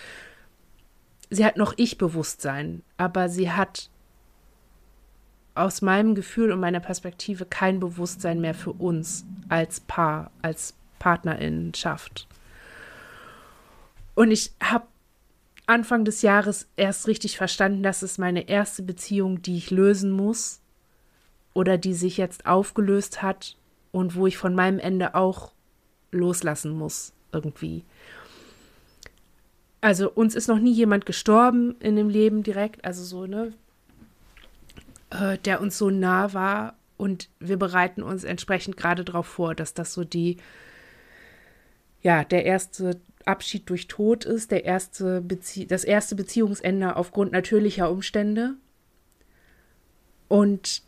[1.29, 3.91] sie hat noch Ich-Bewusstsein, aber sie hat
[5.53, 12.27] aus meinem Gefühl und meiner Perspektive kein Bewusstsein mehr für uns als Paar, als Partnerinnenschaft.
[14.15, 14.87] Und ich habe
[15.67, 20.61] Anfang des Jahres erst richtig verstanden, dass es meine erste Beziehung, die ich lösen muss
[21.57, 23.57] oder die sich jetzt aufgelöst hat
[23.91, 25.53] und wo ich von meinem Ende auch
[26.11, 27.83] loslassen muss irgendwie.
[29.81, 33.53] Also uns ist noch nie jemand gestorben in dem Leben direkt, also so, ne,
[35.09, 39.73] äh, der uns so nah war und wir bereiten uns entsprechend gerade darauf vor, dass
[39.73, 40.37] das so die,
[42.03, 47.89] ja, der erste Abschied durch Tod ist, der erste Bezie das erste Beziehungsende aufgrund natürlicher
[47.89, 48.53] Umstände.
[50.27, 50.83] Und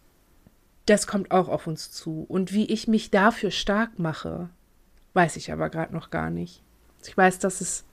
[0.90, 2.26] das kommt auch auf uns zu.
[2.28, 4.50] Und wie ich mich dafür stark mache,
[5.14, 6.64] weiß ich aber gerade noch gar nicht.
[7.06, 7.86] Ich weiß, dass es.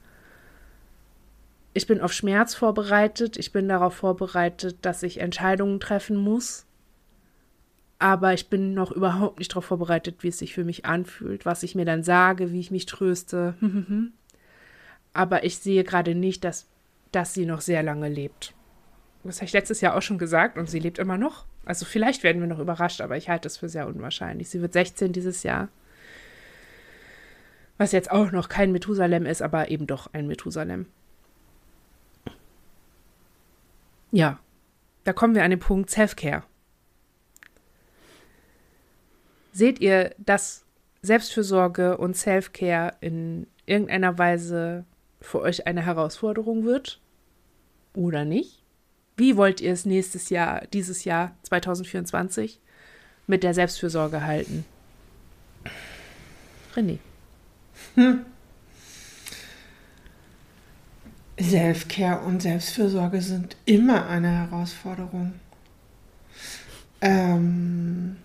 [1.74, 6.64] Ich bin auf Schmerz vorbereitet, ich bin darauf vorbereitet, dass ich Entscheidungen treffen muss.
[7.98, 11.62] Aber ich bin noch überhaupt nicht darauf vorbereitet, wie es sich für mich anfühlt, was
[11.62, 13.54] ich mir dann sage, wie ich mich tröste.
[15.12, 16.66] aber ich sehe gerade nicht, dass,
[17.12, 18.54] dass sie noch sehr lange lebt.
[19.24, 21.44] Das habe ich letztes Jahr auch schon gesagt und sie lebt immer noch.
[21.66, 24.48] Also vielleicht werden wir noch überrascht, aber ich halte es für sehr unwahrscheinlich.
[24.48, 25.68] Sie wird 16 dieses Jahr.
[27.76, 30.86] Was jetzt auch noch kein Methusalem ist, aber eben doch ein Methusalem.
[34.12, 34.38] Ja,
[35.04, 36.44] da kommen wir an den Punkt Self-Care.
[39.52, 40.64] Seht ihr, dass
[41.02, 44.84] Selbstfürsorge und Self-Care in irgendeiner Weise
[45.20, 47.00] für euch eine Herausforderung wird
[47.94, 48.62] oder nicht?
[49.16, 52.60] Wie wollt ihr es nächstes Jahr, dieses Jahr 2024
[53.26, 54.64] mit der Selbstfürsorge halten?
[56.74, 56.98] René.
[57.94, 58.26] Hm.
[61.38, 65.34] Selfcare und Selbstfürsorge sind immer eine Herausforderung.
[67.00, 68.16] Ähm,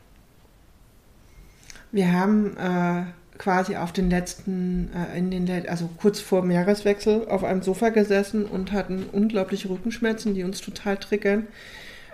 [1.91, 3.03] wir haben äh,
[3.41, 7.89] quasi auf den letzten, äh, in den, also kurz vor dem Jahreswechsel auf einem Sofa
[7.89, 11.47] gesessen und hatten unglaubliche Rückenschmerzen, die uns total triggern,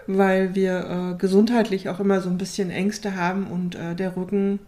[0.08, 4.60] weil wir äh, gesundheitlich auch immer so ein bisschen Ängste haben und äh, der Rücken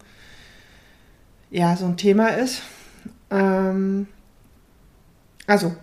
[1.50, 2.62] ja so ein Thema ist.
[3.32, 4.08] Ähm,
[5.48, 5.74] also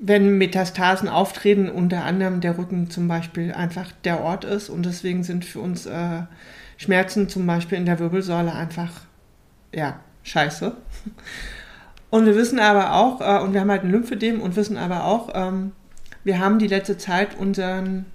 [0.00, 5.22] wenn Metastasen auftreten, unter anderem der Rücken zum Beispiel einfach der Ort ist und deswegen
[5.22, 6.22] sind für uns äh,
[6.76, 9.07] Schmerzen zum Beispiel in der Wirbelsäule einfach
[9.72, 10.76] ja, scheiße.
[12.10, 15.04] Und wir wissen aber auch, äh, und wir haben halt ein Lymphedem und wissen aber
[15.04, 15.72] auch, ähm,
[16.24, 18.06] wir haben die letzte Zeit unseren,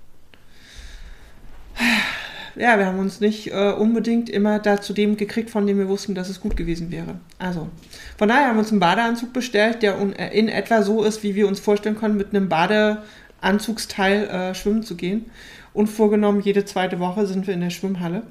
[2.56, 5.88] ja, wir haben uns nicht äh, unbedingt immer da zu dem gekriegt, von dem wir
[5.88, 7.16] wussten, dass es gut gewesen wäre.
[7.38, 7.70] Also,
[8.18, 11.36] von daher haben wir uns einen Badeanzug bestellt, der äh, in etwa so ist, wie
[11.36, 15.30] wir uns vorstellen können, mit einem Badeanzugsteil äh, schwimmen zu gehen.
[15.74, 18.24] Und vorgenommen, jede zweite Woche sind wir in der Schwimmhalle.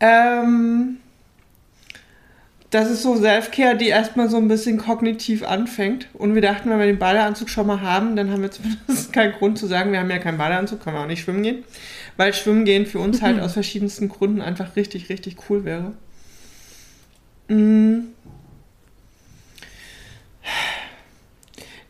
[0.00, 0.98] Ähm,
[2.70, 6.08] das ist so Selfcare, die erstmal so ein bisschen kognitiv anfängt.
[6.12, 9.32] Und wir dachten, wenn wir den Badeanzug schon mal haben, dann haben wir zumindest keinen
[9.32, 11.64] Grund zu sagen, wir haben ja keinen Badeanzug, können wir auch nicht schwimmen gehen.
[12.16, 15.92] Weil Schwimmen gehen für uns halt aus verschiedensten Gründen einfach richtig, richtig cool wäre.
[17.48, 18.08] Mhm.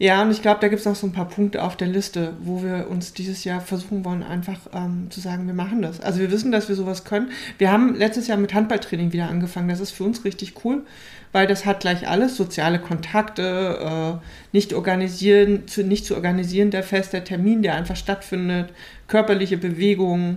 [0.01, 2.35] Ja, und ich glaube, da gibt es noch so ein paar Punkte auf der Liste,
[2.41, 6.01] wo wir uns dieses Jahr versuchen wollen, einfach ähm, zu sagen, wir machen das.
[6.01, 7.33] Also wir wissen, dass wir sowas können.
[7.59, 9.69] Wir haben letztes Jahr mit Handballtraining wieder angefangen.
[9.69, 10.85] Das ist für uns richtig cool,
[11.33, 16.85] weil das hat gleich alles, soziale Kontakte, äh, nicht organisieren, zu, nicht zu organisieren, der
[16.85, 18.73] fester Termin, der einfach stattfindet,
[19.09, 20.37] körperliche Bewegung,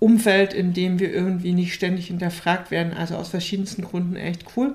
[0.00, 2.92] Umfeld, in dem wir irgendwie nicht ständig hinterfragt werden.
[2.92, 4.74] Also aus verschiedensten Gründen echt cool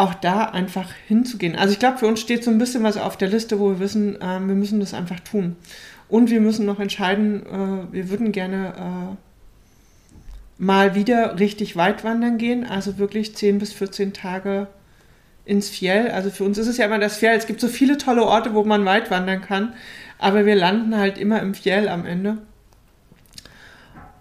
[0.00, 1.54] auch da einfach hinzugehen.
[1.56, 3.80] Also ich glaube, für uns steht so ein bisschen was auf der Liste, wo wir
[3.80, 5.56] wissen, äh, wir müssen das einfach tun.
[6.08, 9.16] Und wir müssen noch entscheiden, äh, wir würden gerne äh,
[10.56, 14.68] mal wieder richtig weit wandern gehen, also wirklich 10 bis 14 Tage
[15.44, 16.10] ins Fjell.
[16.10, 17.36] Also für uns ist es ja immer das Fjell.
[17.36, 19.74] Es gibt so viele tolle Orte, wo man weit wandern kann,
[20.18, 22.38] aber wir landen halt immer im Fjell am Ende.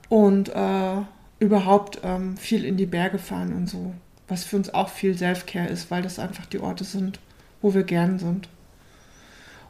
[0.10, 1.02] Und äh,
[1.40, 3.94] überhaupt ähm, viel in die Berge fahren und so
[4.30, 7.20] was für uns auch viel Selfcare ist, weil das einfach die Orte sind,
[7.62, 8.48] wo wir gern sind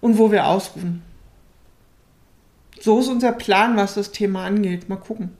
[0.02, 1.02] und wo wir ausruhen.
[2.80, 4.88] So ist unser Plan, was das Thema angeht.
[4.88, 5.32] Mal gucken.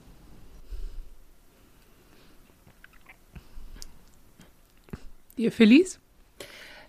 [5.36, 5.98] Ihr Felice?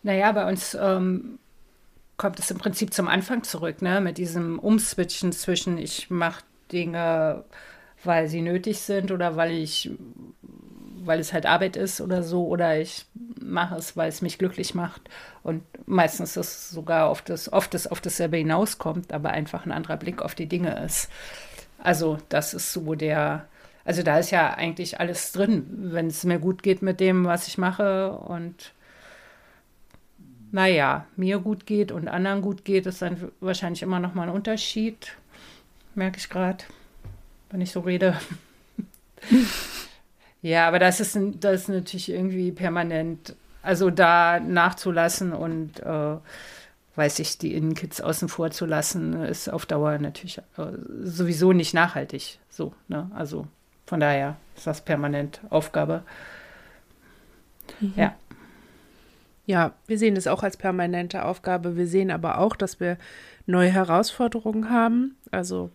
[0.04, 1.40] Naja, bei uns ähm,
[2.18, 4.02] kommt es im Prinzip zum Anfang zurück, ne?
[4.02, 7.46] mit diesem Umswitchen zwischen ich mache Dinge,
[8.04, 9.92] weil sie nötig sind oder weil ich
[11.06, 13.06] weil es halt Arbeit ist oder so, oder ich
[13.40, 15.02] mache es, weil es mich glücklich macht.
[15.44, 19.72] Und meistens ist es sogar auf das, oft das auf dasselbe hinauskommt, aber einfach ein
[19.72, 21.10] anderer Blick auf die Dinge ist.
[21.80, 23.46] Also, das ist so der,
[23.86, 27.48] also da ist ja eigentlich alles drin, wenn es mir gut geht mit dem, was
[27.48, 28.74] ich mache und
[30.52, 34.36] naja, mir gut geht und anderen gut geht, ist dann wahrscheinlich immer noch mal ein
[34.36, 35.16] Unterschied.
[35.96, 36.64] Merke ich gerade,
[37.50, 38.20] wenn ich so rede.
[40.42, 43.36] Ja, aber das ist, das ist natürlich irgendwie permanent.
[43.62, 46.18] Also da nachzulassen und, äh,
[46.96, 50.72] weiß ich, die Innenkids außen vor zu lassen, ist auf Dauer natürlich äh,
[51.04, 52.40] sowieso nicht nachhaltig.
[52.50, 53.10] So, ne?
[53.14, 53.48] Also
[53.86, 56.04] von daher ist das permanent Aufgabe.
[57.80, 57.94] Mhm.
[57.96, 58.16] Ja.
[59.46, 61.76] Ja, wir sehen es auch als permanente Aufgabe.
[61.76, 62.98] Wir sehen aber auch, dass wir
[63.46, 65.18] neue Herausforderungen haben.
[65.32, 65.72] Also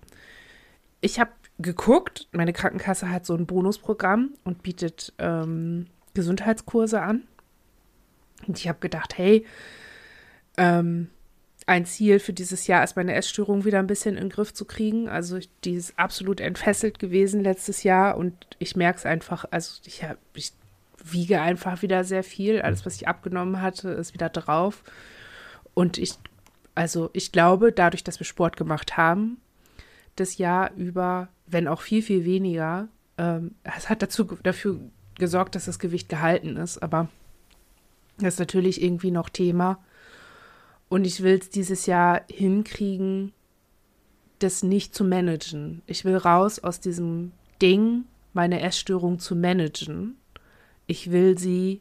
[1.01, 2.28] ich habe geguckt.
[2.33, 7.23] Meine Krankenkasse hat so ein Bonusprogramm und bietet ähm, Gesundheitskurse an.
[8.47, 9.47] Und ich habe gedacht, hey,
[10.57, 11.09] ähm,
[11.66, 14.65] ein Ziel für dieses Jahr ist meine Essstörung wieder ein bisschen in den Griff zu
[14.65, 15.09] kriegen.
[15.09, 20.05] Also die ist absolut entfesselt gewesen letztes Jahr und ich merke es einfach, also ich,
[20.05, 20.53] hab, ich
[21.03, 22.62] wiege einfach wieder sehr viel.
[22.62, 24.85] Alles, was ich abgenommen hatte, ist wieder drauf.
[25.74, 26.15] Und ich,
[26.74, 29.39] also ich glaube, dadurch, dass wir Sport gemacht haben,
[30.15, 32.89] das Jahr über wenn auch viel, viel weniger.
[33.18, 34.81] Ähm, es hat dazu, dafür
[35.14, 37.09] gesorgt, dass das Gewicht gehalten ist, aber
[38.18, 39.78] das ist natürlich irgendwie noch Thema.
[40.89, 43.32] Und ich will es dieses Jahr hinkriegen,
[44.39, 45.82] das nicht zu managen.
[45.86, 50.16] Ich will raus aus diesem Ding, meine Essstörung zu managen.
[50.86, 51.81] Ich will sie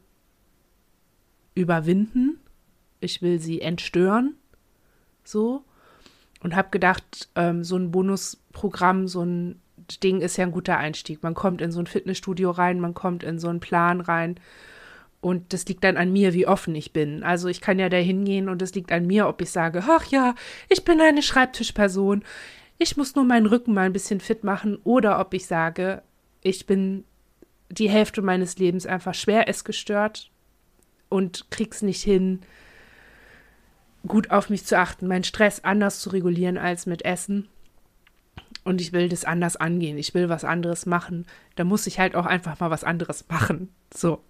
[1.53, 2.39] überwinden.
[2.99, 4.35] Ich will sie entstören.
[5.23, 5.63] So
[6.45, 9.59] und habe gedacht, ähm, so ein Bonusprogramm, so ein
[10.03, 11.23] Ding ist ja ein guter Einstieg.
[11.23, 14.39] Man kommt in so ein Fitnessstudio rein, man kommt in so einen Plan rein.
[15.21, 17.23] Und das liegt dann an mir, wie offen ich bin.
[17.23, 20.05] Also ich kann ja da hingehen und es liegt an mir, ob ich sage, ach
[20.11, 20.35] ja,
[20.69, 22.23] ich bin eine Schreibtischperson,
[22.77, 24.77] ich muss nur meinen Rücken mal ein bisschen fit machen.
[24.83, 26.03] Oder ob ich sage,
[26.43, 27.05] ich bin
[27.71, 30.29] die Hälfte meines Lebens einfach schwer essgestört
[31.09, 32.41] und krieg's nicht hin,
[34.07, 37.47] gut auf mich zu achten, meinen Stress anders zu regulieren als mit Essen.
[38.63, 39.97] Und ich will das anders angehen.
[39.97, 41.25] Ich will was anderes machen.
[41.55, 43.69] Da muss ich halt auch einfach mal was anderes machen.
[43.93, 44.21] So.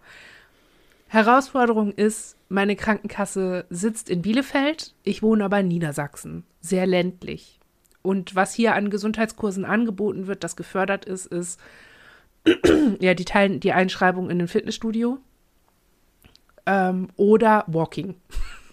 [1.08, 4.94] Herausforderung ist, meine Krankenkasse sitzt in Bielefeld.
[5.04, 6.44] Ich wohne aber in Niedersachsen.
[6.60, 7.60] Sehr ländlich.
[8.02, 11.60] Und was hier an Gesundheitskursen angeboten wird, das gefördert ist, ist
[13.00, 15.18] ja die, Teil die Einschreibung in ein Fitnessstudio
[16.66, 18.16] ähm, oder Walking.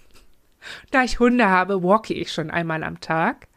[0.91, 3.49] Da ich Hunde habe, walke ich schon einmal am Tag.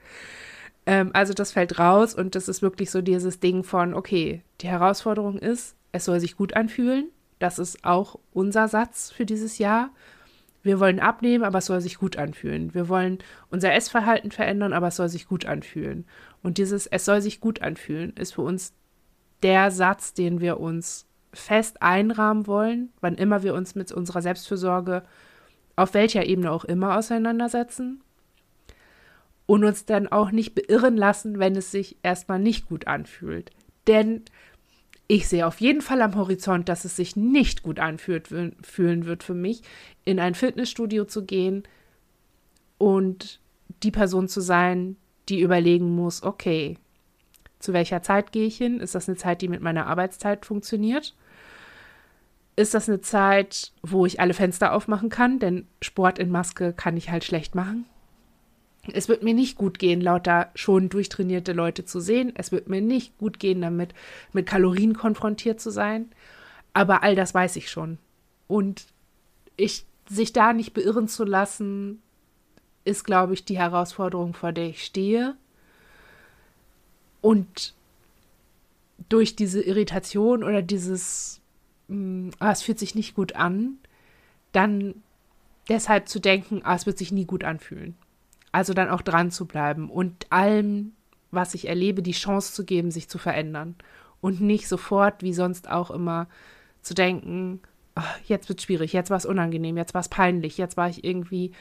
[0.85, 4.67] Ähm, also das fällt raus und das ist wirklich so dieses Ding von, okay, die
[4.67, 7.09] Herausforderung ist, es soll sich gut anfühlen.
[7.39, 9.91] Das ist auch unser Satz für dieses Jahr.
[10.63, 12.73] Wir wollen abnehmen, aber es soll sich gut anfühlen.
[12.73, 13.19] Wir wollen
[13.49, 16.05] unser Essverhalten verändern, aber es soll sich gut anfühlen.
[16.41, 18.73] Und dieses Es soll sich gut anfühlen ist für uns
[19.43, 25.03] der Satz, den wir uns fest einrahmen wollen, wann immer wir uns mit unserer Selbstfürsorge
[25.75, 28.01] auf welcher Ebene auch immer auseinandersetzen
[29.45, 33.51] und uns dann auch nicht beirren lassen, wenn es sich erstmal nicht gut anfühlt.
[33.87, 34.23] Denn
[35.07, 38.27] ich sehe auf jeden Fall am Horizont, dass es sich nicht gut anfühlt,
[38.61, 39.61] fühlen wird für mich,
[40.03, 41.63] in ein Fitnessstudio zu gehen
[42.77, 43.39] und
[43.83, 44.95] die Person zu sein,
[45.29, 46.77] die überlegen muss, okay,
[47.59, 48.79] zu welcher Zeit gehe ich hin?
[48.79, 51.15] Ist das eine Zeit, die mit meiner Arbeitszeit funktioniert?
[52.55, 55.39] Ist das eine Zeit, wo ich alle Fenster aufmachen kann?
[55.39, 57.85] Denn Sport in Maske kann ich halt schlecht machen.
[58.93, 62.31] Es wird mir nicht gut gehen, lauter schon durchtrainierte Leute zu sehen.
[62.35, 63.93] Es wird mir nicht gut gehen, damit
[64.31, 66.11] mit Kalorien konfrontiert zu sein.
[66.73, 67.97] Aber all das weiß ich schon.
[68.47, 68.85] Und
[69.57, 72.01] ich, sich da nicht beirren zu lassen,
[72.83, 75.35] ist, glaube ich, die Herausforderung, vor der ich stehe.
[77.21, 77.73] Und
[79.09, 81.41] durch diese Irritation oder dieses,
[81.87, 83.77] mh, hm, ah, es fühlt sich nicht gut an,
[84.51, 84.95] dann
[85.69, 87.95] deshalb zu denken, ah, es wird sich nie gut anfühlen.
[88.51, 90.93] Also dann auch dran zu bleiben und allem,
[91.31, 93.75] was ich erlebe, die Chance zu geben, sich zu verändern.
[94.21, 96.27] Und nicht sofort, wie sonst auch immer,
[96.81, 97.59] zu denken,
[97.95, 100.89] oh, jetzt wird es schwierig, jetzt war es unangenehm, jetzt war es peinlich, jetzt war
[100.89, 101.51] ich irgendwie,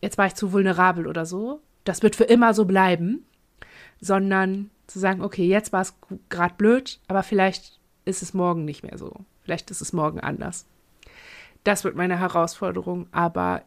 [0.00, 1.60] jetzt war ich zu vulnerabel oder so.
[1.84, 3.24] Das wird für immer so bleiben,
[4.00, 5.94] sondern zu sagen, okay, jetzt war es
[6.28, 9.12] gerade blöd, aber vielleicht ist es morgen nicht mehr so.
[9.42, 10.66] Vielleicht ist es morgen anders.
[11.64, 13.62] Das wird meine Herausforderung, aber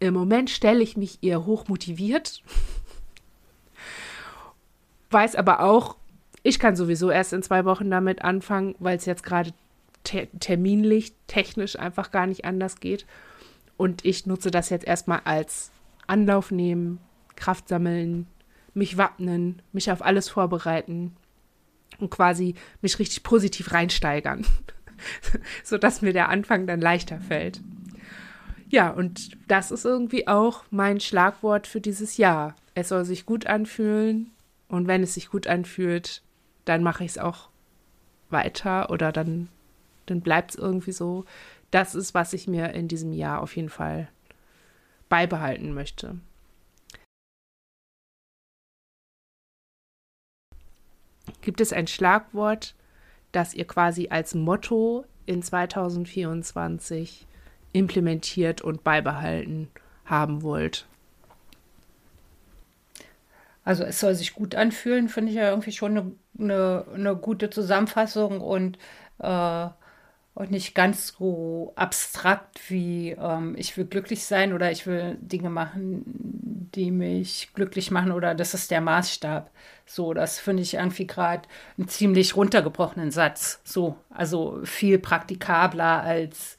[0.00, 2.42] im Moment stelle ich mich eher hoch motiviert,
[5.10, 5.96] weiß aber auch,
[6.42, 9.52] ich kann sowieso erst in zwei Wochen damit anfangen, weil es jetzt gerade
[10.02, 13.06] te terminlich, technisch einfach gar nicht anders geht.
[13.76, 15.70] Und ich nutze das jetzt erstmal als
[16.06, 17.00] Anlauf nehmen,
[17.36, 18.26] Kraft sammeln,
[18.74, 21.16] mich wappnen, mich auf alles vorbereiten
[21.98, 24.46] und quasi mich richtig positiv reinsteigern,
[25.64, 27.60] sodass mir der Anfang dann leichter fällt.
[28.68, 32.56] Ja, und das ist irgendwie auch mein Schlagwort für dieses Jahr.
[32.74, 34.30] Es soll sich gut anfühlen
[34.68, 36.22] und wenn es sich gut anfühlt,
[36.64, 37.50] dann mache ich es auch
[38.30, 39.48] weiter oder dann,
[40.06, 41.24] dann bleibt es irgendwie so.
[41.70, 44.08] Das ist, was ich mir in diesem Jahr auf jeden Fall
[45.08, 46.16] beibehalten möchte.
[51.44, 52.74] Gibt es ein Schlagwort,
[53.30, 57.26] das ihr quasi als Motto in 2024
[57.74, 59.68] implementiert und beibehalten
[60.06, 60.86] haben wollt?
[63.62, 67.50] Also es soll sich gut anfühlen, finde ich ja irgendwie schon eine, eine, eine gute
[67.50, 68.78] Zusammenfassung und,
[69.18, 69.68] äh,
[70.34, 75.48] und nicht ganz so abstrakt wie ähm, ich will glücklich sein oder ich will Dinge
[75.48, 79.50] machen, die mich glücklich machen oder das ist der Maßstab.
[79.86, 81.48] So, das finde ich irgendwie gerade
[81.78, 83.60] einen ziemlich runtergebrochenen Satz.
[83.64, 86.56] So, also viel praktikabler als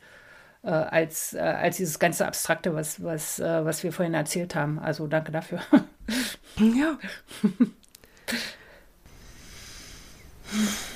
[0.63, 4.79] äh, als, äh, als dieses ganze Abstrakte, was, was, äh, was wir vorhin erzählt haben.
[4.79, 5.59] Also danke dafür.
[6.57, 6.97] Ja.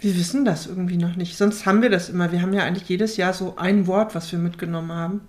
[0.00, 1.36] Wir wissen das irgendwie noch nicht.
[1.36, 2.32] Sonst haben wir das immer.
[2.32, 5.20] Wir haben ja eigentlich jedes Jahr so ein Wort, was wir mitgenommen haben.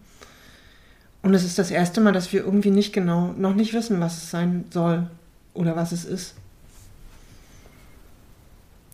[1.22, 4.18] Und es ist das erste Mal, dass wir irgendwie nicht genau, noch nicht wissen, was
[4.18, 5.08] es sein soll
[5.54, 6.36] oder was es ist.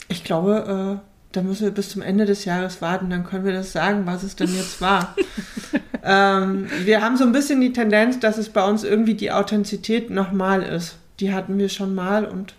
[0.10, 3.54] Ich glaube, äh, da müssen wir bis zum Ende des Jahres warten, dann können wir
[3.54, 5.16] das sagen, was es denn jetzt war.
[6.04, 10.10] ähm, wir haben so ein bisschen die Tendenz, dass es bei uns irgendwie die Authentizität
[10.10, 10.98] nochmal ist.
[11.20, 12.56] Die hatten wir schon mal und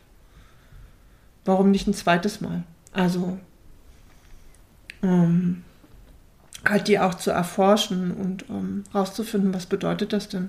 [1.44, 2.62] warum nicht ein zweites Mal?
[2.98, 3.38] Also
[5.04, 5.62] ähm,
[6.64, 10.48] halt die auch zu erforschen und ähm, rauszufinden, was bedeutet das denn,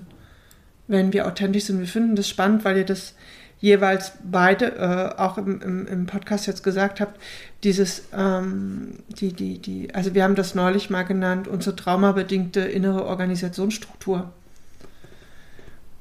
[0.88, 1.78] wenn wir authentisch sind.
[1.78, 3.14] Wir finden das spannend, weil ihr das
[3.60, 7.20] jeweils beide äh, auch im, im, im, Podcast jetzt gesagt habt,
[7.62, 13.04] dieses, ähm, die, die, die, also wir haben das neulich mal genannt, unsere traumabedingte innere
[13.04, 14.32] Organisationsstruktur.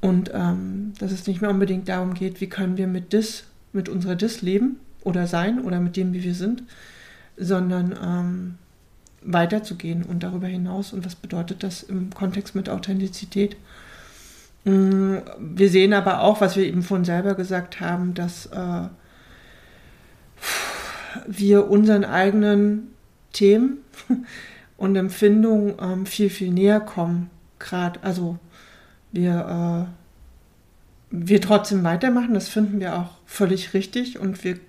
[0.01, 3.87] Und ähm, dass es nicht mehr unbedingt darum geht, wie können wir mit DIS, mit
[3.87, 6.63] unserer DIS leben oder sein oder mit dem, wie wir sind,
[7.37, 8.57] sondern ähm,
[9.21, 13.57] weiterzugehen und darüber hinaus und was bedeutet das im Kontext mit Authentizität.
[14.65, 18.87] Mm, wir sehen aber auch, was wir eben von selber gesagt haben, dass äh,
[21.27, 22.89] wir unseren eigenen
[23.33, 23.79] Themen
[24.77, 27.29] und Empfindungen ähm, viel, viel näher kommen.
[27.59, 28.37] Gerade, also
[29.11, 34.59] wir, äh, wir trotzdem weitermachen, das finden wir auch völlig richtig und wir,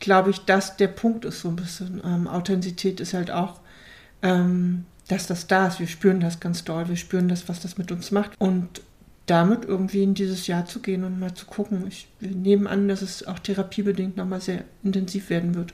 [0.00, 2.00] glaube ich, dass der Punkt ist so ein bisschen.
[2.04, 3.60] Ähm, Authentizität ist halt auch,
[4.22, 5.78] ähm, dass das da ist.
[5.78, 8.82] Wir spüren das ganz doll, wir spüren das, was das mit uns macht und
[9.26, 11.86] damit irgendwie in dieses Jahr zu gehen und mal zu gucken.
[11.86, 15.72] Ich, wir nehmen an, dass es auch therapiebedingt nochmal sehr intensiv werden wird.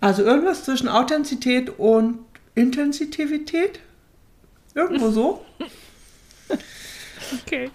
[0.00, 2.18] Also irgendwas zwischen Authentizität und
[2.54, 3.80] Intensivität?
[4.74, 5.44] Irgendwo so?
[7.46, 7.70] Okay.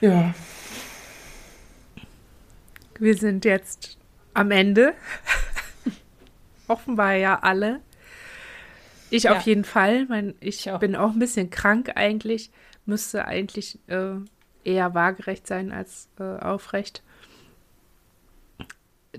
[0.00, 0.34] Ja.
[2.98, 3.98] Wir sind jetzt
[4.34, 4.94] am Ende.
[6.68, 7.80] Offenbar ja alle.
[9.10, 9.36] Ich Ja.
[9.36, 10.06] auf jeden Fall.
[10.06, 10.78] Mein, ich Ich auch.
[10.80, 12.50] bin auch ein bisschen krank eigentlich.
[12.86, 14.14] Müsste eigentlich äh,
[14.64, 17.02] eher waagerecht sein als äh, aufrecht.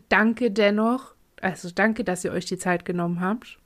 [0.10, 1.14] Danke dennoch.
[1.42, 3.60] Also danke, dass ihr euch die Zeit genommen habt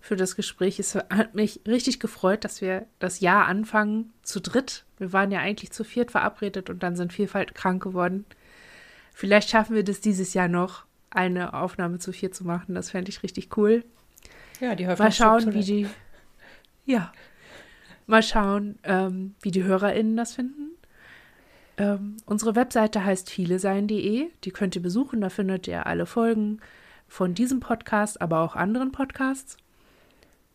[0.00, 0.78] für das Gespräch.
[0.78, 4.84] Es hat mich richtig gefreut, dass wir das Jahr anfangen zu dritt.
[4.98, 8.24] Wir waren ja eigentlich zu viert verabredet und dann sind Vielfalt krank geworden.
[9.18, 12.76] Vielleicht schaffen wir das dieses Jahr noch, eine Aufnahme zu viert zu machen.
[12.76, 13.82] Das fände ich richtig cool.
[14.60, 15.88] Ja, die Mal schauen, wie die.
[16.86, 17.12] Ja.
[18.06, 20.70] Mal schauen, ähm, wie die HörerInnen das finden.
[21.78, 24.30] Ähm, unsere Webseite heißt vielesein.de.
[24.44, 25.20] Die könnt ihr besuchen.
[25.20, 26.60] Da findet ihr alle Folgen
[27.08, 29.56] von diesem Podcast, aber auch anderen Podcasts.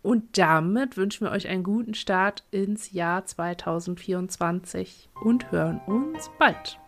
[0.02, 6.80] Und damit wünschen wir euch einen guten Start ins Jahr 2024 und hören uns bald.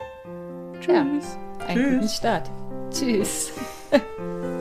[0.88, 1.04] Ja.
[1.04, 1.38] Tschüss.
[1.68, 1.94] Einen Tschüss.
[1.96, 2.52] guten Start.
[2.92, 3.54] Tschüss.